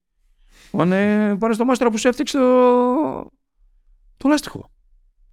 [0.71, 3.31] Πάνε, πάνε στο μάστορα που σου έφτιαξε το,
[4.17, 4.71] το λάστιχο.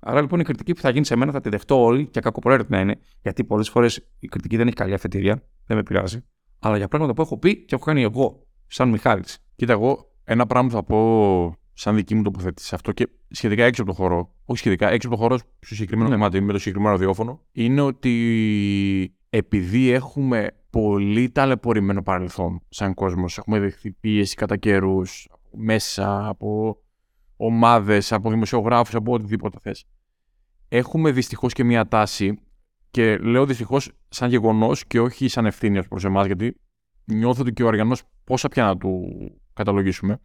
[0.07, 2.71] Άρα λοιπόν η κριτική που θα γίνει σε μένα θα τη δεχτώ όλοι και κακοπροαίρετη
[2.71, 6.23] να είναι, γιατί πολλές φορές η κριτική δεν έχει καλή αφετηρία, δεν με πειράζει.
[6.59, 9.39] Αλλά για πράγματα που έχω πει και έχω κάνει εγώ, σαν Μιχάλης.
[9.55, 13.81] Κοίτα, εγώ ένα πράγμα θα πω σαν δική μου τοποθέτηση σε αυτό και σχετικά έξω
[13.81, 16.41] από το χώρο, όχι σχετικά, έξω από το χώρο στο συγκεκριμένο ναι.
[16.41, 23.91] με το συγκεκριμένο ραδιόφωνο, είναι ότι επειδή έχουμε πολύ ταλαιπωρημένο παρελθόν σαν κόσμος, έχουμε δεχθεί
[23.91, 26.77] πίεση κατά καιρούς, μέσα από
[27.37, 29.85] ομάδες, από δημοσιογράφους, από οτιδήποτε θες.
[30.67, 32.39] Έχουμε δυστυχώς και μια τάση,
[32.95, 36.59] και λέω δυστυχώς σαν γεγονός και όχι σαν ευθύνη προς εμάς, γιατί
[37.05, 39.05] νιώθω ότι και ο Αριανό πόσα πια να του
[39.53, 40.21] καταλογίσουμε.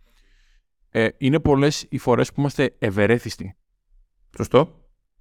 [0.91, 3.57] Ε, είναι πολλές οι φορές που είμαστε ευερέθιστοι.
[4.36, 4.74] Σωστό.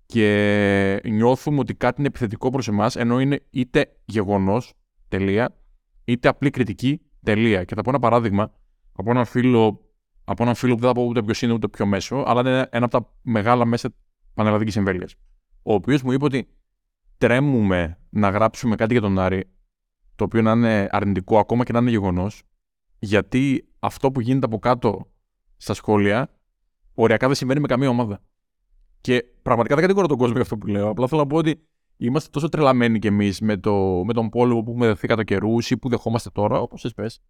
[0.05, 4.73] Και νιώθουμε ότι κάτι είναι επιθετικό προς εμάς, ενώ είναι είτε γεγονός,
[5.07, 5.55] τελεία,
[6.05, 7.63] είτε απλή κριτική, τελεία.
[7.63, 8.51] Και θα πω ένα παράδειγμα
[8.93, 9.83] από έναν φίλο
[10.23, 12.67] από έναν φίλο που δεν θα πω ούτε ποιος είναι ούτε πιο μέσο, αλλά είναι
[12.71, 13.93] ένα από τα μεγάλα μέσα
[14.39, 15.15] πανελλαδικής εμβέλειας.
[15.63, 16.47] Ο οποίος μου είπε ότι
[17.17, 19.49] τρέμουμε να γράψουμε κάτι για τον Άρη,
[20.15, 22.43] το οποίο να είναι αρνητικό ακόμα και να είναι γεγονός,
[22.99, 25.11] γιατί αυτό που γίνεται από κάτω
[25.57, 26.29] στα σχόλια,
[26.93, 28.21] οριακά δεν συμβαίνει με καμία ομάδα.
[29.01, 30.89] Και πραγματικά δεν κατηγορώ τον κόσμο για αυτό που λέω.
[30.89, 31.67] Απλά θέλω να πω ότι
[31.97, 35.71] είμαστε τόσο τρελαμένοι κι εμείς με, το, με τον πόλεμο που έχουμε δεθεί κατά καιρούς
[35.71, 37.21] ή που δεχόμαστε τώρα, όπως θες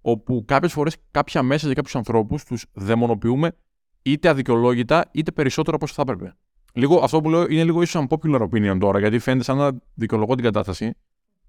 [0.00, 3.56] όπου κάποιες φορές κάποια μέσα για κάποιους ανθρώπους τους δαιμονοποιούμε
[4.04, 6.36] είτε αδικαιολόγητα είτε περισσότερο από όσο θα έπρεπε.
[6.72, 10.34] Λίγο, αυτό που λέω είναι λίγο ίσως unpopular opinion τώρα, γιατί φαίνεται σαν να δικαιολογώ
[10.34, 10.92] την κατάσταση.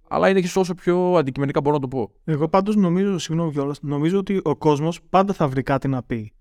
[0.08, 2.12] Αλλά είναι και όσο πιο αντικειμενικά μπορώ να το πω.
[2.24, 6.34] Εγώ πάντως νομίζω, συγγνώμη κιόλας, νομίζω ότι ο κόσμος πάντα θα βρει κάτι να πει.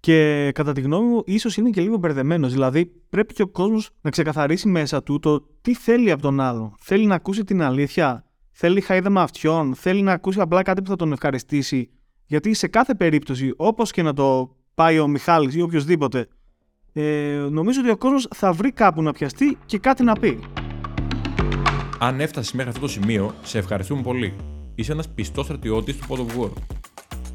[0.00, 2.52] Και κατά τη γνώμη μου, ίσως είναι και λίγο μπερδεμένος.
[2.52, 6.74] Δηλαδή, πρέπει και ο κόσμος να ξεκαθαρίσει μέσα του το τι θέλει από τον άλλον.
[6.78, 8.24] Θέλει να ακούσει την αλήθεια
[8.60, 11.90] θέλει χαίδεμα αυτιών, θέλει να ακούσει απλά κάτι που θα τον ευχαριστήσει.
[12.26, 16.28] Γιατί σε κάθε περίπτωση, όπως και να το πάει ο Μιχάλης ή οποιοδήποτε,
[16.92, 17.02] ε,
[17.50, 20.38] νομίζω ότι ο κόσμος θα βρει κάπου να πιαστεί και κάτι να πει.
[21.98, 24.34] Αν έφτασες μέχρι αυτό το σημείο, σε ευχαριστούμε πολύ.
[24.74, 26.50] Είσαι ένας πιστός στρατιώτης του Pod of War.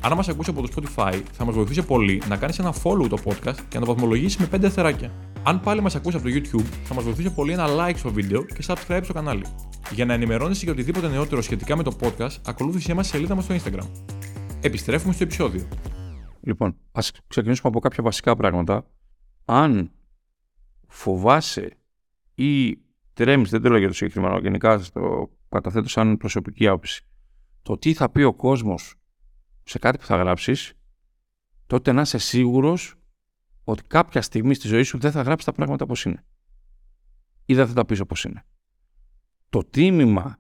[0.01, 3.17] Αν μας ακούσεις από το Spotify, θα μας βοηθήσει πολύ να κάνεις ένα follow το
[3.25, 5.11] podcast και να το βαθμολογήσεις με 5 αστεράκια.
[5.43, 8.43] Αν πάλι μας ακούσεις από το YouTube, θα μας βοηθήσει πολύ ένα like στο βίντεο
[8.43, 9.45] και subscribe στο κανάλι.
[9.91, 13.55] Για να ενημερώνεσαι για οτιδήποτε νεότερο σχετικά με το podcast, ακολούθησε μας σελίδα μας στο
[13.55, 13.88] Instagram.
[14.61, 15.67] Επιστρέφουμε στο επεισόδιο.
[16.45, 18.85] Λοιπόν, ας ξεκινήσουμε από κάποια βασικά πράγματα.
[19.45, 19.91] Αν
[20.87, 21.77] φοβάσαι
[22.35, 22.77] ή
[23.13, 27.05] τρέμεις, δεν το λέω για το συγκεκριμένο, γενικά το καταθέτω σαν προσωπική άποψη,
[27.61, 28.95] το τι θα πει ο κόσμος
[29.63, 30.73] σε κάτι που θα γράψεις,
[31.67, 32.95] τότε να είσαι σίγουρος
[33.63, 36.25] ότι κάποια στιγμή στη ζωή σου δεν θα γράψεις τα πράγματα όπως είναι.
[37.45, 38.45] Ή δεν θα τα πεις όπως είναι
[39.55, 40.37] το τίμημα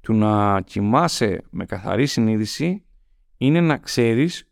[0.00, 2.84] του να κοιμάσαι με καθαρή συνείδηση
[3.36, 4.47] είναι να ξέρεις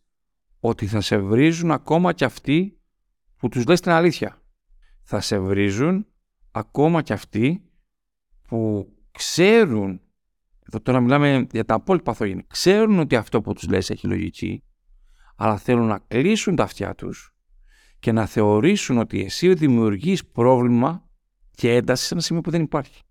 [0.68, 2.80] ότι θα σε βρίζουν ακόμα και αυτοί
[3.36, 4.42] που τους λες την αλήθεια.
[5.02, 6.06] Θα σε βρίζουν
[6.50, 7.70] ακόμα και αυτοί
[8.48, 10.00] που ξέρουν,
[10.66, 14.64] εδώ τώρα μιλάμε για τα απόλυτα παθογένεια, ξέρουν ότι αυτό που τους λες έχει λογική,
[15.36, 17.34] αλλά θέλουν να κλείσουν τα αυτιά τους
[17.98, 21.08] και να θεωρήσουν ότι εσύ δημιουργείς πρόβλημα
[21.50, 23.02] και ένταση σε ένα σημείο που δεν υπάρχει.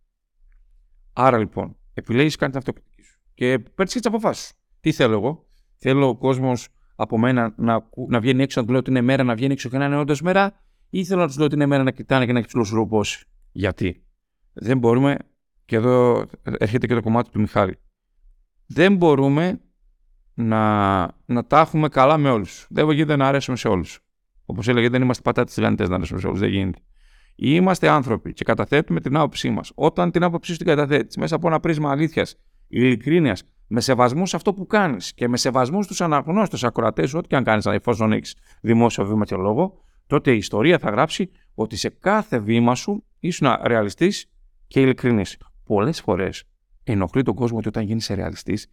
[1.13, 4.53] Άρα λοιπόν, επιλέγεις κάνει την αυτοκριτική σου και παίρνεις τις αποφάσεις.
[4.79, 5.45] Τι θέλω εγώ;
[5.77, 9.23] Θέλω ο κόσμος από μένα να, να βγαίνει έξω να του λέω ότι είναι μέρα,
[9.23, 10.53] να βγαίνει έξω και να είναι όντως μέρα,
[10.89, 13.25] ή θέλω να τους λέω ότι είναι μέρα να κοιτάνε και να έχει τους ρουπώσει.
[13.51, 14.05] Γιατί;
[14.53, 15.17] Δεν μπορούμε,
[15.65, 17.77] και εδώ έρχεται και το κομμάτι του Μιχάλη,
[18.67, 19.59] δεν μπορούμε
[20.33, 22.67] να, να τα έχουμε καλά με όλους.
[22.69, 23.99] Δεν γίνεται να αρέσουμε σε όλους.
[24.45, 26.39] Όπως έλεγε, δεν είμαστε πατάτες τηγανιτέ να αρέσουμε σε όλους.
[26.39, 26.79] Δεν γίνεται.
[27.35, 29.71] Είμαστε άνθρωποι και καταθέτουμε την άποψή μας.
[29.75, 32.35] Όταν την άποψή σου την καταθέτεις μέσα από ένα πρίσμα αλήθειας,
[32.67, 37.35] ειλικρίνειας, με σεβασμό σε αυτό που κάνεις και με σεβασμό στους αναγνώστες ακροατές ό,τι και
[37.35, 41.89] αν κάνεις, εφόσον έχεις δημόσιο βήμα και λόγο, τότε η ιστορία θα γράψει ότι σε
[41.89, 44.31] κάθε βήμα σου ήσουν ρεαλιστής
[44.67, 45.37] και ειλικρινής.
[45.63, 46.43] Πολλές φορές
[46.83, 48.67] ενοχλεί τον κόσμο ότι όταν γίνει ρεαλιστής,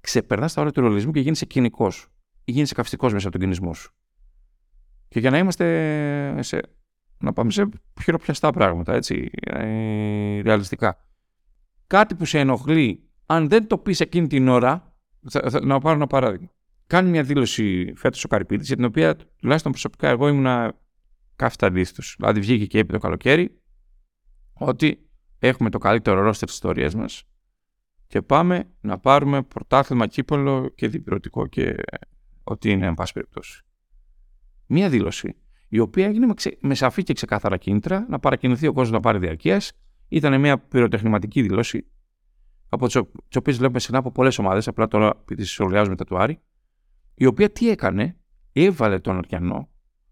[0.00, 2.06] ξεπερνάς τα όρια του ρεαλισμού και γίνει κοινικός
[2.44, 3.94] ή γίνει καυστικός μέσα από τον κινησμό σου.
[5.08, 6.60] Και για να είμαστε σε
[7.18, 7.68] να πάμε σε
[8.02, 11.04] χειροπιαστά πράγματα, έτσι, ε, ρεαλιστικά.
[11.86, 14.94] Κάτι που σε ενοχλεί, αν δεν το πεις εκείνη την ώρα,
[15.28, 16.48] θα, θα, να πάρω ένα παράδειγμα.
[16.86, 20.72] Κάνει μια δήλωση φέτος ο Καρυπίδης, για την οποία τουλάχιστον προσωπικά εγώ ήμουν
[21.36, 22.14] καύτα αντίθετος.
[22.18, 23.60] Δηλαδή βγήκε και είπε το καλοκαίρι
[24.52, 25.08] ότι
[25.38, 27.24] έχουμε το καλύτερο ρόστερ της ιστορίας μας
[28.06, 31.74] και πάμε να πάρουμε πρωτάθλημα κύπελο και διπυρωτικό και
[32.42, 33.64] ό,τι είναι, εν πάση περιπτώσει.
[34.66, 35.36] Μία δήλωση
[35.68, 36.58] η οποία έγινε με, ξε...
[36.60, 39.72] με σαφή και ξεκάθαρα κίνητρα να παρακινηθεί ο κόσμος να πάρει διαρκείας.
[40.08, 41.90] Ήταν μια πυροτεχνηματική δήλωση
[42.72, 42.86] από
[43.28, 46.40] τι οποίε βλέπουμε συχνά από πολλές ομάδες, απλά τώρα επειδή σχολιάζουμε μετά του Άρη,
[47.14, 48.16] η οποία τι έκανε,
[48.52, 49.68] έβαλε τον Οριανό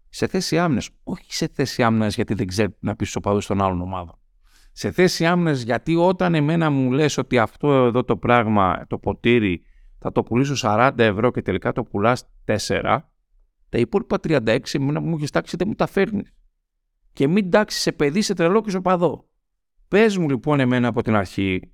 [0.09, 0.89] σε θέση άμυνας.
[1.03, 4.19] Όχι σε θέση άμυνας γιατί δεν ξέρει να πει στου οπαδού των άλλων ομάδων.
[4.71, 9.61] Σε θέση άμυνας γιατί όταν εμένα μου λες ότι αυτό εδώ το πράγμα, το ποτήρι,
[9.99, 12.99] θα το πουλήσω 40 ευρώ και τελικά το πουλάς 4,
[13.69, 16.33] τα υπόλοιπα 36 μου έχεις τάξει δεν μου τα φέρνεις.
[17.13, 19.27] Και μην τάξεις σε παιδί, σε τρελό και σε οπαδό.
[19.87, 21.73] Πες μου λοιπόν εμένα από την αρχή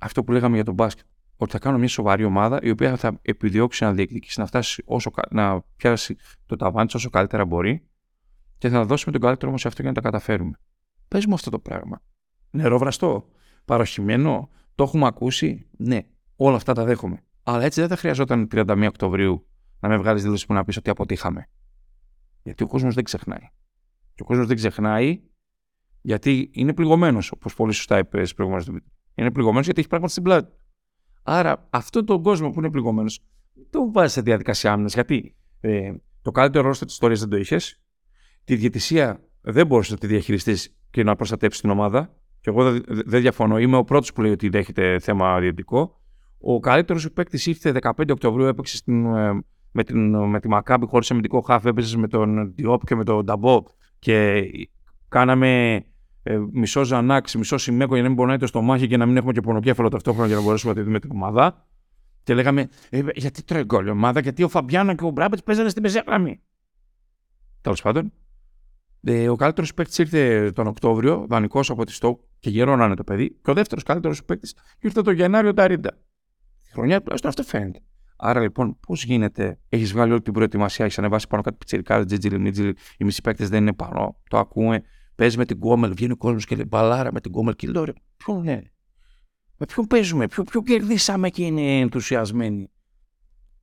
[0.00, 3.18] αυτό που λέγαμε για τον μπάσκετ ότι θα κάνω μια σοβαρή ομάδα η οποία θα
[3.22, 6.16] επιδιώξει να διεκδικήσει, να, φτάσει όσο, να πιάσει
[6.46, 7.88] το ταβάνι όσο καλύτερα μπορεί
[8.58, 10.58] και θα δώσουμε τον καλύτερο όμω σε αυτό για να τα καταφέρουμε.
[11.08, 12.02] Πες μου αυτό το πράγμα.
[12.50, 13.28] Νερόβραστο,
[13.64, 16.00] παροχημένο, το έχουμε ακούσει; Ναι,
[16.36, 17.24] όλα αυτά τα δέχομαι.
[17.42, 19.46] Αλλά έτσι δεν θα χρειαζόταν 31 Οκτωβρίου
[19.80, 21.48] να με βγάλεις δήλωση που να πεις ότι αποτύχαμε.
[22.42, 23.48] Γιατί ο κόσμος δεν ξεχνάει.
[24.14, 25.20] Και ο κόσμος δεν ξεχνάει
[26.00, 28.70] γιατί είναι πληγωμένος, όπως πολύ σωστά είπες προηγουμένως.
[29.16, 30.52] Είναι πληγωμένος γιατί έχει πράγματα στην πλάτη.
[31.22, 33.20] Άρα, αυτόν τον κόσμο που είναι πληγωμένος,
[33.70, 34.94] τον βάζεις σε διαδικασία άμυνας.
[34.94, 35.92] Γιατί ε,
[36.22, 37.80] το καλύτερο ρόλο της ιστορίας δεν το είχες.
[38.44, 42.14] Τη διαιτησία δεν μπορούσες να τη διαχειριστείς και να προστατέψεις την ομάδα.
[42.40, 43.58] Και εγώ δεν δε διαφωνώ.
[43.58, 46.00] Είμαι ο πρώτος που λέει ότι δέχεται θέμα διαιτητικό.
[46.38, 50.86] Ο καλύτερος σου παίκτης ήρθε 15 Οκτωβρίου, έπαιξε στην, ε, με, την, με τη Μακάμπη
[50.86, 53.62] χωρίς αμυντικό χάφ, έπαιζες με τον Διόπ και με τον Νταμπό
[53.98, 54.42] και
[55.08, 55.82] κάναμε
[56.28, 59.32] ε, μισό Ζανάξ, μισό Σιμέκο για να μην πονάει το στομάχι και να μην έχουμε
[59.32, 61.66] και πονοκέφαλο ταυτόχρονα για να μπορέσουμε να τη δούμε την ομάδα.
[62.22, 65.68] Και λέγαμε, ε, γιατί τρώει γκολ η ομάδα, γιατί ο Φαμπιάνο και ο Μπράμπετς παίζανε
[65.68, 66.40] στη μεσαία γραμμή.
[67.60, 68.12] Τέλος πάντων,
[69.02, 72.94] ε, ο καλύτερος παίκτης ήρθε τον Οκτώβριο, δανεικός από τη Στόκ και γερό να είναι
[72.94, 73.30] το παιδί.
[73.42, 75.90] Και ο δεύτερος καλύτερος παίκτης ήρθε τον Γενάριο Νταρίντα.
[76.62, 77.80] Τη χρονιά τουλάχιστον αυτό φαίνεται.
[78.16, 82.38] Άρα λοιπόν, πώς γίνεται, έχεις βγάλει όλη την προετοιμασία, έχεις ανεβάσει πάνω κάτι πιτσιρίκια, τζίτζιλι,
[82.38, 84.16] μίτζιλι, οι μισοί παίκτες δεν είναι πάνω.
[84.28, 84.82] Το ακούμε,
[85.16, 87.84] παίζει με την Γκόμελ, βγαίνει ο κόσμος και λέει μπαλάρα με την Γκόμελ και λέω
[88.16, 88.72] ποιον είναι.
[89.56, 92.70] Με ποιον παίζουμε, ποιο, ποιο κερδίσαμε και είναι ενθουσιασμένοι.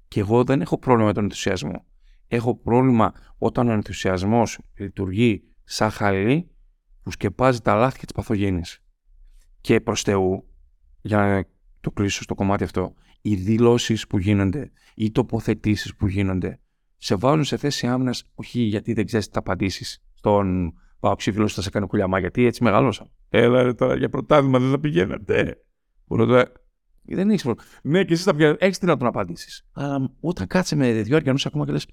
[0.08, 1.86] Και εγώ δεν έχω πρόβλημα με τον ενθουσιασμό.
[2.28, 6.52] Έχω πρόβλημα όταν ο ενθουσιασμός λειτουργεί σαν χαλί
[7.04, 8.62] που σκεπάζει τα λάθη και τι παθογένειε.
[9.62, 10.48] Και προς Θεού,
[11.02, 11.46] για να
[11.82, 16.60] το κλείσω στο κομμάτι αυτό, οι δηλώσεις που γίνονται, οι τοποθετήσεις που γίνονται,
[16.98, 20.74] σε βάλουν σε θέση άμυνας, όχι γιατί δεν ξέρεις τις θα απαντήσεις στον
[21.04, 23.10] Πάω ψήφιλο θα σε κάνει κουλιαμά γιατί έτσι μεγαλώσα.
[23.30, 25.64] Έλα ρε, τώρα για πρωτάθλημα δεν θα πηγαίνετε.
[26.06, 26.52] Μπορώ τώρα.
[27.02, 27.70] Δεν έχεις πρόβλημα.
[27.84, 28.56] Ναι, και εσύ θα πηγαίνει.
[28.60, 29.66] Έχεις τι να τον απαντήσεις.
[29.72, 31.88] Αλλά όταν κάτσε με δύο αριανού ακόμα και λες.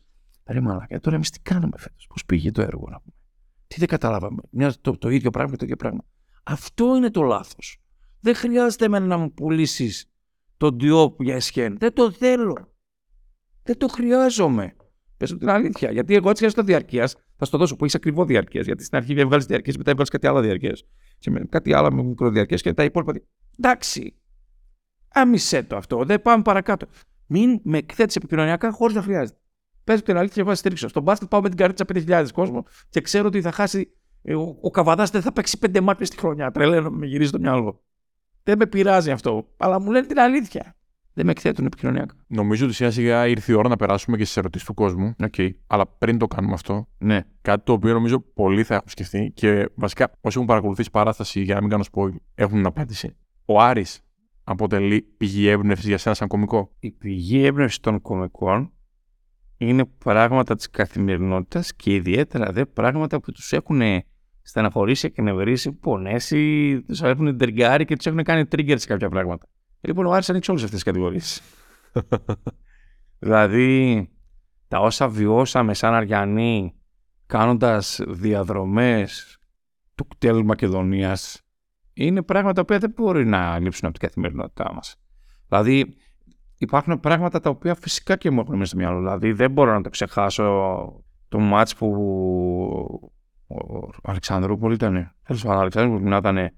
[0.44, 3.14] Ρε μαλάκα, τώρα εμείς τι κάνουμε φέτος; Πώς πήγε το έργο να πούμε;
[3.66, 6.04] Τι δεν καταλάβαμε; Μια, το, το ίδιο πράγμα και το ίδιο πράγμα.
[6.42, 7.82] Αυτό είναι το λάθος.
[8.20, 10.10] Δεν χρειάζεται εμένα να μου πουλήσεις
[10.56, 11.76] τον Diop για εσχέν.
[11.78, 12.74] Δεν το θέλω.
[13.62, 14.76] Δεν το χρειάζομαι.
[15.16, 15.90] Πες την αλήθεια.
[15.90, 18.60] Γιατί εγώ έτσι το διαρκείας θα στο δώσω που έχεις ακριβό διαρκεία.
[18.60, 20.76] Γιατί στην αρχή βγάλει διαρκεία, μετά βγάλει κάτι άλλο διαρκεία.
[21.18, 23.12] Και με κάτι άλλο με μικροδιαρκεία και τα υπόλοιπα.
[23.58, 24.14] Εντάξει.
[25.08, 26.04] Άμισε το αυτό.
[26.04, 26.86] Δεν πάμε παρακάτω.
[27.26, 29.38] Μην με εκθέτεις επικοινωνιακά χωρίς να χρειάζεται.
[29.84, 30.88] Πες την αλήθεια και βάζεις στήριξο.
[30.88, 33.94] Στον μπάσκετ πάω με την καρίτσα 5.000 κόσμο και ξέρω ότι θα χάσει.
[34.22, 36.50] Ε, ο, ο Καβαδάς δεν θα παίξει πέντε μάτια στη χρονιά.
[36.50, 37.82] Τρελαίνω, με γυρίζει το μυαλό.
[38.42, 39.48] Δεν με πειράζει αυτό.
[39.56, 40.74] Αλλά μου λένε την αλήθεια
[41.14, 42.14] δεν με εκθέτουν επικοινωνιακά.
[42.26, 45.14] Νομίζω ότι σιγά σιγά ήρθε η ώρα να περάσουμε και στις ερωτήσεις του κόσμου.
[45.22, 45.50] Okay.
[45.66, 47.20] Αλλά πριν το κάνουμε αυτό, ναι.
[47.42, 51.54] κάτι το οποίο νομίζω πολλοί θα έχουν σκεφτεί και βασικά όσοι έχουν παρακολουθήσει παράσταση για
[51.54, 53.16] να μην κάνω spoil έχουν απάντηση.
[53.44, 54.00] Ο Άρης
[54.44, 58.72] αποτελεί πηγή έμπνευσης για σένα σαν κωμικό; Η πηγή έμπνευσης των κωμικών
[59.56, 63.80] είναι πράγματα της καθημερινότητας και ιδιαίτερα δε πράγματα που τους έχουν
[64.42, 69.46] στεναχωρήσει, και νευρίσει, πονέσει, τους έχουν τριγκάρει και τους έχουν κάνει trigger σε κάποια πράγματα.
[69.80, 71.42] Λοιπόν, ο Άρης ανοίξει όλες αυτές τις κατηγορίες.
[73.18, 74.08] δηλαδή,
[74.68, 76.74] τα όσα βιώσαμε σαν Αριανοί
[77.26, 79.38] κάνοντας διαδρομές
[79.94, 81.42] του κτέλ Μακεδονίας
[81.92, 84.96] είναι πράγματα που δεν μπορεί να λείψουν από την καθημερινότητά μας.
[85.48, 85.96] Δηλαδή,
[86.58, 88.98] υπάρχουν πράγματα τα οποία φυσικά και μου έχουν μέσα στο μυαλό.
[88.98, 90.44] Δηλαδή, δεν μπορώ να το ξεχάσω
[91.28, 91.86] το μάτς που
[93.46, 95.14] ο Αλεξανδρούπολη ήταν.
[95.22, 96.50] Τέλος πάντων, ο Αλεξανδρούπολη ήταν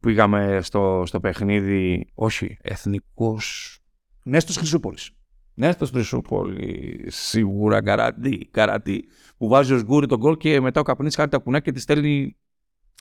[0.00, 3.78] πήγαμε στο, στο παιχνίδι, όχι, εθνικός,
[4.22, 5.10] Νέστος Χρυσούπολης.
[5.54, 7.04] Νέστο Χρυσούπολη.
[7.06, 9.04] Σίγουρα καρατί, καρατί.
[9.36, 11.80] Που βάζει ο Σγκούρι τον γκολ και μετά ο καπνί χάρη τα κουνά και τη
[11.80, 12.36] στέλνει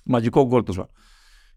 [0.03, 0.63] μαγικό γκολ.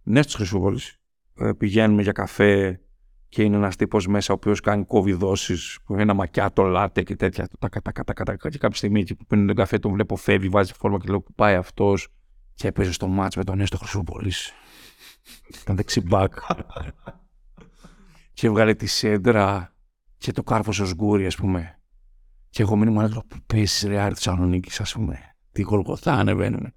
[0.02, 0.96] Νέστο Χρυσούπολης.
[1.34, 2.80] Ε, πηγαίνουμε για καφέ
[3.28, 7.16] και είναι ένας τύπος μέσα ο οποίος κάνει κόβει που είναι ένα μακιάτο λάτε και
[7.16, 7.48] τέτοια.
[7.58, 10.48] Τα κατά κατά κατά και κάποια στιγμή εκεί που πίνει τον καφέ, τον βλέπω φεύγει,
[10.48, 12.08] βάζει φόρμα και λέω που πάει αυτός
[12.54, 14.52] και έπαιζε στο μάτς με τον Νέστο Χρυσούπολης.
[15.62, 16.32] Ήταν δεξιμπάκ.
[18.32, 19.74] και έβγαλε τη σέντρα
[20.18, 21.80] και το κάρφος ο Σγκούρι, ας πούμε.
[22.50, 25.36] Και εγώ μείνω μου που πέσεις ρε Άρη Θεσσαλονίκης, ας πούμε.
[25.52, 26.74] Τι γολγοθά ανεβαίνουν.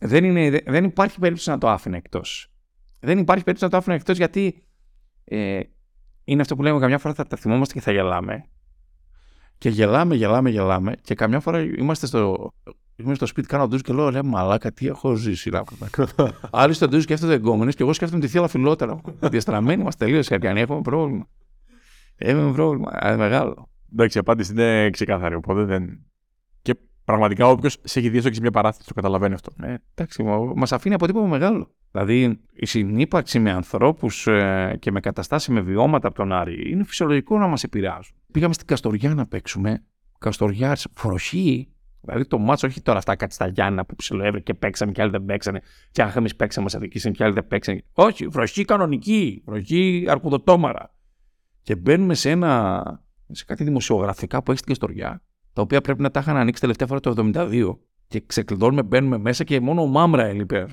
[0.00, 2.52] Δεν, είναι, δεν υπάρχει περίπτωση να το άφηνε εκτός.
[3.00, 4.66] Δεν υπάρχει περίπτωση να το άφηνε εκτός γιατί
[5.24, 5.60] ε,
[6.24, 8.44] είναι αυτό που λέμε καμιά φορά θα τα θυμόμαστε και θα γελάμε.
[9.58, 10.96] Και γελάμε, γελάμε, γελάμε.
[11.02, 12.52] Και καμιά φορά είμαστε στο,
[13.04, 15.50] Είμαι στο σπίτι, κάνω ντουζ και λέω: Ρε μαλάκα, τι έχω ζήσει.
[16.50, 19.00] Άλλοι στο ντουζ σκέφτονται εγκόμενες και εγώ σκέφτομαι τη θεία φιλότερα.
[19.20, 21.26] Διαστραμμένοι είμαστε τελείως Σερκιανοί, έχουμε πρόβλημα.
[22.16, 22.90] Έχουμε πρόβλημα.
[23.08, 23.68] Ε, μεγάλο.
[23.92, 25.34] Εντάξει, η απάντηση είναι ξεκάθαρη.
[25.34, 26.06] Οπότε δεν.
[26.62, 26.74] Και
[27.04, 29.52] πραγματικά όποιος σε έχει δει σε μια παράθεση το καταλαβαίνει αυτό.
[29.62, 30.22] Ε, εντάξει,
[30.54, 31.74] μα αφήνει αποτύπωμα μεγάλο.
[31.90, 36.84] Δηλαδή η συνύπαρξη με ανθρώπους ε, και με καταστάσεις με βιώματα από τον Άρη είναι
[36.84, 38.14] φυσιολογικό να μας επηρεάζουν.
[38.32, 39.84] Πήγαμε στην Καστοριά να παίξουμε.
[40.18, 41.68] Καστοριάς, φροχή,
[42.00, 45.10] Δηλαδή το μάτσο όχι τώρα αυτά κάτι στα Γιάννα που ψιλοέβρε και παίξαμε και άλλοι
[45.10, 45.60] δεν παίξανε.
[45.90, 47.84] Και αν εμείς παίξαμε, μα αδικήσαν και άλλοι δεν παίξανε.
[47.92, 50.94] Όχι, βροχή κανονική, βροχή αρκουδοτόμαρα.
[51.62, 52.82] Και μπαίνουμε σε, ένα,
[53.30, 55.22] σε κάτι δημοσιογραφικά που έχει στην Κεστοριά,
[55.52, 57.76] τα οποία πρέπει να τα είχαν ανοίξει τελευταία φορά το 1972.
[58.06, 60.66] Και ξεκλειδώνουμε, μπαίνουμε μέσα και μόνο ο Μάμρα έλειπε.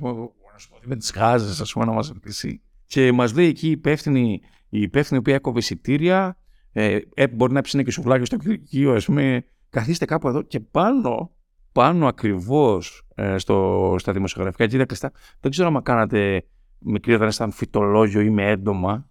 [0.84, 2.62] Με τις γάζες, ας πούμε, να μας ρωτήσει.
[2.86, 6.38] Και μας λέει εκεί η υπεύθυνη, η υπεύθυνη που έκοβε εισιτήρια,
[6.72, 10.60] ε, ε, μπορεί να ψήνει και σουβλάκι στο κηλικείο, ας πούμε, καθίστε κάπου εδώ και
[10.60, 11.32] πάνω,
[11.72, 16.44] πάνω ακριβώς ε, στο, στα δημοσιογραφικά γύρια κλειστά, δεν ξέρω αν κάνατε
[16.80, 19.10] μικρή όταν ήσταν φυτολόγιο ή με έντομα.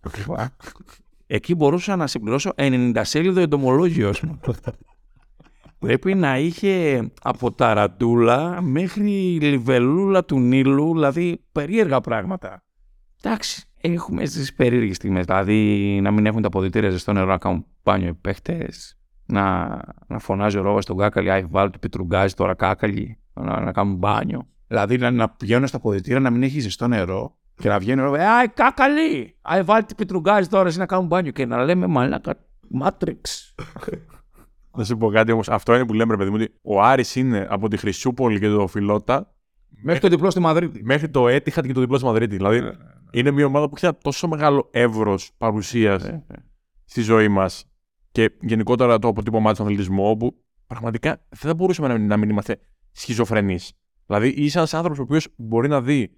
[1.26, 4.22] Εκεί μπορούσα να συμπληρώσω 90 σέλιδο εντομολόγιος.
[5.78, 12.64] Πρέπει να είχε από ταραντούλα μέχρι λιβελούλα του Νείλου, δηλαδή περίεργα πράγματα.
[13.22, 15.24] Εντάξει, έχουμε στις περίεργες στιγμές.
[15.24, 18.95] Δηλαδή να μην έχουν τα ποδητήρια ζεστό νερό να κάνουν μπάνιο οι παίχτες,
[19.26, 23.72] να, να φωνάζει ο Ρόβα στον κάκαλι, Άι, βάλει του πιτρουγκάζι τώρα κάκαλι, να, να
[23.72, 24.46] κάνουν μπάνιο.
[24.66, 28.04] Δηλαδή να, να πηγαίνουν στα ποδητήρια να μην έχει ζεστό νερό και να βγαίνει ο
[28.04, 31.86] Ρόβα, Άι, κάκαλι, Άι, βάλει του πιτρουγκάζι τώρα εσύ να κάνουν μπάνιο και να λέμε
[31.86, 32.34] μαλάκα,
[32.68, 33.54] Μάτριξ.
[34.76, 35.48] Να σου πω κάτι όμως.
[35.48, 38.48] Αυτό είναι που λέμε, ρε παιδί μου, ότι ο Άρης είναι από τη Χρυσούπολη και
[38.48, 39.34] το Φιλότα.
[39.82, 40.84] Μέχρι το διπλό στη Μαδρίτη.
[40.84, 42.36] Μέχρι το Έτυχα και το διπλό στη Μαδρίτη.
[42.36, 42.76] Δηλαδή ναι, ναι, ναι.
[43.10, 46.10] είναι μια ομάδα που έχει ένα τόσο μεγάλο εύρος παρουσίας
[46.84, 47.70] στη ζωή μας
[48.16, 50.36] και γενικότερα το αποτύπωμά του αθλητισμού, όπου
[50.66, 52.58] πραγματικά δεν θα μπορούσαμε να μην είμαστε
[52.92, 53.72] σχιζοφρενείς.
[54.06, 56.10] Δηλαδή, είσαι ένας άνθρωπος ο οποίος μπορεί να δει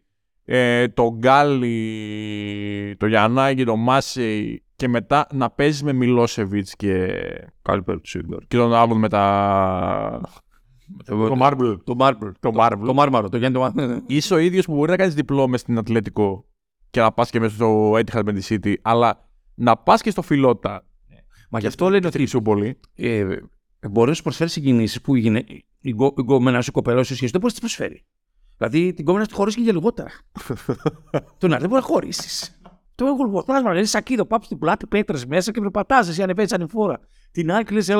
[0.44, 7.22] ε, τον Γκάλι, το Γιαννάκη, τον Μάσεϊ και μετά να παίζεις με Μιλόσεβιτς και.
[7.62, 7.96] Κάλπερ
[8.48, 10.20] Και τον άλλον με τα.
[11.06, 11.72] Το Μάρμπλ.
[11.84, 12.26] Το Μάρμπλ.
[12.40, 12.86] Το Μάρμπλ.
[12.86, 13.28] Το Μάρμαρο.
[13.28, 16.44] Το Γιάννη Είσαι ο ίδιος που μπορεί να κάνεις διπλό μες στην Ατλέτικο
[16.90, 20.22] και να πας και μέσα στο Etihad με τη City, αλλά να πας και στο
[20.22, 20.87] Φιλότα
[21.48, 22.26] Μα γι' αυτό λένε ότι.
[22.26, 22.80] Σου πολύ.
[22.94, 23.26] Ε,
[23.90, 25.44] μπορεί να σου προσφέρει συγκινήσεις που η,
[25.80, 28.04] η, γκόμενα σου κοπελό σου σχέση δεν μπορείς να τη προσφέρει.
[28.56, 30.10] Δηλαδή την γκόμενα σου χωρί και για λιγότερα.
[31.38, 32.52] Τον άλλο δεν μπορείς να χωρίσει.
[32.94, 33.76] Το έχω λιγότερα.
[33.76, 36.08] Είναι σακίδο, πάψεις στην πλάτη, πέτρες μέσα και περπατάς.
[36.08, 37.00] Εσύ ανεβαίνεις ανηφόρα.
[37.30, 37.94] Την άλλη κλείσει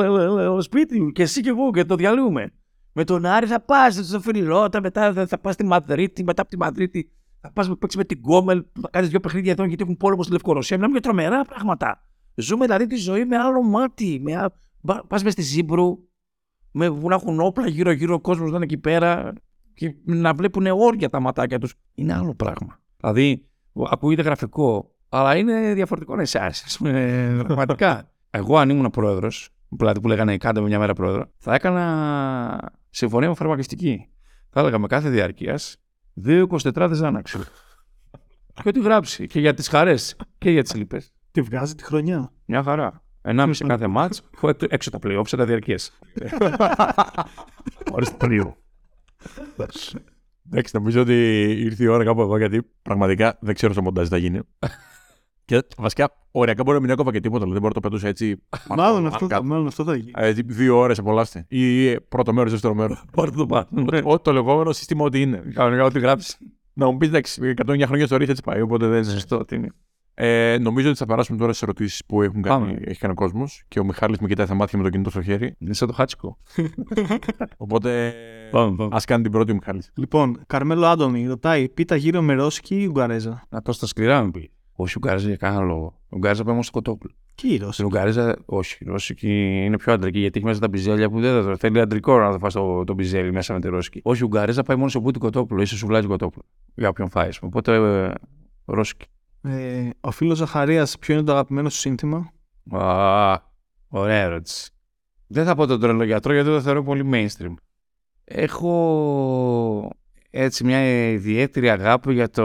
[0.59, 2.53] σπίτι μου και εσύ και εγώ και το διαλύουμε.
[2.93, 6.57] Με τον Άρη θα πας στο Φιλιλότα, μετά θα πας στη Μαδρίτη, μετά από τη
[6.57, 9.97] Μαδρίτη θα πας να παίξεις με την Γκόμελ, θα κάνεις δύο παιχνίδια εδώ γιατί έχουν
[9.97, 10.77] πόλεμο στη Λευκορωσία.
[10.77, 12.07] Μιλάμε για τρομερά πράγματα.
[12.41, 14.21] Ζούμε δηλαδή τη ζωή με άλλο μάτι.
[14.23, 14.51] Με...
[14.83, 15.99] Πα μες στη Ζήμπρου,
[16.71, 19.33] με να έχουν όπλα γύρω-γύρω ο κόσμος να είναι εκεί πέρα
[19.75, 21.75] και να βλέπουν όρια τα ματάκια τους.
[21.95, 22.81] Είναι άλλο πράγμα.
[22.97, 23.45] Δηλαδή,
[23.91, 26.51] ακούγεται γραφικό, αλλά είναι διαφορετικό να είσαι
[27.47, 28.11] Πραγματικά.
[28.31, 33.29] Εγώ, αν ήμουν πρόεδρος, δηλαδή που λέγανε κάντε με μια μέρα πρόεδρο, θα έκανα συμφωνία
[33.29, 34.09] με φαρμακευτική.
[34.51, 35.77] Θα έλεγα με κάθε διαρκείας
[36.27, 37.37] 2-24 Ζάναξ.
[38.63, 39.27] και ό,τι γράψει.
[39.27, 41.03] Και για τις χαρές και για τις λοιπέ.
[41.39, 42.33] Τη βγάζει τη χρονιά.
[42.45, 43.03] Μια χαρά.
[43.23, 44.23] Ενάμιση κάθε μάτς,
[44.69, 45.99] έξω τα πλοίο, τα διαρκείες.
[47.91, 48.57] Χωρίς πλοίο.
[50.51, 54.17] Εντάξει, νομίζω ότι ήρθε η ώρα κάπου εδώ γιατί πραγματικά δεν ξέρω στο μοντάζ θα
[54.17, 54.41] γίνει.
[55.45, 58.43] Και βασικά, ωριακά μπορεί να μην έκοβα και τίποτα, δεν μπορεί να το πετούσε έτσι.
[58.77, 60.13] Μάλλον αυτό, θα, μάλλον αυτό θα γίνει.
[60.15, 61.47] Ε, δύο ώρες απολαύστε.
[61.49, 63.05] Ή πρώτο μέρος, δεύτερο μέρος.
[63.17, 64.19] Πάρτε το πάνω.
[64.19, 65.43] Το λεγόμενο σύστημα ότι είναι.
[65.55, 66.37] Κανονικά ό,τι γράψει.
[66.73, 69.55] Να μου πεις εντάξει, 109 χρόνια στο ρίχνει έτσι πάει, οπότε δεν είναι σωστό ότι
[69.55, 69.73] είναι.
[70.21, 73.63] Ε, νομίζω ότι θα περάσουμε τώρα στι ερωτήσεις που έχουν κάνει, έχει κάνει ο κόσμος
[73.69, 75.55] και ο Μιχάλης με κοιτάει θα μάθει με το κινητό στο χέρι.
[75.59, 76.39] Είναι σαν το χάτσικο.
[77.57, 78.15] Οπότε
[78.91, 79.93] ας κάνει την πρώτη ο Μιχάλης.
[79.95, 84.31] Λοιπόν, Καρμέλο Άντωνη ρωτάει πίτα γύρω με ρώσικη ή ουγγαρέζα; Να το στα σκληρά μου
[84.31, 84.51] πει.
[84.73, 86.01] Όχι Ουγγαρέζα για κανένα λόγο.
[86.09, 87.13] Ουγγαρέζα πάει μόνο στο κοτόπουλο.
[87.35, 87.73] Και η Ρώση.
[87.73, 88.77] Στην Ουγγαρέζα, όχι.
[88.81, 91.81] Η Ρώσικη είναι πιο αντρική γιατί έχει μέσα τα μπιζέλια που δεν θα το θέλει
[91.81, 94.01] αντρικό να το φας το, το μπιζέλι μέσα με τη Ρώσικη.
[94.03, 96.45] Όχι, η Ουγγαρέζα πάει μόνος σε μπούτι κοτόπουλο ή σε σουβλάκι κοτόπουλο.
[96.75, 97.29] Για όποιον φάει.
[97.29, 97.51] ας πούμε.
[97.55, 98.13] Οπότε ε,
[98.65, 99.07] Ρώσικη.
[99.43, 102.33] Ε, ο φίλος Ζαχαρίας, ποιο είναι το αγαπημένο σου σύνθημα;
[102.71, 103.39] Α,
[103.89, 104.71] ωραία ερώτηση.
[105.27, 107.55] Δεν θα πω τον τρελογιατρό γιατί το θεωρώ πολύ mainstream.
[108.25, 109.91] Έχω
[110.31, 112.45] έτσι μια ιδιαίτερη αγάπη για το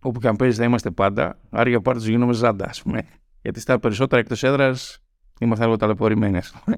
[0.00, 1.38] όπου και αν παίζεις θα είμαστε πάντα.
[1.50, 3.02] Άρα για πάρτι γίνομαι ζάντα, ας πούμε.
[3.42, 4.98] Γιατί στα περισσότερα εκτός έδρας
[5.40, 6.76] είμαστε λίγο ταλαιπωρημένοι, ας πούμε.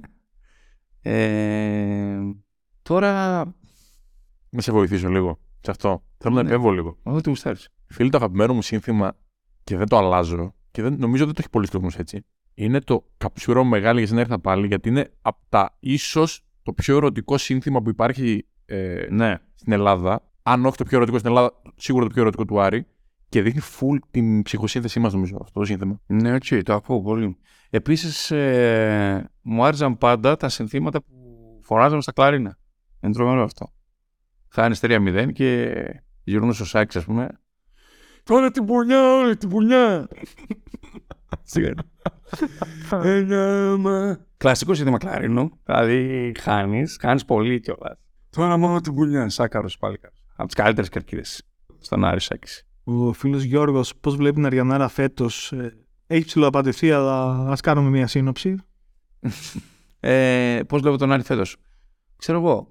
[1.03, 2.19] Ε,
[2.83, 3.45] τώρα.
[4.51, 6.03] Να σε βοηθήσω λίγο σε αυτό.
[6.19, 6.49] Θέλω να Ναι.
[6.49, 6.97] επέμβω λίγο.
[7.03, 7.59] Ό,τι γουστάρει.
[7.89, 9.17] Φίλοι, το αγαπημένο μου σύνθημα
[9.65, 12.25] και δεν το αλλάζω και δεν, νομίζω δεν το έχει πολλοί κόσμος έτσι.
[12.55, 16.73] Είναι το καψούρο μου μεγάλη για σένα ήρθα πάλι, γιατί είναι από τα ίσως το
[16.73, 19.39] πιο ερωτικό σύνθημα που υπάρχει ε, Ναι.
[19.55, 20.31] στην Ελλάδα.
[20.43, 22.87] Αν όχι το πιο ερωτικό στην Ελλάδα, σίγουρα το πιο ερωτικό του Άρη.
[23.29, 26.01] Και δείχνει full την ψυχοσύνθεσή μας, νομίζω, αυτό το σύνθημα.
[26.07, 27.37] Ναι, οκ, το ακούω πολύ.
[27.71, 31.15] Επίσης, ε, μου άρεσαν πάντα τα συνθήματα που
[31.63, 32.59] φωνάζαμε στα κλαρίνα.
[33.01, 33.73] Είναι τρομερό αυτό.
[34.49, 35.75] Θα είναι 3-0 και
[36.25, 37.29] γυρνούν στο σάξ, ας πούμε.
[38.27, 40.09] Τώρα την πουλιά, όλη την πουλιά.
[41.43, 41.73] Σιγά.
[42.91, 44.19] Ένα μα.
[44.37, 45.51] Κλασικό σύνθημα κλαρίνου.
[45.65, 47.99] Δηλαδή, χάνεις, χάνεις πολύ κιόλας.
[48.31, 49.29] Τώρα μόνο την πουλιά.
[49.29, 50.01] Σάκαρος πάλι.
[50.37, 51.43] Από τις καλύτερες κερκίδες.
[51.79, 52.67] Στον Άρη Σάκης.
[52.85, 58.07] Ο φίλος Γιώργος, πώς βλέπει την Αριανάρα φέτος; Ε, έχει ψηλοαπαντηθεί, αλλά ας κάνουμε μια
[58.07, 58.57] σύνοψη.
[60.01, 61.57] Ε, Πώς βλέπω τον Άρη φέτος;
[62.17, 62.69] Ξέρω εγώ.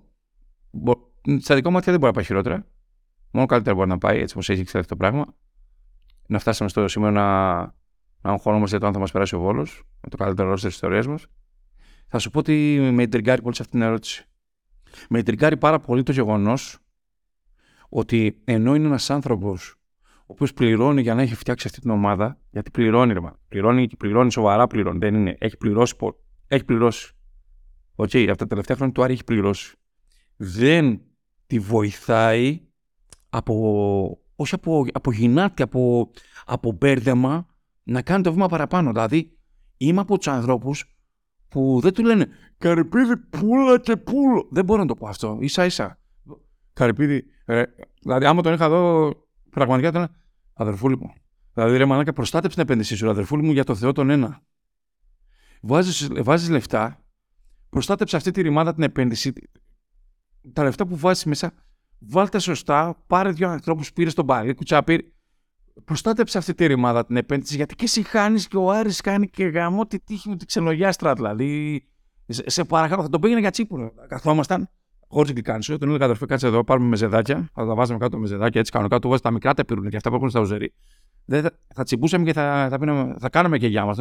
[0.71, 0.93] Μπο...
[1.39, 2.65] Στα δικά μου μάτια δεν μπορεί να πάει χειρότερα.
[3.31, 5.25] Μόνο καλύτερα μπορεί να πάει έτσι όπως έχει εξελιχθεί το πράγμα.
[6.27, 7.55] Να φτάσαμε στο σημείο να,
[8.21, 10.69] να αγχωνόμαστε για το αν θα μας περάσει ο Βόλος με το καλύτερο ρόλο της
[10.73, 11.25] ιστορίας μας.
[12.07, 14.25] Θα σου πω ότι με ιντριγκάρει πολύ σε αυτή την ερώτηση.
[15.09, 16.77] Με ιντριγκάρει πάρα πολύ το γεγονός
[17.89, 19.75] ότι ενώ είναι ένας άνθρωπος
[20.19, 23.39] ο οποίος πληρώνει για να έχει φτιάξει αυτή την ομάδα, γιατί πληρώνει, ρε, μα.
[23.47, 24.97] πληρώνει και πληρώνει σοβαρά πληρώνει.
[24.97, 25.35] Δεν είναι.
[25.39, 25.95] Έχει πληρώσει.
[25.95, 27.13] πο- Έχει πληρώσει.
[27.95, 29.75] Οκ, αυτά τα τελευταία χρόνια του Άρη έχει πληρώσει.
[30.35, 31.01] Δεν
[31.47, 32.61] τη βοηθάει
[33.29, 36.11] από, όχι από, από γινάτι, από,
[36.45, 37.45] από μπέρδεμα
[37.83, 38.91] να κάνει το βήμα παραπάνω.
[38.91, 39.37] Δηλαδή,
[39.77, 40.95] είμαι από τους ανθρώπους
[41.47, 42.27] που δεν του λένε
[42.57, 44.47] Καρυπίδη, πούλα και πούλο.
[44.51, 45.39] Δεν μπορώ να το πω αυτό.
[45.43, 45.99] σα ίσα.
[46.73, 47.65] Καρυπίδη, ρε,
[48.01, 49.13] δηλαδή, άμα τον είχα εδώ,
[49.49, 50.15] πραγματικά ήταν
[50.53, 51.13] αδερφούλη μου.
[51.53, 54.41] Δηλαδή, ρε μαλάκα, προστάτεψε την επένδυσή σου, ρε, αδερφούλη μου, για το Θεό τον ένα.
[55.61, 57.05] Βάζεις, βάζεις λεφτά,
[57.69, 59.33] προστάτεψε αυτή τη ρημάδα την επένδυση.
[60.53, 61.53] Τα λεφτά που βάζεις μέσα,
[61.99, 64.99] βάλτε σωστά, πάρε δύο ανθρώπους, πήρε στον μπαρί, κουτσάπήρ.
[65.85, 69.45] Προστάτεψε αυτή τη ρημάδα την επένδυση, γιατί και εσύ χάνεις και ο Άρης κάνει και
[69.45, 71.13] γαμό τη τύχη με την ξενογιάστρα.
[71.13, 71.83] Δηλαδή,
[72.27, 73.93] σε, σε παρακαλώ, θα τον πήγαινε για τσίπουρο.
[74.07, 74.69] Καθόμασταν,
[75.07, 77.49] χωρίς γλυκάνσιο, τον έλεγα αδερφέ, κάτσε εδώ, πάρουμε μεζεδάκια.
[77.53, 80.09] Θα τα βάζαμε κάτω μεζεδάκια έτσι κανονικά, του βάζει τα μικρά τα πυρούνια και αυτά
[80.09, 80.73] που έχουν στα οζερή.
[81.25, 83.97] Δεν θα, θα τσιμπούσαμε και θα, θα, πίναμε, θα κάναμε και γεια μας.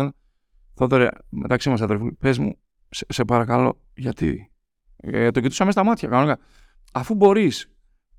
[0.75, 2.57] Θόδωρε, μεταξύ μας αδερφού, πες μου,
[2.89, 4.51] σε, σε παρακαλώ, γιατί.
[4.97, 6.39] Ε, το κοιτούσαμε στα μάτια κανονικά.
[6.93, 7.74] Αφού μπορείς,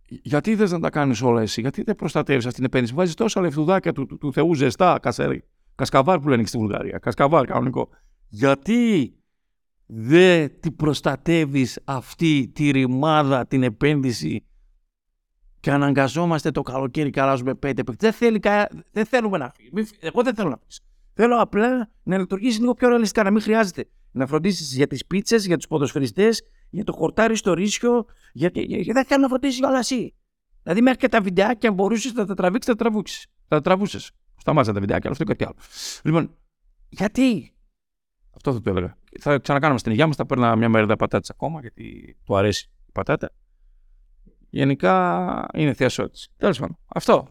[0.07, 3.41] γιατί δεν να τα κάνεις όλα εσύ, γιατί δεν προστατεύεις αυτή την επένδυση; Βάζεις τόσα
[3.41, 5.43] λεφτουδάκια του, του, του Θεού ζεστά, κασέρι.
[5.75, 6.97] Κασκαβάρ που λένε και στη Βουλγαρία.
[6.97, 7.89] Κασκαβάρ, κανονικό.
[8.27, 9.13] Γιατί
[9.85, 14.45] δεν την προστατεύεις αυτή τη ρημάδα, την επένδυση
[15.59, 18.09] και αναγκαζόμαστε το καλοκαίρι και αλλάζουμε πέντε παίκτες.
[18.09, 18.69] Δεν, θέλει, κα...
[18.91, 19.69] δεν θέλουμε να φύγει.
[19.73, 20.79] Μη φύ- Εγώ δεν θέλω να φύγει.
[21.13, 25.45] Θέλω απλά να λειτουργήσει λίγο πιο ρεαλιστικά, να μην χρειάζεται να φροντίσεις για τις πίτσες,
[25.45, 28.05] για τους ποδοσφαιριστές, για το χορτάρι στο ρίσιο.
[28.33, 28.51] Για...
[28.53, 28.77] για...
[28.77, 28.93] για...
[28.93, 30.15] Δεν θέλω να φροντίσει για όλα εσύ.
[30.63, 33.27] Δηλαδή, μέχρι και τα βιντεάκια, αν μπορούσες να τα τραβήξεις, θα τα τραβούξεις.
[33.47, 34.11] Θα τα τραβούσες.
[34.35, 35.55] Σταμάτησε τα βιντεάκια, αλλά αυτό και κάτι άλλο.
[36.03, 36.35] Λοιπόν,
[36.89, 37.53] γιατί;
[38.35, 38.97] Αυτό θα το έλεγα.
[39.19, 42.91] Θα ξανακάνουμε στην υγεία μας, θα παίρνα μια μερίδα πατάτα ακόμα, γιατί του αρέσει η
[42.91, 43.31] πατάτα.
[44.49, 46.33] Γενικά είναι θεασότητα.
[46.37, 46.77] Τέλος πάντων.
[46.85, 47.27] Αυτό.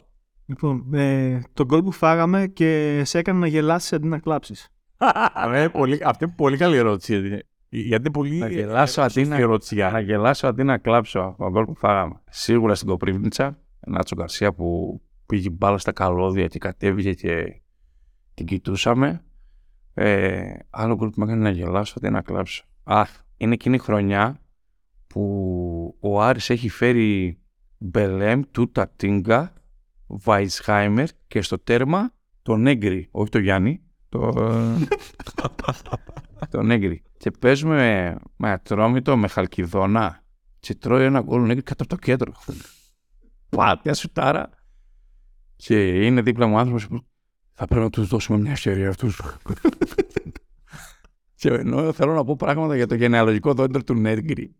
[0.46, 4.68] Λοιπόν, ε, το γκολ που φάγαμε και σε έκανε να γελάσεις αντί να κλάψεις.
[5.50, 7.38] Ναι, πολύ, αυτή είναι πολύ καλή ερώτηση.
[7.74, 8.38] Γιατί- Γιατί είναι πολύ.
[8.38, 11.74] Να γελάσω αντί σωστή να- ερώτηση για Να γελάσω αντί να κλάψω ο γκολ που
[11.74, 12.20] φάγαμε.
[12.30, 17.60] Σίγουρα στην Κοπρίβνητσα, ένα Γκαρσία που πήγε μπάλα στα καλώδια και κατέβηκε και
[18.34, 19.24] την κοιτούσαμε.
[19.94, 22.64] Ε, άλλο γκολ που με έκανε να γελάσω αντί να κλάψω.
[22.84, 23.02] Α,
[23.36, 24.40] είναι εκείνη η χρονιά
[25.06, 27.38] που ο Άρης έχει φέρει
[27.78, 29.52] Μπελέμ, Τούτα Τίνγκα,
[30.06, 32.12] Βάισχάιμερ και στο τέρμα
[32.42, 34.32] τον Έγκρι, όχι το Γιάννη, το,
[36.50, 37.02] τον Έγκρι.
[37.24, 40.24] Και παίζουμε με, με ατρόμητο, με χαλκιδόνα
[40.60, 42.32] και τρώει ένα γκολ ο Έγκρι κάτω από το κέντρο.
[43.48, 44.50] Πάτια σουτάρα.
[45.56, 47.04] Και είναι δίπλα μου άνθρωπος που
[47.52, 49.20] θα πρέπει να τους δώσουμε μια ευκαιρία αυτούς.
[51.40, 54.54] και ενώ θέλω να πω πράγματα για το γενεαλογικό δόντερ του Νέγκρι.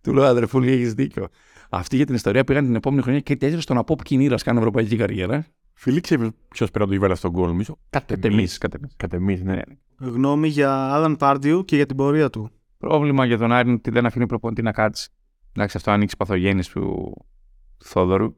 [0.00, 1.28] Του λέω αδερφούλη, έχεις δίκιο.
[1.70, 4.96] Αυτοί για την ιστορία πήγαν την επόμενη χρονιά και τέλειωσαν στον Απόπ Κινήρα, κάνουν ευρωπαϊκή
[4.96, 5.46] καριέρα.
[5.82, 8.94] Φίλοι, ξέρεις ποιος πέρα το έβαλε στον γκολ, νομίζω; Κατ' εμείς, κατ' εμείς.
[8.96, 9.60] Κατ' εμείς, ναι.
[9.98, 12.50] Γνώμη για Άλαν Πάρντιου και για την πορεία του.
[12.78, 15.10] Πρόβλημα για τον Άρη είναι ότι δεν αφήνει προπονητή να κάτσει.
[15.52, 16.80] Εντάξει, αυτό ανοίξει παθογένειες του,
[17.78, 18.34] του Θόδωρου.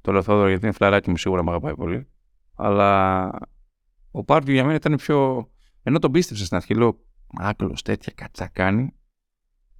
[0.00, 2.08] Το λέω Θόδωρο γιατί είναι φλαράκι μου, σίγουρα με αγαπάει πολύ.
[2.54, 3.30] Αλλά
[4.10, 5.48] ο Πάρντιου για μένα ήταν πιο.
[5.82, 7.00] Ενώ τον πίστεψε στην αρχή, λέω
[7.38, 8.94] Άκλο τέτοια κάτι θα κάνει.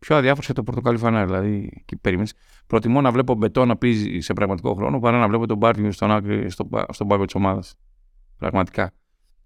[0.01, 1.27] Πιο αδιάφορος για το πορτοκάλι φανάρι.
[1.27, 2.29] Δηλαδή, εκεί περίμενε.
[2.67, 6.11] Προτιμώ να βλέπω μπετό να πει σε πραγματικό χρόνο παρά να βλέπω τον Πάρντιου στον,
[6.11, 7.75] άκρη, στο, στον πάγκο της ομάδας.
[8.37, 8.91] Πραγματικά.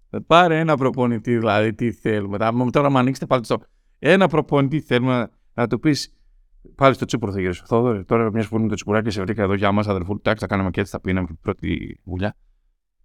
[0.09, 2.37] Ε, Πάρε ένα προπονητή, δηλαδή, τι θέλουμε.
[2.37, 3.57] Θα- Τώρα, μου ανοίξετε πάλι το.
[3.99, 6.13] Ένα προπονητή θέλουμε να, να του πεις.
[6.75, 7.63] Πάλι στο τσίπουρο θα γυρίσω.
[7.65, 10.13] Θόδωρε, τώρα μιας που είναι το τσιπουράκι σε βρήκα εδώ για μας, αδερφού.
[10.13, 12.35] Εντάξει, θα κάναμε και έτσι, θα πίναμε την πρώτη βουλιά.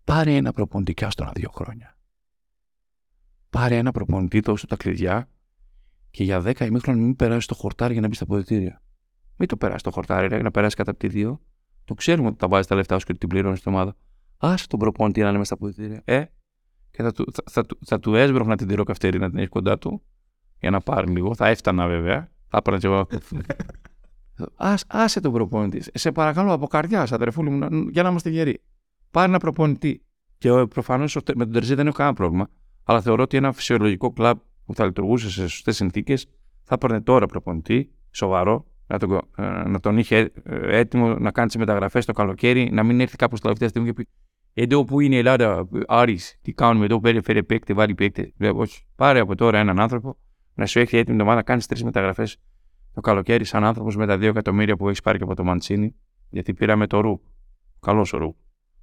[0.05, 1.97] Πάρε ένα προπονητή και άστο ένα δύο χρόνια.
[3.51, 5.29] Πάρε ένα προπονητή, δώσε του τα κλειδιά
[6.11, 8.83] και για 10 ημίχρονα μην περάσεις το χορτάρι για να μπεις στα αποδητήρια.
[9.37, 11.41] Μην το περάσεις το χορτάρι, ρε, να περάσεις κατά από τη δύο.
[11.85, 13.97] Το ξέρουμε ότι τα βάζεις τα λεφτά σου και ότι την πληρώνεις στην ομάδα.
[14.39, 16.03] Άσε τον προπονητή να είναι μέσα στα αποδητήρια.
[16.05, 16.25] Ε,
[16.91, 19.79] και θα του, θα, θα, του- θα του έσβρωχνα την τυροκαυτέρη να την έχεις κοντά
[19.79, 20.03] του
[20.61, 21.35] για να πάρει λίγο.
[21.35, 22.31] Θα έφτανα βέβαια.
[22.49, 23.07] Θα έπαιρνα κι εγώ.
[24.57, 25.83] Ας, άσε τον προπονητή.
[25.99, 28.63] Σε παρακαλώ από καρδιά, αδερφούλη μου, να- για να είμαστε γεροί.
[29.11, 30.03] Πάρε ένα προπονητή.
[30.39, 32.49] Και προφανώς με τον Τερζή δεν έχω κανένα πρόβλημα.
[32.85, 34.39] Αλλά θεωρώ ότι ένα φυσιολογικό κλαμπ
[34.71, 36.27] που θα λειτουργούσε σε σωστές συνθήκες
[36.63, 41.47] θα έπαιρνε τώρα προπονητή, σοβαρό, να τον, ε, να τον είχε ε, έτοιμο να κάνει
[41.47, 44.09] τις μεταγραφές το καλοκαίρι, να μην έρθει κάπου στα τελευταία στιγμή και πει
[44.55, 48.35] Εδώ που είναι η Ελλάδα, Άρης, τι κάνουμε εδώ, πέρα φέρε παίκτη, βάλει παίκτη.
[48.39, 50.17] Λέω, όχι, πάρε από τώρα έναν άνθρωπο
[50.55, 52.37] να σου έχει έτοιμη την ομάδα να κάνεις τρεις μεταγραφές
[52.95, 55.95] το καλοκαίρι, σαν άνθρωπος με τα δύο εκατομμύρια που έχεις πάρει και από το Μαντσίνη,
[56.31, 57.21] γιατί πήραμε το ρου.
[57.81, 58.37] Καλός ο ρου.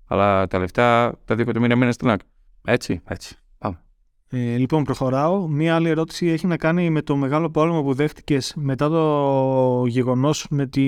[0.07, 2.27] Αλλά τα λεφτά, τα δύο εκατομμύρια μείναν στην άκρη.
[2.63, 3.37] Έτσι, έτσι.
[4.29, 4.43] Πάμε.
[4.43, 5.47] Ε, λοιπόν, προχωράω.
[5.47, 10.45] Μία άλλη ερώτηση έχει να κάνει με το μεγάλο πόλεμο που δέχτηκες μετά το γεγονός
[10.49, 10.81] με τη,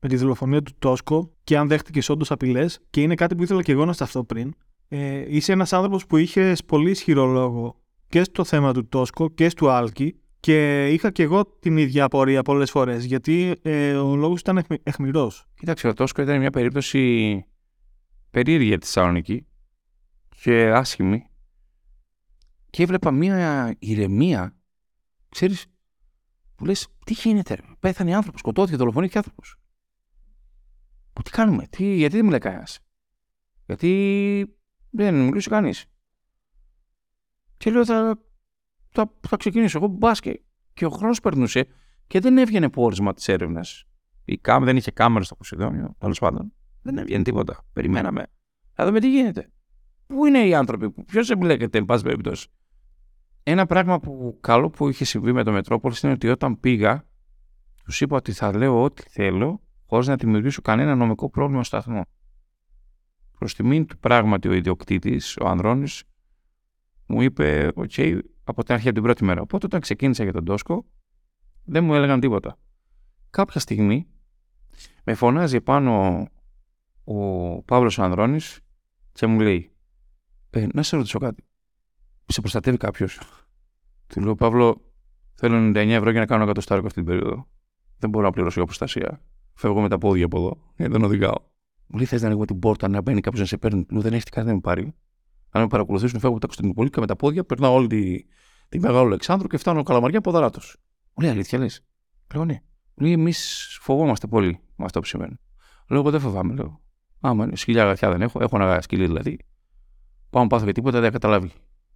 [0.00, 2.80] με τη δολοφονία του Τόσκο και αν δέχτηκες όντως απειλές.
[2.90, 4.54] Και είναι κάτι που ήθελα και εγώ να σταθώ πριν.
[4.88, 7.76] Ε, είσαι ένας άνθρωπος που είχες πολύ ισχυρό λόγο
[8.08, 10.16] και στο θέμα του Τόσκο και του Άλκη.
[10.40, 13.04] Και είχα και εγώ την ίδια απορία πολλές φορές.
[13.04, 15.32] Γιατί ε, ο λόγος ήταν αιχμη, αιχμηρό.
[15.54, 17.44] Κοίταξε, ο Τόσκο ήταν μια περίπτωση
[18.30, 19.46] περίεργη για τη Θεσσαλονίκη
[20.42, 21.26] και άσχημη.
[22.72, 24.56] Και έβλεπα μια ηρεμία,
[25.28, 25.66] ξέρεις,
[26.54, 29.56] που λες, τι γίνεται, ρε, πέθανε άνθρωπος, σκοτώθηκε, δολοφονήθηκε άνθρωπος.
[31.12, 32.80] Που τι κάνουμε, τι, γιατί δεν μιλάει κανένας.
[33.66, 34.56] Γιατί
[34.90, 35.86] δεν μιλούσε κανείς.
[37.56, 38.18] Και λέω, θα,
[38.88, 40.42] θα, θα ξεκινήσω εγώ μπάσκετ.
[40.72, 41.66] Και ο χρόνος περνούσε
[42.06, 43.84] και δεν έβγαινε πόρισμα της έρευνας.
[44.24, 46.52] Η κάμερα δεν είχε κάμερα στο Ποσειδόνιο, τέλος πάντων.
[46.82, 47.66] Δεν έβγαινε τίποτα.
[47.72, 48.26] Περιμέναμε.
[48.72, 49.52] Θα δούμε τι γίνεται.
[50.06, 52.48] Πού είναι οι άνθρωποι, ποιος εμπλέκεται, εν πάση περιπτώσει.
[53.42, 57.04] Ένα πράγμα που καλό που είχε συμβεί με το Μετρόπολη είναι ότι όταν πήγα,
[57.84, 62.04] τους είπα ότι θα λέω ό,τι θέλω, χωρίς να δημιουργήσω κανένα νομικό πρόβλημα στο σταθμό.
[63.38, 66.02] Προς τιμήν του πράγματι ο ιδιοκτήτης, ο Ανδρώνης,
[67.06, 67.92] μου είπε: Οκ,
[68.44, 69.40] από την αρχή από την πρώτη μέρα.
[69.40, 70.86] Οπότε όταν ξεκίνησα για τον Τόσκο,
[71.64, 72.58] δεν μου έλεγαν τίποτα.
[73.30, 74.06] Κάποια στιγμή
[75.04, 76.26] με φωνάζει επάνω
[77.04, 78.60] ο Παύλος ο Ανδρώνης
[79.12, 79.72] και μου λέει
[80.50, 81.44] ε, να σε ρωτήσω κάτι.
[82.26, 83.20] Σε προστατεύει κάποιος.
[84.06, 84.80] Του λέω Παύλο,
[85.34, 87.46] θέλω 99 ευρώ για να κάνω 100στάρικο αυτή την περίοδο.
[87.98, 89.20] Δεν μπορώ να πληρώσω για προστασία.
[89.54, 91.34] Φεύγω με τα πόδια από εδώ, γιατί δεν οδηγάω.
[91.86, 93.86] Μου λέει: Θες να ανοίγουμε την πόρτα, να μπαίνει κάποιος να σε παίρνει.
[93.90, 94.94] Μου δεν έχει κάτι να με πάρει.
[95.50, 98.24] Αν με παρακολουθήσουν, φεύγω από τα Κωνσταντινούπολη και με τα πόδια περνάω όλη τη,
[98.68, 100.60] τη Μεγάλο Αλεξάνδρου και φτάνω καλαμαριά ποδαράτο.
[101.14, 101.84] Μου λέει: Αλήθεια λες;
[102.34, 102.62] Λέω: Ναι.
[102.94, 105.36] Μου λέει: Εμείς φοβόμαστε πολύ με αυτό που σημαίνει.
[105.88, 106.54] Λέω: Εγώ δεν φοβάμαι.
[106.54, 106.80] Λέω:
[107.20, 109.38] Άμα είναι σκυλιά αγαθιά δεν έχω, έχω ένα σκυλί δηλαδή.
[110.30, 111.52] Πάω να πάθω και τίποτα, δεν θα καταλάβει.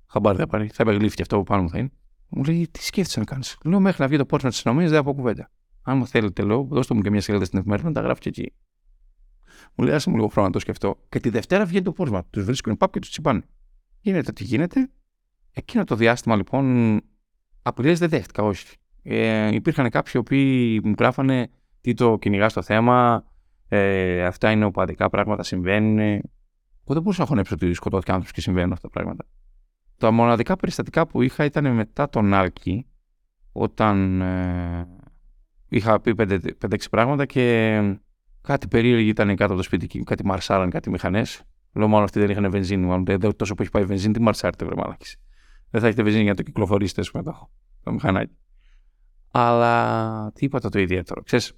[0.06, 1.90] Χαμπάρι θα πάρει, θα επεγλύφει και αυτό που πάνω μου θα είναι.
[2.28, 4.96] Μου λέει: Τι σκέφτεσαι να κάνεις; Λέω: Μέχρι να βγει το πόρισμα τη αστυνομία δεν
[4.96, 5.50] θα πω κουβέντα.
[5.82, 8.28] Αν μου θέλετε, λέω, δώστε μου και μια σελίδα στην εφημερίδα να τα γράφει και
[8.28, 8.52] εκεί.
[9.74, 10.96] Μου λέει: Άσε μου λίγο χρόνο να το σκεφτώ.
[11.08, 12.24] Και τη Δευτέρα βγαίνει το πόρισμα.
[12.30, 13.42] Τους βρίσκουν παπ και τους τσιπάνε.
[14.00, 14.90] Γίνεται τι γίνεται.
[15.52, 16.96] Εκείνο το διάστημα λοιπόν
[17.62, 18.76] απειλέ δεν δέχτηκα, όχι.
[19.02, 21.50] Ε, υπήρχαν κάποιοι οι οποίοι μου γράφανε
[21.80, 23.24] τι το κυνηγάς στο θέμα,
[23.68, 25.98] ε, αυτά είναι οπαδικά πράγματα, συμβαίνουν.
[25.98, 29.24] Εγώ δεν μπορούσα να χωνέψω ότι σκοτώθηκε άνθρωπο και συμβαίνουν αυτά τα πράγματα.
[29.96, 32.86] Τα μοναδικά περιστατικά που είχα ήταν μετά τον Άλκη,
[33.52, 34.88] όταν ε,
[35.68, 36.40] είχα πει 5-6
[36.90, 37.98] πράγματα και
[38.40, 41.42] κάτι περίεργο ήταν κάτω από το σπίτι και κάτι μαρσάραν, κάτι μηχανές.
[41.72, 42.86] Λέω μάλλον αυτοί δεν είχαν βενζίνη.
[42.86, 45.16] Μάλλον δεν τόσο που έχει πάει βενζίνη, τι μαρσάρετε, βρε μαλάκης.
[45.70, 47.50] Δεν θα έχετε βενζίνη για να το κυκλοφορήσετε, ας πούμε, το,
[47.82, 48.36] το μηχανάκι.
[49.30, 51.22] Αλλά τι είπα το ιδιαίτερο.
[51.22, 51.52] Ξέρεις,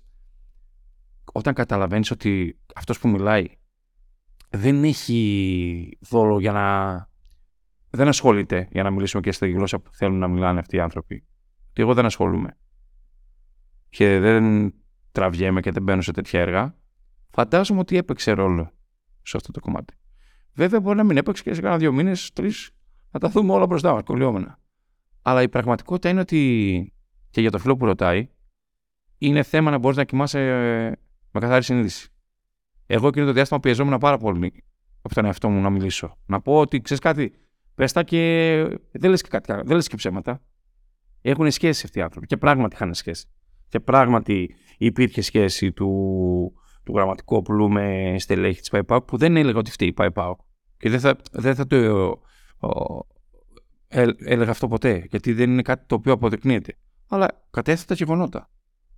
[1.33, 3.47] όταν καταλαβαίνεις ότι αυτός που μιλάει
[4.51, 7.09] δεν έχει δόλο για να...
[7.91, 11.25] Δεν ασχολείται για να μιλήσουμε και στη γλώσσα που θέλουν να μιλάνε αυτοί οι άνθρωποι.
[11.73, 12.57] Και εγώ δεν ασχολούμαι.
[13.89, 14.75] Και δεν
[15.13, 16.77] τραβιέμαι και δεν μπαίνω σε τέτοια έργα.
[17.31, 18.73] Φαντάζομαι ότι έπαιξε ρόλο
[19.23, 19.95] σε αυτό το κομμάτι.
[20.55, 22.71] Βέβαια, μπορεί να μην έπαιξε και σε κάνα δύο μήνες, τρεις,
[23.11, 24.59] να τα δούμε όλα μπροστά μα, κολλιόμενα.
[25.23, 26.93] Αλλά η πραγματικότητα είναι ότι,
[27.31, 28.29] και για το φίλο που ρωτάει,
[29.19, 30.89] είναι θέμα να μπορείς να κοιμάσαι ε,
[31.31, 32.09] με καθαρή συνείδηση.
[32.87, 34.65] Εγώ εκείνο το διάστημα πιεζόμουν πάρα πολύ
[35.03, 36.17] από τον εαυτό μου να μιλήσω.
[36.27, 37.33] Να πω ότι ξέρεις κάτι,
[37.79, 38.21] πες τα και
[38.93, 40.43] δεν λες και κάτι άλλο, δεν λες και ψέματα.
[41.23, 43.27] Έχουν σχέση αυτοί οι άνθρωποι και πράγματι είχαν σχέση.
[43.69, 45.89] Και πράγματι υπήρχε σχέση του,
[46.85, 50.41] του Γραμματικόπουλου με στελέχη της ΠΑΕΠΑΟΚ που δεν έλεγα ότι φταίει η ΠΑΕΠΑΟΚ.
[50.77, 51.77] Και δεν θα, δεν θα το
[52.59, 53.07] ο,
[53.89, 56.77] ε, έλεγα αυτό ποτέ, γιατί δεν είναι κάτι το οποίο αποδεικνύεται.
[57.09, 58.51] Αλλά κατέθετα τα γεγονότα.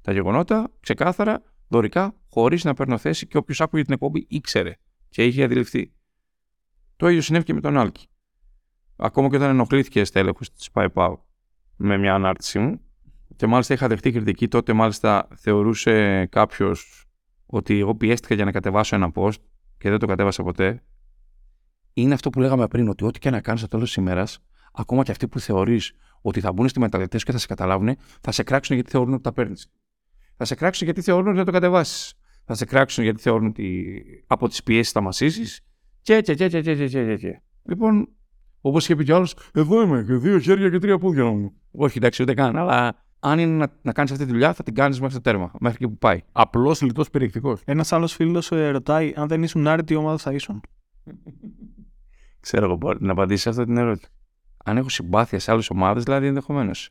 [0.02, 4.74] Τα γεγονότα ξεκάθαρα, δωρικά, χωρίς να παίρνω θέση και όποιος άκουγε την εκπομπή ήξερε
[5.08, 5.92] και είχε αντιληφθεί.
[6.96, 8.08] Το ίδιο συνέβη και με τον Άλκη.
[9.02, 11.18] Ακόμα και όταν ενοχλήθηκε στέλεχο της ΠΑΕΠΑΟ
[11.76, 12.80] με μια ανάρτησή μου,
[13.36, 17.04] και μάλιστα είχα δεχτεί κριτική, τότε μάλιστα θεωρούσε κάποιος
[17.46, 19.34] ότι εγώ πιέστηκα για να κατεβάσω ένα post
[19.78, 20.82] και δεν το κατέβασα ποτέ.
[21.92, 24.38] Είναι αυτό που λέγαμε πριν, ότι ό,τι και να κάνεις στο τέλος της ημέρας,
[24.72, 28.32] ακόμα και αυτοί που θεωρείς ότι θα μπουν στη μεταδοτές και θα σε καταλάβουν, θα
[28.32, 29.70] σε κράξουν γιατί θεωρούν ότι τα παίρνεις.
[30.36, 32.14] Θα σε κράξουν γιατί θεωρούν ότι θα το κατεβάσεις.
[32.44, 33.94] Θα σε κράξουν γιατί θεωρούν ότι
[34.26, 35.60] από τις πιέσεις θα μασίσεις.
[36.02, 37.40] Και, και, και, και, και, και, και.
[37.62, 38.08] Λοιπόν,
[38.60, 41.52] όπως είχε πει κι άλλος, εδώ είμαι και δύο χέρια και τρία πόδια μου.
[41.70, 44.74] Όχι, εντάξει, ούτε καν, αλλά αν είναι να, να κάνεις αυτή τη δουλειά, θα την
[44.74, 46.20] κάνεις μέχρι το τέρμα, μέχρι και που πάει.
[46.32, 47.62] Απλός λιτός περιεκτικός.
[47.64, 50.60] Ένας άλλος φίλος ε, ρωτάει αν δεν ήσουν άρρη, τι ομάδα θα ήσουν;
[52.40, 54.06] Ξέρω εγώ μπορεί να απαντήσει αυτή την ερώτηση.
[54.64, 56.90] Αν έχω συμπάθεια σε άλλες ομάδες, δηλαδή ενδεχομένως.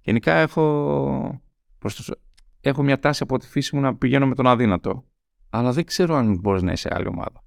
[0.00, 1.42] Γενικά έχω.
[1.78, 2.14] Προς το...
[2.60, 5.04] Έχω μια τάση από τη φύση μου να πηγαίνω με τον αδύνατο.
[5.50, 7.44] Αλλά δεν ξέρω αν μπορείς να είσαι άλλη ομάδα.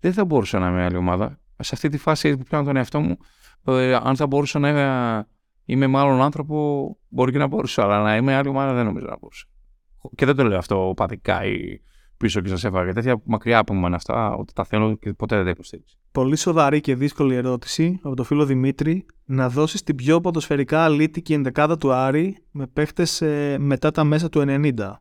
[0.00, 1.40] Δεν θα μπορούσα να είμαι άλλη ομάδα.
[1.58, 3.16] Σε αυτή τη φάση που πιάνω τον εαυτό μου,
[3.64, 5.26] ε, αν θα μπορούσα να είμαι,
[5.64, 7.82] είμαι με άλλον άνθρωπο, μπορεί και να μπορούσα.
[7.82, 9.46] Αλλά να είμαι άλλη ομάδα δεν νομίζω να μπορούσα.
[10.14, 11.80] Και δεν το λέω αυτό παθικά ή
[12.16, 12.92] πίσω και σας έφαγα.
[12.92, 15.96] Τέτοια μακριά από μένα αυτά, ότι τα θέλω και ποτέ δεν τα υποστήριξα.
[16.12, 19.06] Πολύ σοβαρή και δύσκολη ερώτηση από το φίλο Δημήτρη.
[19.24, 24.28] Να δώσεις την πιο ποδοσφαιρικά αλήτικη ενδεκάδα του Άρη με παίχτες ε, μετά τα μέσα
[24.28, 24.44] του 90.
[24.44, 24.96] Δηλαδή,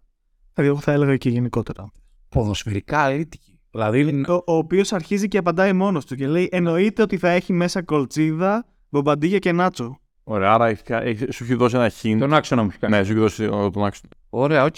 [0.55, 1.91] εγώ θα έλεγα και γενικότερα.
[2.29, 3.54] Ποδοσφαιρικά αλήτικη.
[3.75, 7.53] Δηλαδή, Ο, ο οποίος αρχίζει και απαντάει μόνος του και λέει: Εννοείται ότι θα έχει
[7.53, 9.99] μέσα Κολτσίδα, Μπομπαντίγια και Νάτσο.
[10.23, 12.17] Ωραία, άρα έχει, έχει, σου έχει δώσει ένα hint.
[12.19, 12.95] τον άξονα μου έχει κάνει.
[12.95, 14.09] Ναι, σου έχει δώσει ε, τον άξονα.
[14.29, 14.77] Ωραία, οκ.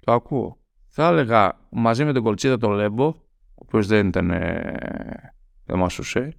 [0.00, 0.58] Το ακούω.
[0.88, 3.14] Θα έλεγα μαζί με τον Κολτσίδα τον Λέμπο, ο
[3.54, 4.30] οποίος δεν ήταν.
[4.30, 4.74] Ε,
[5.64, 6.32] δεν μασούσε.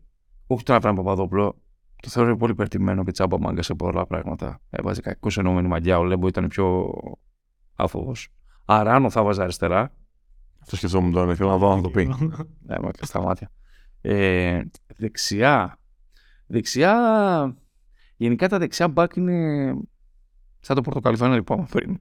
[0.48, 1.62] Όχι τον Αβραάμ Παπαδόπουλο.
[2.02, 4.60] Το θεωρώ πολύ υπερτιμημένο και τσάμπα μάγκας σε πολλά πράγματα.
[4.70, 6.00] Έβαζε κακώς εννοούμενη μαγιά.
[6.00, 6.94] Ο Λέμπο ήταν πιο
[7.76, 8.28] άφοβος.
[8.66, 9.92] Αράνο θα βάζα αριστερά.
[10.62, 12.06] Αυτό σκεφτόμουν τώρα, θέλω να δω να το πει.
[12.60, 13.52] Ναι, μα και στα μάτια.
[14.02, 14.62] Ε,
[14.98, 15.80] δεξιά.
[16.48, 16.96] Δεξιά.
[18.16, 19.74] Γενικά τα δεξιά μπακ είναι.
[20.60, 22.00] Σαν το πορτοκαλιθόνι που είπαμε πριν.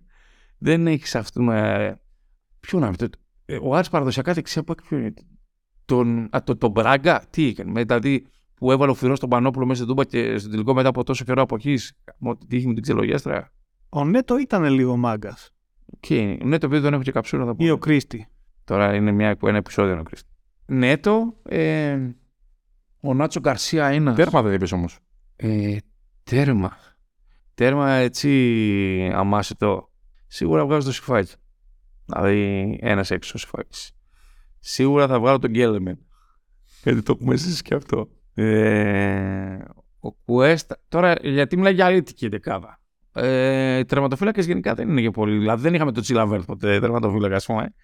[0.58, 2.00] Δεν έχει αυτό με.
[2.60, 3.08] Ποιο να πει.
[3.44, 5.14] ε, Ο Άρης παραδοσιακά δεξιά μπακ ποιο είναι.
[5.84, 7.70] Τον, α, το, τον Μπράγκα, τι έκανε.
[7.70, 10.88] Με, δηλαδή που έβαλε ο φθηνό τον Πανόπουλο μέσα στην Τούμπα και στο τελικό μετά
[10.88, 11.98] από τόσο καιρό αποχής.
[12.48, 13.52] Τι είχε με την ξελογέστρα.
[13.88, 15.50] Ο Νέτο ήταν λίγο μάγκας.
[16.00, 17.64] Και ναι, το οποίο δεν έχω και καψούρα θα πω.
[17.64, 18.28] Ή ο Κρίστη.
[18.70, 20.28] Τώρα είναι μια, ένα επεισόδιο να κρίστη.
[20.66, 21.98] Νέτο, ε,
[23.00, 24.16] ο Νάτσο Γκαρσία ένας.
[24.16, 24.98] Τέρμα δεν είπες όμως.
[25.36, 25.76] Ε,
[26.22, 26.76] τέρμα.
[27.54, 29.90] Τέρμα έτσι αμάσιτο.
[30.26, 31.34] Σίγουρα βγάζω το Σιφάκη.
[32.04, 33.90] Δηλαδή ένας έξω Σιφάκη.
[34.58, 35.98] Σίγουρα θα βγάλω τον Γκέλεμεν.
[36.82, 38.08] Γιατί το έχουμε ζήσει και αυτό.
[38.34, 39.58] Ε,
[40.00, 40.80] ο Κουέστα.
[40.88, 42.80] Τώρα γιατί μιλάει για αλήτικη δεκάδα.
[43.12, 45.38] Ε, οι τερματοφύλακες γενικά δεν είναι και πολύ.
[45.38, 47.74] Δηλαδή δεν είχαμε το Τσίλαβερ ποτέ τερματοφύλακα, ας πούμε.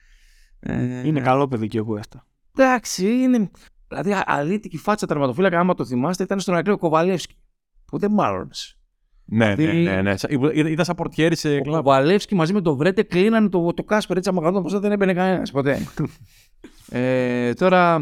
[0.66, 2.26] Ε, Είναι καλό παιδί και ο Γουέστα.
[2.56, 3.50] Εντάξει, είναι.
[3.88, 7.36] Δηλαδή, α- αλήτικη φάτσα τερματοφύλακα, άμα το θυμάστε, ήταν στον Αγγλίο Κοβαλεύσκι.
[7.86, 8.78] Που δεν μάλλονες.
[9.24, 10.02] Ναι, ναι, Δηλαδή- ναι.
[10.02, 10.16] ναι.
[10.16, 11.84] Σα- Ήταν ήταν σαν πορτιέρη σε Ο κλαμπ.
[11.84, 15.50] Κοβαλεύσκι μαζί με τον Βρέτε κλείνανε το, το Κάσπερ έτσι αμαγανό, πως δεν έμπαινε κανένας
[15.50, 15.78] ποτέ.
[16.90, 17.94] ε, τώρα,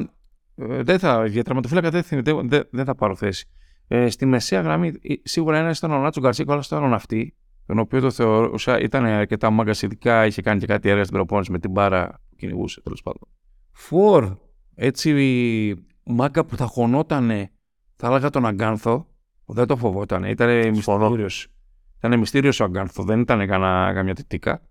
[0.56, 3.46] ε, δεν θα, για τερματοφύλακα δεν, θα- δεν, δεν- δεν θα πάρω θέση.
[3.88, 7.34] Ε, στη μεσαία γραμμή, ε, σίγουρα ένας ήταν ο Νάτσο Γκαρσία, αλλά ήταν ο Ναυτή,
[7.66, 11.50] τον οποίο το θεωρούσα ήταν αρκετά μάγκα ειδικά, είχε κάνει και κάτι έργα στην προπόνηση
[11.50, 13.28] με την μπάρα που κυνηγούσε τέλος πάντων.
[13.72, 14.36] Φορ,
[14.74, 17.50] έτσι μάγκα που θα χωνότανε,
[17.96, 19.06] θα έλεγα τον Αγκάνθο,
[19.44, 21.48] που δεν το φοβόταν, ήταν μυστήριος.
[21.96, 24.62] Ήταν μυστήριος ο Αγκάνθο, δεν ήταν κανένα, καμιά τιτίκα.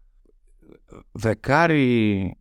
[1.11, 2.37] Δεκάρι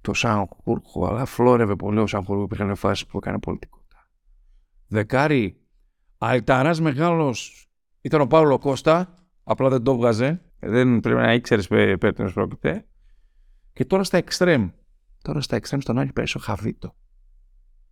[0.00, 4.08] το Σανχούρχο, αλλά φλόρευε πολύ ο Σανχούρχο, υπήρχαν φάσεις που έκανε πολιτικότητα.
[4.86, 5.60] Δεκάρι,
[6.18, 7.68] αλταράς μεγάλος
[8.00, 10.42] ήταν ο Παύλο Κώστα, απλά δεν το βγάζε.
[10.58, 12.86] Δεν πρέπει να ήξερες περί τίνο πρόκειται.
[13.74, 14.68] Και τώρα στα εξτρέμ.
[15.22, 16.94] Τώρα στα εξτρέμ στον Άρη πέσει ο Χαβίτο.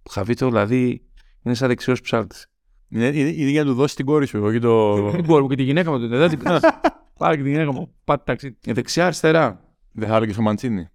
[0.03, 1.03] Ο Χαβίτο δηλαδή
[1.43, 2.47] είναι σαν δεξιός ψάλτης.
[2.89, 4.95] Είναι είναι- είναι για να του δώσει την κόρη σου, όχι το.
[5.11, 6.17] Δεν μπορώ και τη γυναίκα μου τότε.
[6.17, 6.39] Δεν την
[7.19, 7.93] Πάρε και τη γυναίκα μου.
[8.05, 8.57] Πάτε ταξίδι.
[8.67, 9.75] Δεξιά, αριστερά.
[9.93, 10.89] Δεν θα έλεγε ο Μαντσίνη.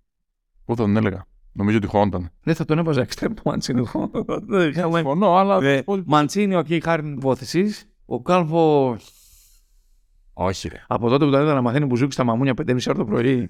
[0.65, 1.25] Πού θα τον έλεγα.
[1.51, 2.29] Νομίζω ότι χώνταν.
[2.43, 3.81] Δεν θα τον έβαζα εξτρέμ το Μαντσίνη.
[4.47, 5.63] Δεν είχαμε- Συμφωνώ, αλλά.
[5.63, 7.73] Ε, Μαντσίνη, οκ, χάρη την υπόθεση.
[8.05, 8.97] Ο Κάλβο.
[10.33, 10.83] Όχι, ρε.
[10.87, 13.49] Από τότε που τον είδα να μαθαίνει μπουζούκι στα μαμούνια 5.30 ώρα το πρωί.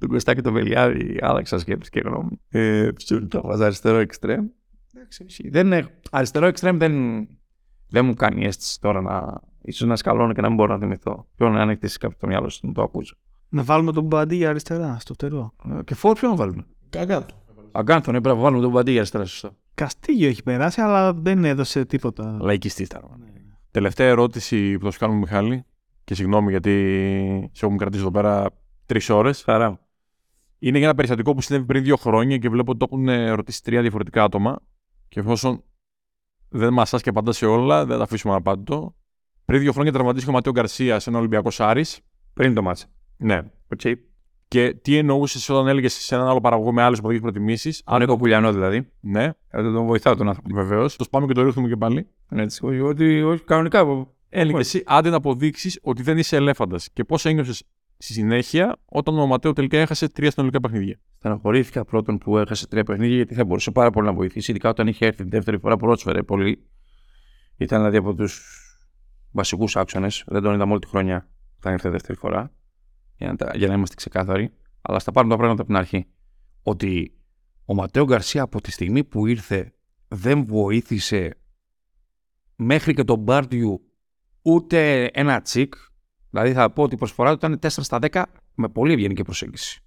[0.00, 2.40] Τον Κωστά και τον Βελιάδη, άλλαξα σκέψη και γνώμη.
[2.48, 4.46] Ε, ποιο το βάζα αριστερό εξτρέμ.
[4.94, 5.48] Εντάξει, όχι.
[5.48, 6.92] Δεν έχω- αριστερό εξτρέμ δεν,
[7.88, 9.40] δεν μου κάνει αίσθηση τώρα να.
[9.62, 11.26] ίσως να σκαλώνω και να μην μπορώ να θυμηθώ.
[11.36, 13.16] Ποιο να αν έχετε εσείς κάποιο στο μυαλό σα να το ακούσω.
[13.48, 15.52] Να βάλουμε τον Μπαντί για αριστερά στο φτερό.
[15.70, 16.64] Ε, Και φόρ ποιο να βάλουμε;
[17.72, 19.56] Αγκάνθον, έπρεπε να βάλουμε τον Παντή για αριστερά, σωστό.
[19.74, 22.38] Καστίγιο έχει περάσει, αλλά δεν έδωσε τίποτα.
[22.40, 23.02] Λαϊκιστής ήταν.
[23.70, 25.64] Τελευταία ερώτηση που θα σου κάνουμε, Μιχάλη,
[26.04, 26.72] και συγγνώμη γιατί
[27.52, 28.46] σε έχουμε κρατήσει εδώ πέρα
[28.86, 29.42] τρεις ώρες.
[29.42, 29.80] Χαρά.
[30.60, 30.68] Μου.
[30.68, 33.30] Είναι για ένα περιστατικό που συνέβη πριν δύο χρόνια και βλέπω ότι το έχουν ε,
[33.30, 34.58] ρωτήσει τρία διαφορετικά άτομα.
[35.08, 35.62] Και εφόσον
[36.48, 38.94] δεν μασά και απαντά σε όλα, δεν θα αφήσουμε αναπάντητο.
[39.44, 42.00] Πριν δύο χρόνια τραυματίστηκε ο Ματέο Γκαρσία σε ένα Ολυμπιακός Άρης.
[42.34, 42.86] Πριν το μάτσα.
[43.16, 43.40] Ναι.
[43.76, 43.94] Okay.
[44.48, 48.16] Και τι εννοούσες όταν έλεγες σε έναν άλλο παραγωγό με άλλες υποδοχέ προτιμήσεις; Αν έχω
[48.16, 48.88] πουλιανός δηλαδή.
[49.00, 50.54] Ναι, Ε, δεν τον βοηθάω τον άνθρωπο.
[50.54, 50.96] βεβαίως.
[50.96, 52.06] Το σπάμε και το ρίχνουμε και πάλι.
[52.28, 54.06] Έτσι, όχι, ότι όχι, κανονικά.
[54.28, 56.90] Έλεγε εσύ, άντε να αποδείξεις ότι δεν είσαι ελέφαντας.
[56.92, 57.62] Και πώς ένιωσες
[58.02, 61.00] στη συνέχεια όταν ο Ματέο τελικά έχασε τρία συνολικά παιχνίδια.
[61.18, 64.86] Στεναχωρήθηκα πρώτον που έχασε τρία παιχνίδια γιατί θα μπορούσε πάρα πολύ να βοηθήσει, ειδικά όταν
[64.86, 66.68] είχε έρθει την δεύτερη φορά πρόσφερε πολύ.
[67.56, 68.42] Ήταν δηλαδή από τους
[69.30, 70.24] βασικούς άξονες.
[70.26, 72.52] Δεν τον είδαμε όλη τη χρονιά όταν ήρθε δεύτερη φορά.
[73.16, 74.52] Για να, τα- για να είμαστε ξεκάθαροι.
[74.80, 76.06] Αλλά στα πάρουμε τα πράγματα από την αρχή.
[76.62, 77.14] Ότι
[77.64, 79.72] ο Ματέο Γκαρσία από τη στιγμή που ήρθε
[80.08, 81.36] δεν βοήθησε
[82.56, 83.80] μέχρι και τον Μπάρντιου
[84.42, 85.74] ούτε ένα τσικ.
[86.30, 88.22] Δηλαδή θα πω ότι η προσφορά του ήταν 4 στα 10
[88.54, 89.82] με πολύ ευγενική προσέγγιση.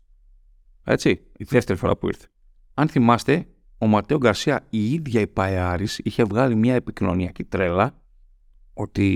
[0.84, 2.26] Έτσι, η δεύτερη φορά που ήρθε.
[2.74, 3.48] Αν θυμάστε,
[3.78, 8.02] ο Ματέο Γκαρσία η ίδια η Παεάρης είχε βγάλει μια επικοινωνιακή τρέλα
[8.74, 9.08] ότι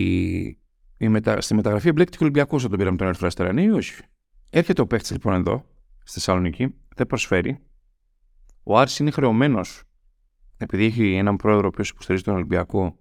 [0.97, 1.41] η μετα...
[1.41, 3.53] στη μεταγραφή εμπλέκτηκε ο Ολυμπιακός όταν πήραμε τον Ερυθρό Αστέρα.
[3.53, 4.01] Ναι ή όχι;
[4.49, 5.65] Έρχεται ο παίχτης λοιπόν εδώ,
[5.99, 7.59] στη Θεσσαλονίκη, δεν προσφέρει.
[8.63, 9.83] Ο Άρης είναι χρεωμένος,
[10.57, 12.99] επειδή έχει έναν πρόεδρο ο οποίος υποστηρίζει τον Ολυμπιακό,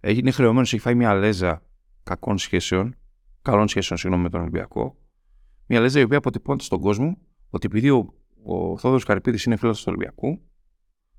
[0.00, 1.62] είναι χρεωμένος, έχει φάει μια λέζα
[2.02, 2.96] κακών σχέσεων,
[3.42, 4.96] καλών σχέσεων συγγνώμη, με τον Ολυμπιακό.
[5.66, 7.18] Μια λέζα η οποία αποτυπώνεται στον κόσμο
[7.50, 8.14] ότι επειδή ο,
[8.44, 10.42] ο Θόδωρος Καρυπίδης είναι φίλος του Ολυμπιακού,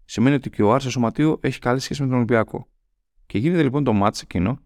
[0.05, 2.67] σημαίνει ότι και ο Άρης Σωματείο έχει καλή σχέση με τον Ολυμπιακό.
[3.25, 4.59] Και γίνεται λοιπόν το μάτς εκείνο,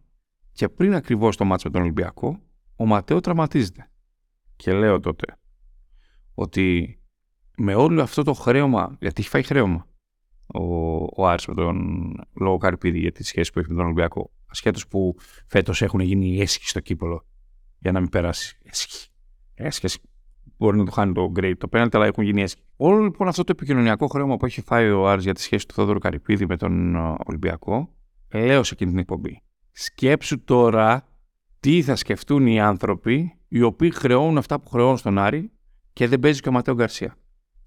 [0.51, 2.39] και πριν ακριβώς το μάτς με τον Ολυμπιακό,
[2.75, 3.91] ο Ματέο τραυματίζεται.
[4.55, 5.37] Και λέω τότε
[6.33, 6.97] ότι
[7.57, 9.87] με όλο αυτό το χρέωμα, γιατί έχει φάει χρέωμα
[10.47, 10.63] ο,
[11.21, 11.77] ο Άρης με τον
[12.33, 15.15] λόγο Καρυπίδη για τη σχέση που έχει με τον Ολυμπιακό, ασχέτως που
[15.47, 17.25] φέτος έχουν γίνει έσχοι στο κύπολο
[17.79, 18.57] για να μην περάσει.
[18.63, 19.07] Έσχοι.
[19.53, 19.99] Έσχοι
[20.57, 22.61] μπορεί να το χάνει το great, το penalty, αλλά έχουν γίνει έσχοι.
[22.75, 25.73] Όλο λοιπόν αυτό το επικοινωνιακό χρέωμα που έχει φάει ο Άρης για τη σχέση του
[25.73, 27.93] Θόδωρου Καρυπίδη με τον ε, Ολυμπιακό,
[28.33, 29.41] λέω σε εκείνη την εκπομπή.
[29.71, 31.07] Σκέψου τώρα
[31.59, 35.51] τι θα σκεφτούν οι άνθρωποι οι οποίοι χρεώνουν αυτά που χρεώνουν στον Άρη
[35.93, 37.15] και δεν παίζει και ο Ματέο Γκαρσία.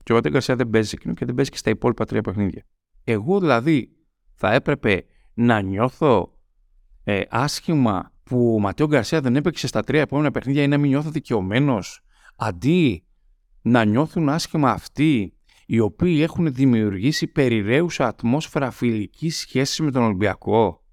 [0.03, 2.21] Και ο Ματέο Γκαρσία δεν παίζει σε εκείνο και δεν παίζει και στα υπόλοιπα τρία
[2.21, 2.65] παιχνίδια.
[3.05, 3.97] Εγώ δηλαδή
[4.35, 5.05] θα έπρεπε
[5.35, 6.39] να νιώθω
[7.05, 10.91] ε, άσχημα που ο Ματέο Γκαρσία δεν έπαιξε στα τρία επόμενα παιχνίδια ή να μην
[10.91, 12.03] νιώθω δικαιωμένος,
[12.37, 13.05] αντί
[13.63, 15.35] να νιώθουν άσχημα αυτοί
[15.67, 20.85] οι οποίοι έχουν δημιουργήσει περιραίουσα ατμόσφαιρα φιλική σχέση με τον Ολυμπιακό.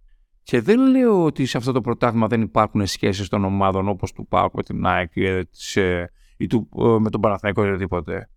[0.44, 4.28] Και δεν λέω ότι σε αυτό το πρωτάθλημα δεν υπάρχουν σχέσεις των ομάδων όπως του
[4.28, 7.70] ΠΑΟΚ με την ΑΕΚ ή, ε, της, ε, ή του, ε, με τον Παναθηναϊκό ή
[7.70, 8.30] οτιδήποτε.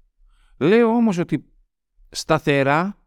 [0.58, 1.44] Λέω όμως ότι
[2.10, 2.98] σταθερά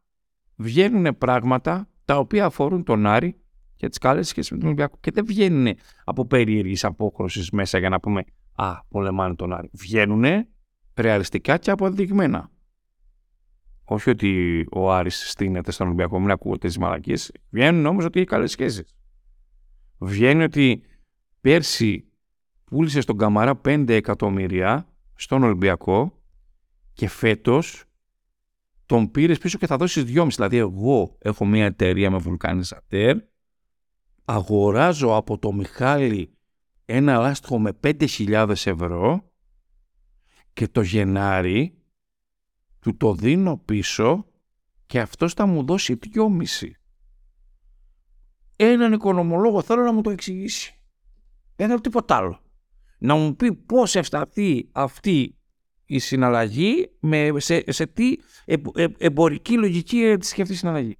[0.55, 3.42] βγαίνουν πράγματα τα οποία αφορούν τον Άρη
[3.83, 7.89] και τις καλές σχέσεις με τον Ολυμπιακό και δεν βγαίνουν από περίεργης απόκρουσης μέσα για
[7.89, 8.23] να πούμε
[8.55, 9.69] «Α, πολεμάνε τον Άρη».
[9.73, 10.23] Βγαίνουν
[10.95, 12.51] ρεαλιστικά και αποδειγμένα.
[13.83, 17.31] Όχι ότι ο Άρης στείνεται στον Ολυμπιακό, μην ακούγονται τις μαλακίες.
[17.49, 18.95] Βγαίνουν όμως ότι έχει καλές σχέσεις.
[19.97, 20.83] Βγαίνει ότι
[21.41, 22.11] πέρσι
[22.65, 26.21] πούλησε στον Καμαρά 5 εκατομμύρια στον Ολυμπιακό
[26.93, 27.83] και φέτος
[28.85, 30.27] τον πήρες πίσω και θα δώσεις 2,5.
[30.35, 33.17] Δηλαδή εγώ έχω μια εταιρεία με βουλκανιζατέρ,
[34.25, 36.37] αγοράζω από το Μιχάλη
[36.85, 39.31] ένα λάστιχο με 5.000 ευρώ
[40.53, 41.77] και το Γενάρη
[42.79, 44.25] του το δίνω πίσω
[44.85, 46.69] και αυτός θα μου δώσει 2,5.
[48.55, 50.73] Έναν οικονομολόγο θέλω να μου το εξηγήσει.
[51.55, 52.39] Δεν θέλω τίποτα άλλο.
[52.97, 55.37] Να μου πει πώς ευσταθεί αυτή
[55.85, 60.97] η συναλλαγή με, σε, σε τι ε, ε, εμπορική λογική τη σκεφτεί συναλλαγή.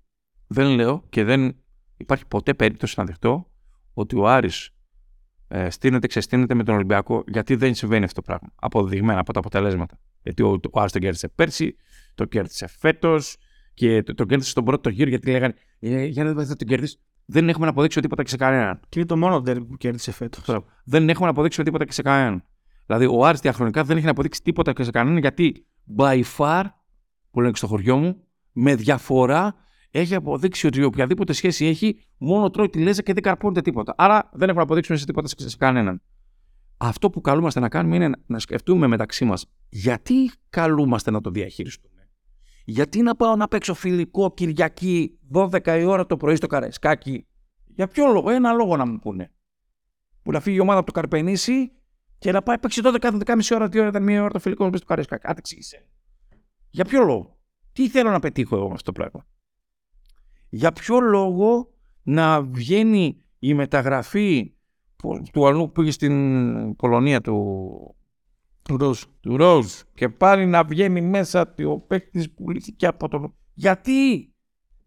[0.47, 1.62] Δεν λέω και δεν
[2.03, 3.51] υπάρχει ποτέ περίπτωση να δεχτώ
[3.93, 4.69] ότι ο Άρης
[5.47, 8.49] ε, στείνεται, ξεστείνεται με τον Ολυμπιακό γιατί δεν συμβαίνει αυτό το πράγμα.
[8.55, 9.99] Αποδεδειγμένα από τα αποτελέσματα.
[10.21, 11.75] Γιατί ο, ο Άρης τον κέρδισε πέρσι,
[12.15, 13.37] το κέρδισε φέτος
[13.73, 16.67] και το, το κέρδισε στον πρώτο γύρο γιατί λέγανε ε, Για να δείτε, θα τον
[16.67, 16.97] κερδίσει.
[17.25, 18.79] Δεν έχουμε να αποδείξουμε τίποτα και σε κανέναν.
[18.89, 20.65] Και είναι το μόνο derby που κέρδισε φέτος.
[20.83, 22.43] Δεν έχουμε να αποδείξουμε τίποτα και σε κανέναν.
[22.85, 25.65] Δηλαδή, ο Άρης διαχρονικά δεν έχει να αποδείξει τίποτα και σε κανέναν γιατί
[25.97, 26.63] by far
[27.31, 29.55] που λένε και στο χωριό μου, με διαφορά
[29.95, 33.93] έχει αποδείξει ότι οποιαδήποτε σχέση έχει, μόνο τρώει τη λέζα και δεν καρπώνεται τίποτα.
[33.97, 36.01] Άρα δεν έχουν αποδείξει σε τίποτα σε κανέναν.
[36.77, 42.09] Αυτό που καλούμαστε να κάνουμε είναι να σκεφτούμε μεταξύ μας γιατί καλούμαστε να το διαχειριστούμε;
[42.65, 47.27] Γιατί να πάω να παίξω φιλικό Κυριακή 12 η ώρα το πρωί στο Καραϊσκάκι;
[47.65, 49.31] Για ποιο λόγο, ένα λόγο να μου πούνε.
[50.21, 51.71] Που να φύγει η ομάδα από το Καρπενήσι
[52.17, 55.27] και να πάει παίξει 12 12,5 ώρα, 2 ώρα, μία ώρα το φιλικό στο Καραϊσκάκι.
[55.27, 55.87] Άντε εξήγησε.
[56.69, 57.39] Για ποιο λόγο;
[57.73, 59.27] Τι θέλω να πετύχω εγώ με αυτό το πράγμα;
[60.53, 61.73] Για ποιο λόγο
[62.03, 64.53] να βγαίνει η μεταγραφή
[65.31, 67.95] του αλλού που πήγε στην Πολωνία του
[68.61, 69.01] του Ροζ.
[69.19, 69.65] Του Ροζ.
[69.93, 73.35] Και πάλι να βγαίνει μέσα ο παίκτης που λύθηκε από τον.
[73.53, 74.33] Γιατί!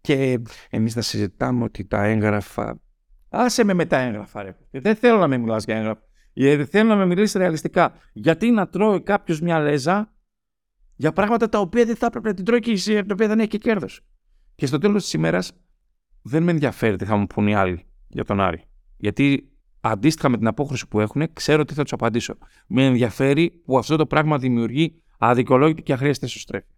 [0.00, 2.80] Και εμείς θα συζητάμε ότι τα έγγραφα.
[3.28, 4.56] Άσε με με τα έγγραφα, ρε.
[4.70, 6.02] Δεν θέλω να με μιλάς για έγγραφα.
[6.32, 7.92] Γιατί θέλω να με μιλήσεις ρεαλιστικά.
[8.12, 10.14] Γιατί να τρώει κάποιος μια λέζα
[10.96, 13.48] για πράγματα τα οποία δεν θα έπρεπε να την τρώει και τα οποία δεν έχει
[13.48, 14.04] και κέρδος.
[14.56, 15.52] Και στο τέλος της ημέρας
[16.22, 18.64] δεν με ενδιαφέρει τι θα μου πούνε οι άλλοι για τον Άρη.
[18.96, 19.50] Γιατί
[19.80, 22.34] αντίστοιχα με την απόχρωση που έχουν, ξέρω τι θα τους απαντήσω.
[22.66, 26.68] Με ενδιαφέρει που αυτό το πράγμα δημιουργεί αδικολόγητη και αχρίαστη εσωστρέφεια.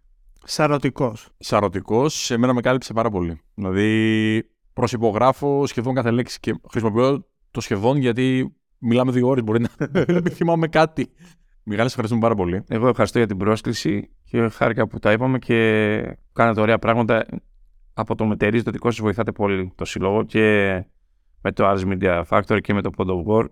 [0.43, 1.29] Σαρωτικός.
[1.37, 3.41] Σαρωτικός, σε μένα με κάλυψε πάρα πολύ.
[3.53, 9.43] Δηλαδή, προσυπογράφω σχεδόν κάθε λέξη και χρησιμοποιώ το σχεδόν γιατί μιλάμε δύο ώρες.
[9.43, 9.69] Μπορεί να
[10.13, 11.09] μην θυμάμαι κάτι.
[11.63, 12.63] Μιγάλη, ευχαριστούμε πάρα πολύ.
[12.67, 17.25] Εγώ ευχαριστώ για την πρόσκληση και χάρηκα που τα είπαμε και κάνετε ωραία πράγματα.
[17.99, 20.73] Από το μετερίζει το δικό σας βοηθάτε πολύ το συλλόγο και
[21.41, 23.45] με το Ars Media Factory και με το Pod of War.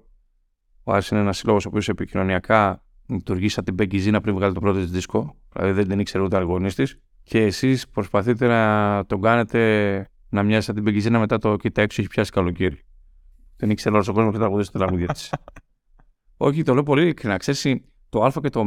[0.84, 4.54] Ο Ars είναι ένας σύλλογο ο οποίος επικοινωνιακά λειτουργεί σαν την Becky Zina πριν βγάλει
[4.54, 5.36] το πρώτο της δίσκο.
[5.54, 6.88] Δηλαδή δεν την ήξερε ούτε αργονίστη.
[7.24, 11.82] Και εσείς προσπαθείτε να τον κάνετε να μοιάζει σαν την Becky Zina μετά το Κοίτα
[11.82, 12.86] έξω έχει πιάσει καλοκαίρι.
[13.58, 15.34] Δεν ήξερε όλος ο κόσμος και τραγουδίσει το τραγούδια της.
[16.38, 17.38] Όχι, το λέω πολύ ειλικρινά.
[17.38, 18.66] Ξέρεις, το Α και το Ω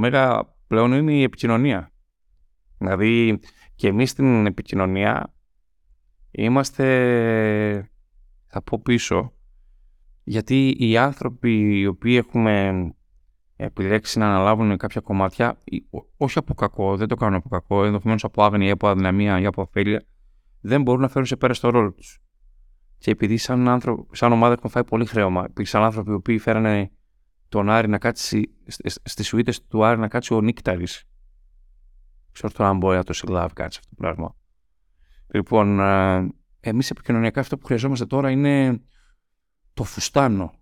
[0.66, 1.92] πλέον είναι η επικοινωνία.
[2.78, 3.38] Δηλαδή
[3.74, 5.34] και εμείς στην επικοινωνία
[6.30, 7.90] είμαστε
[8.46, 9.32] θα πω πίσω,
[10.24, 12.84] γιατί οι άνθρωποι οι οποίοι έχουμε
[13.56, 15.58] επιλέξει να αναλάβουν κάποια κομμάτια,
[16.16, 19.46] όχι από κακό, δεν το κάνουν από κακό, ενδεχομένως από άγνοια ή από αδυναμία ή
[19.46, 20.04] από αφέλεια,
[20.60, 22.20] δεν μπορούν να φέρουν σε πέρα στο ρόλο τους.
[22.98, 26.90] Και επειδή σαν, άνθρωπο, σαν ομάδα έχουν φάει πολύ χρέωμα, υπήρξαν άνθρωποι οι οποίοι φέρανε
[27.48, 28.54] τον Άρη να κάτσει
[29.02, 31.04] στις σουίτες του Άρη να κάτσει ο Νίκταρης.
[32.32, 34.36] Ξέρω τώρα αν μπορεί να το συλλάβει κάτι αυτό το πράγμα.
[35.32, 36.28] Λοιπόν, ε,
[36.60, 38.80] εμείς επικοινωνιακά αυτό που χρειαζόμαστε τώρα είναι
[39.74, 40.52] το φουστάνο.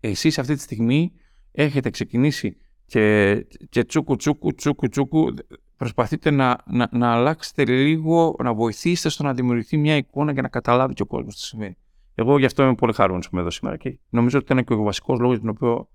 [0.00, 1.12] Εσείς αυτή τη στιγμή
[1.52, 2.56] έχετε ξεκινήσει
[2.86, 3.34] και,
[3.68, 5.34] και τσούκου τσούκου τσούκου τσούκου
[5.76, 10.48] προσπαθείτε να, να, να αλλάξετε λίγο, να βοηθήσετε στο να δημιουργηθεί μια εικόνα για να
[10.48, 11.76] καταλάβει και ο κόσμος τι σημαίνει.
[12.14, 14.72] Εγώ γι' αυτό είμαι πολύ χαρούμενος που είμαι εδώ σήμερα και νομίζω ότι ήταν και
[14.72, 15.88] ο βασικός λόγος για τον οποίο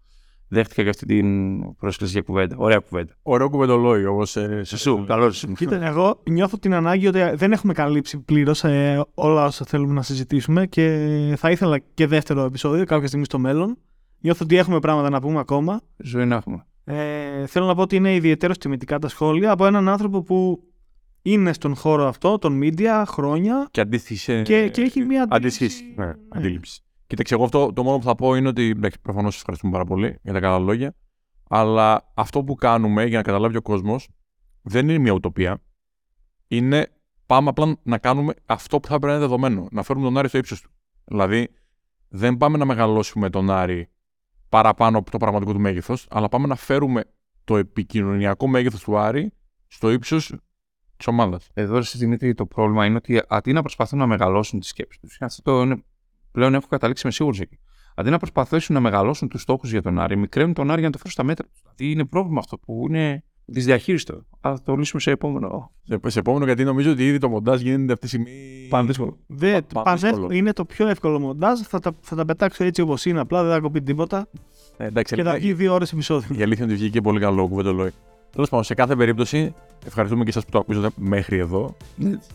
[0.53, 2.55] δέχτηκα για αυτή την πρόσκληση για κουβέντα.
[2.57, 3.13] Ωραία κουβέντα.
[3.21, 4.21] Ωραίο κουβεντολόγιο όμω.
[4.33, 5.45] Ε, σε σου, καλώς.
[5.55, 10.01] Κοίτα, εγώ νιώθω την ανάγκη ότι δεν έχουμε καλύψει πλήρως ε, όλα όσα θέλουμε να
[10.01, 13.77] συζητήσουμε και θα ήθελα και δεύτερο επεισόδιο κάποια στιγμή στο μέλλον.
[14.19, 15.81] Νιώθω ότι έχουμε πράγματα να πούμε ακόμα.
[15.97, 16.65] Ζωή να έχουμε.
[16.83, 20.63] Ε, θέλω να πω ότι είναι ιδιαίτερο τιμητικά τα σχόλια από έναν άνθρωπο που
[21.21, 23.67] είναι στον χώρο αυτό, των media, χρόνια.
[23.71, 24.41] Και αντίστοιχε.
[24.41, 25.93] Και, και έχει μια αντίληψη.
[25.95, 26.83] Ναι, αντίληψη.
[27.07, 28.75] Κοίταξε, εγώ αυτό το μόνο που θα πω είναι ότι.
[29.01, 30.95] Προφανώς σας ευχαριστούμε πάρα πολύ για τα καλά λόγια.
[31.49, 34.09] Αλλά αυτό που κάνουμε για να καταλάβει ο κόσμος
[34.61, 35.61] δεν είναι μια ουτοπία.
[36.47, 36.87] Είναι
[37.25, 39.67] πάμε απλά να κάνουμε αυτό που θα πρέπει να είναι δεδομένο.
[39.71, 40.71] Να φέρουμε τον Άρη στο ύψος του.
[41.03, 41.49] Δηλαδή,
[42.07, 43.89] δεν πάμε να μεγαλώσουμε τον Άρη
[44.49, 47.03] παραπάνω από το πραγματικό του μέγεθος, αλλά πάμε να φέρουμε
[47.43, 49.33] το επικοινωνιακό μέγεθος του Άρη
[49.67, 50.35] στο ύψος
[50.97, 51.49] της ομάδας.
[51.53, 55.61] Εδώ, Δημήτρη, το πρόβλημα είναι ότι αντί να προσπαθούν να μεγαλώσουν τις σκέψεις τους, αυτό
[55.61, 55.83] είναι
[56.33, 57.59] πλέον έχω καταλήξει με σίγουρο εκεί.
[57.95, 60.91] Αντί να προσπαθήσουν να μεγαλώσουν τους στόχους για τον Άρη, μικραίνουν τον Άρη για να
[60.91, 61.61] το φέρουν στα μέτρα τους.
[61.61, 64.25] Δηλαδή είναι πρόβλημα αυτό που είναι δυσδιαχείριστο.
[64.41, 65.71] Θα το λύσουμε σε επόμενο.
[65.83, 68.31] Σε, σε επόμενο, γιατί νομίζω ότι ήδη το μοντάζ γίνεται αυτή τη στιγμή.
[68.69, 69.17] Πάνω δύσκολο.
[69.27, 69.65] Δεν,
[70.31, 71.59] είναι το πιο εύκολο μοντάζ.
[71.59, 74.27] Θα τα, θα τα πετάξω έτσι όπως είναι, απλά δεν θα κοπεί τίποτα.
[74.77, 76.35] Ε, εντάξει, και θα βγει δύο ώρες επεισόδιο.
[76.39, 77.91] Η αλήθεια είναι ότι βγήκε πολύ καλό κουβεντολόι.
[78.31, 79.53] Τέλος πάντων, σε κάθε περίπτωση,
[79.85, 81.75] ευχαριστούμε και εσά που το ακούσατε μέχρι εδώ.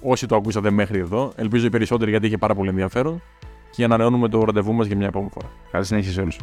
[0.00, 3.22] Όσοι το ακούσατε μέχρι εδώ, ελπίζω οι περισσότεροι γιατί είχε πάρα πολύ ενδιαφέρον
[3.70, 5.50] και ανανεώνουμε το ραντεβού μας για μια επόμενη φορά.
[5.70, 6.38] Καλή συνέχεια σε όλους.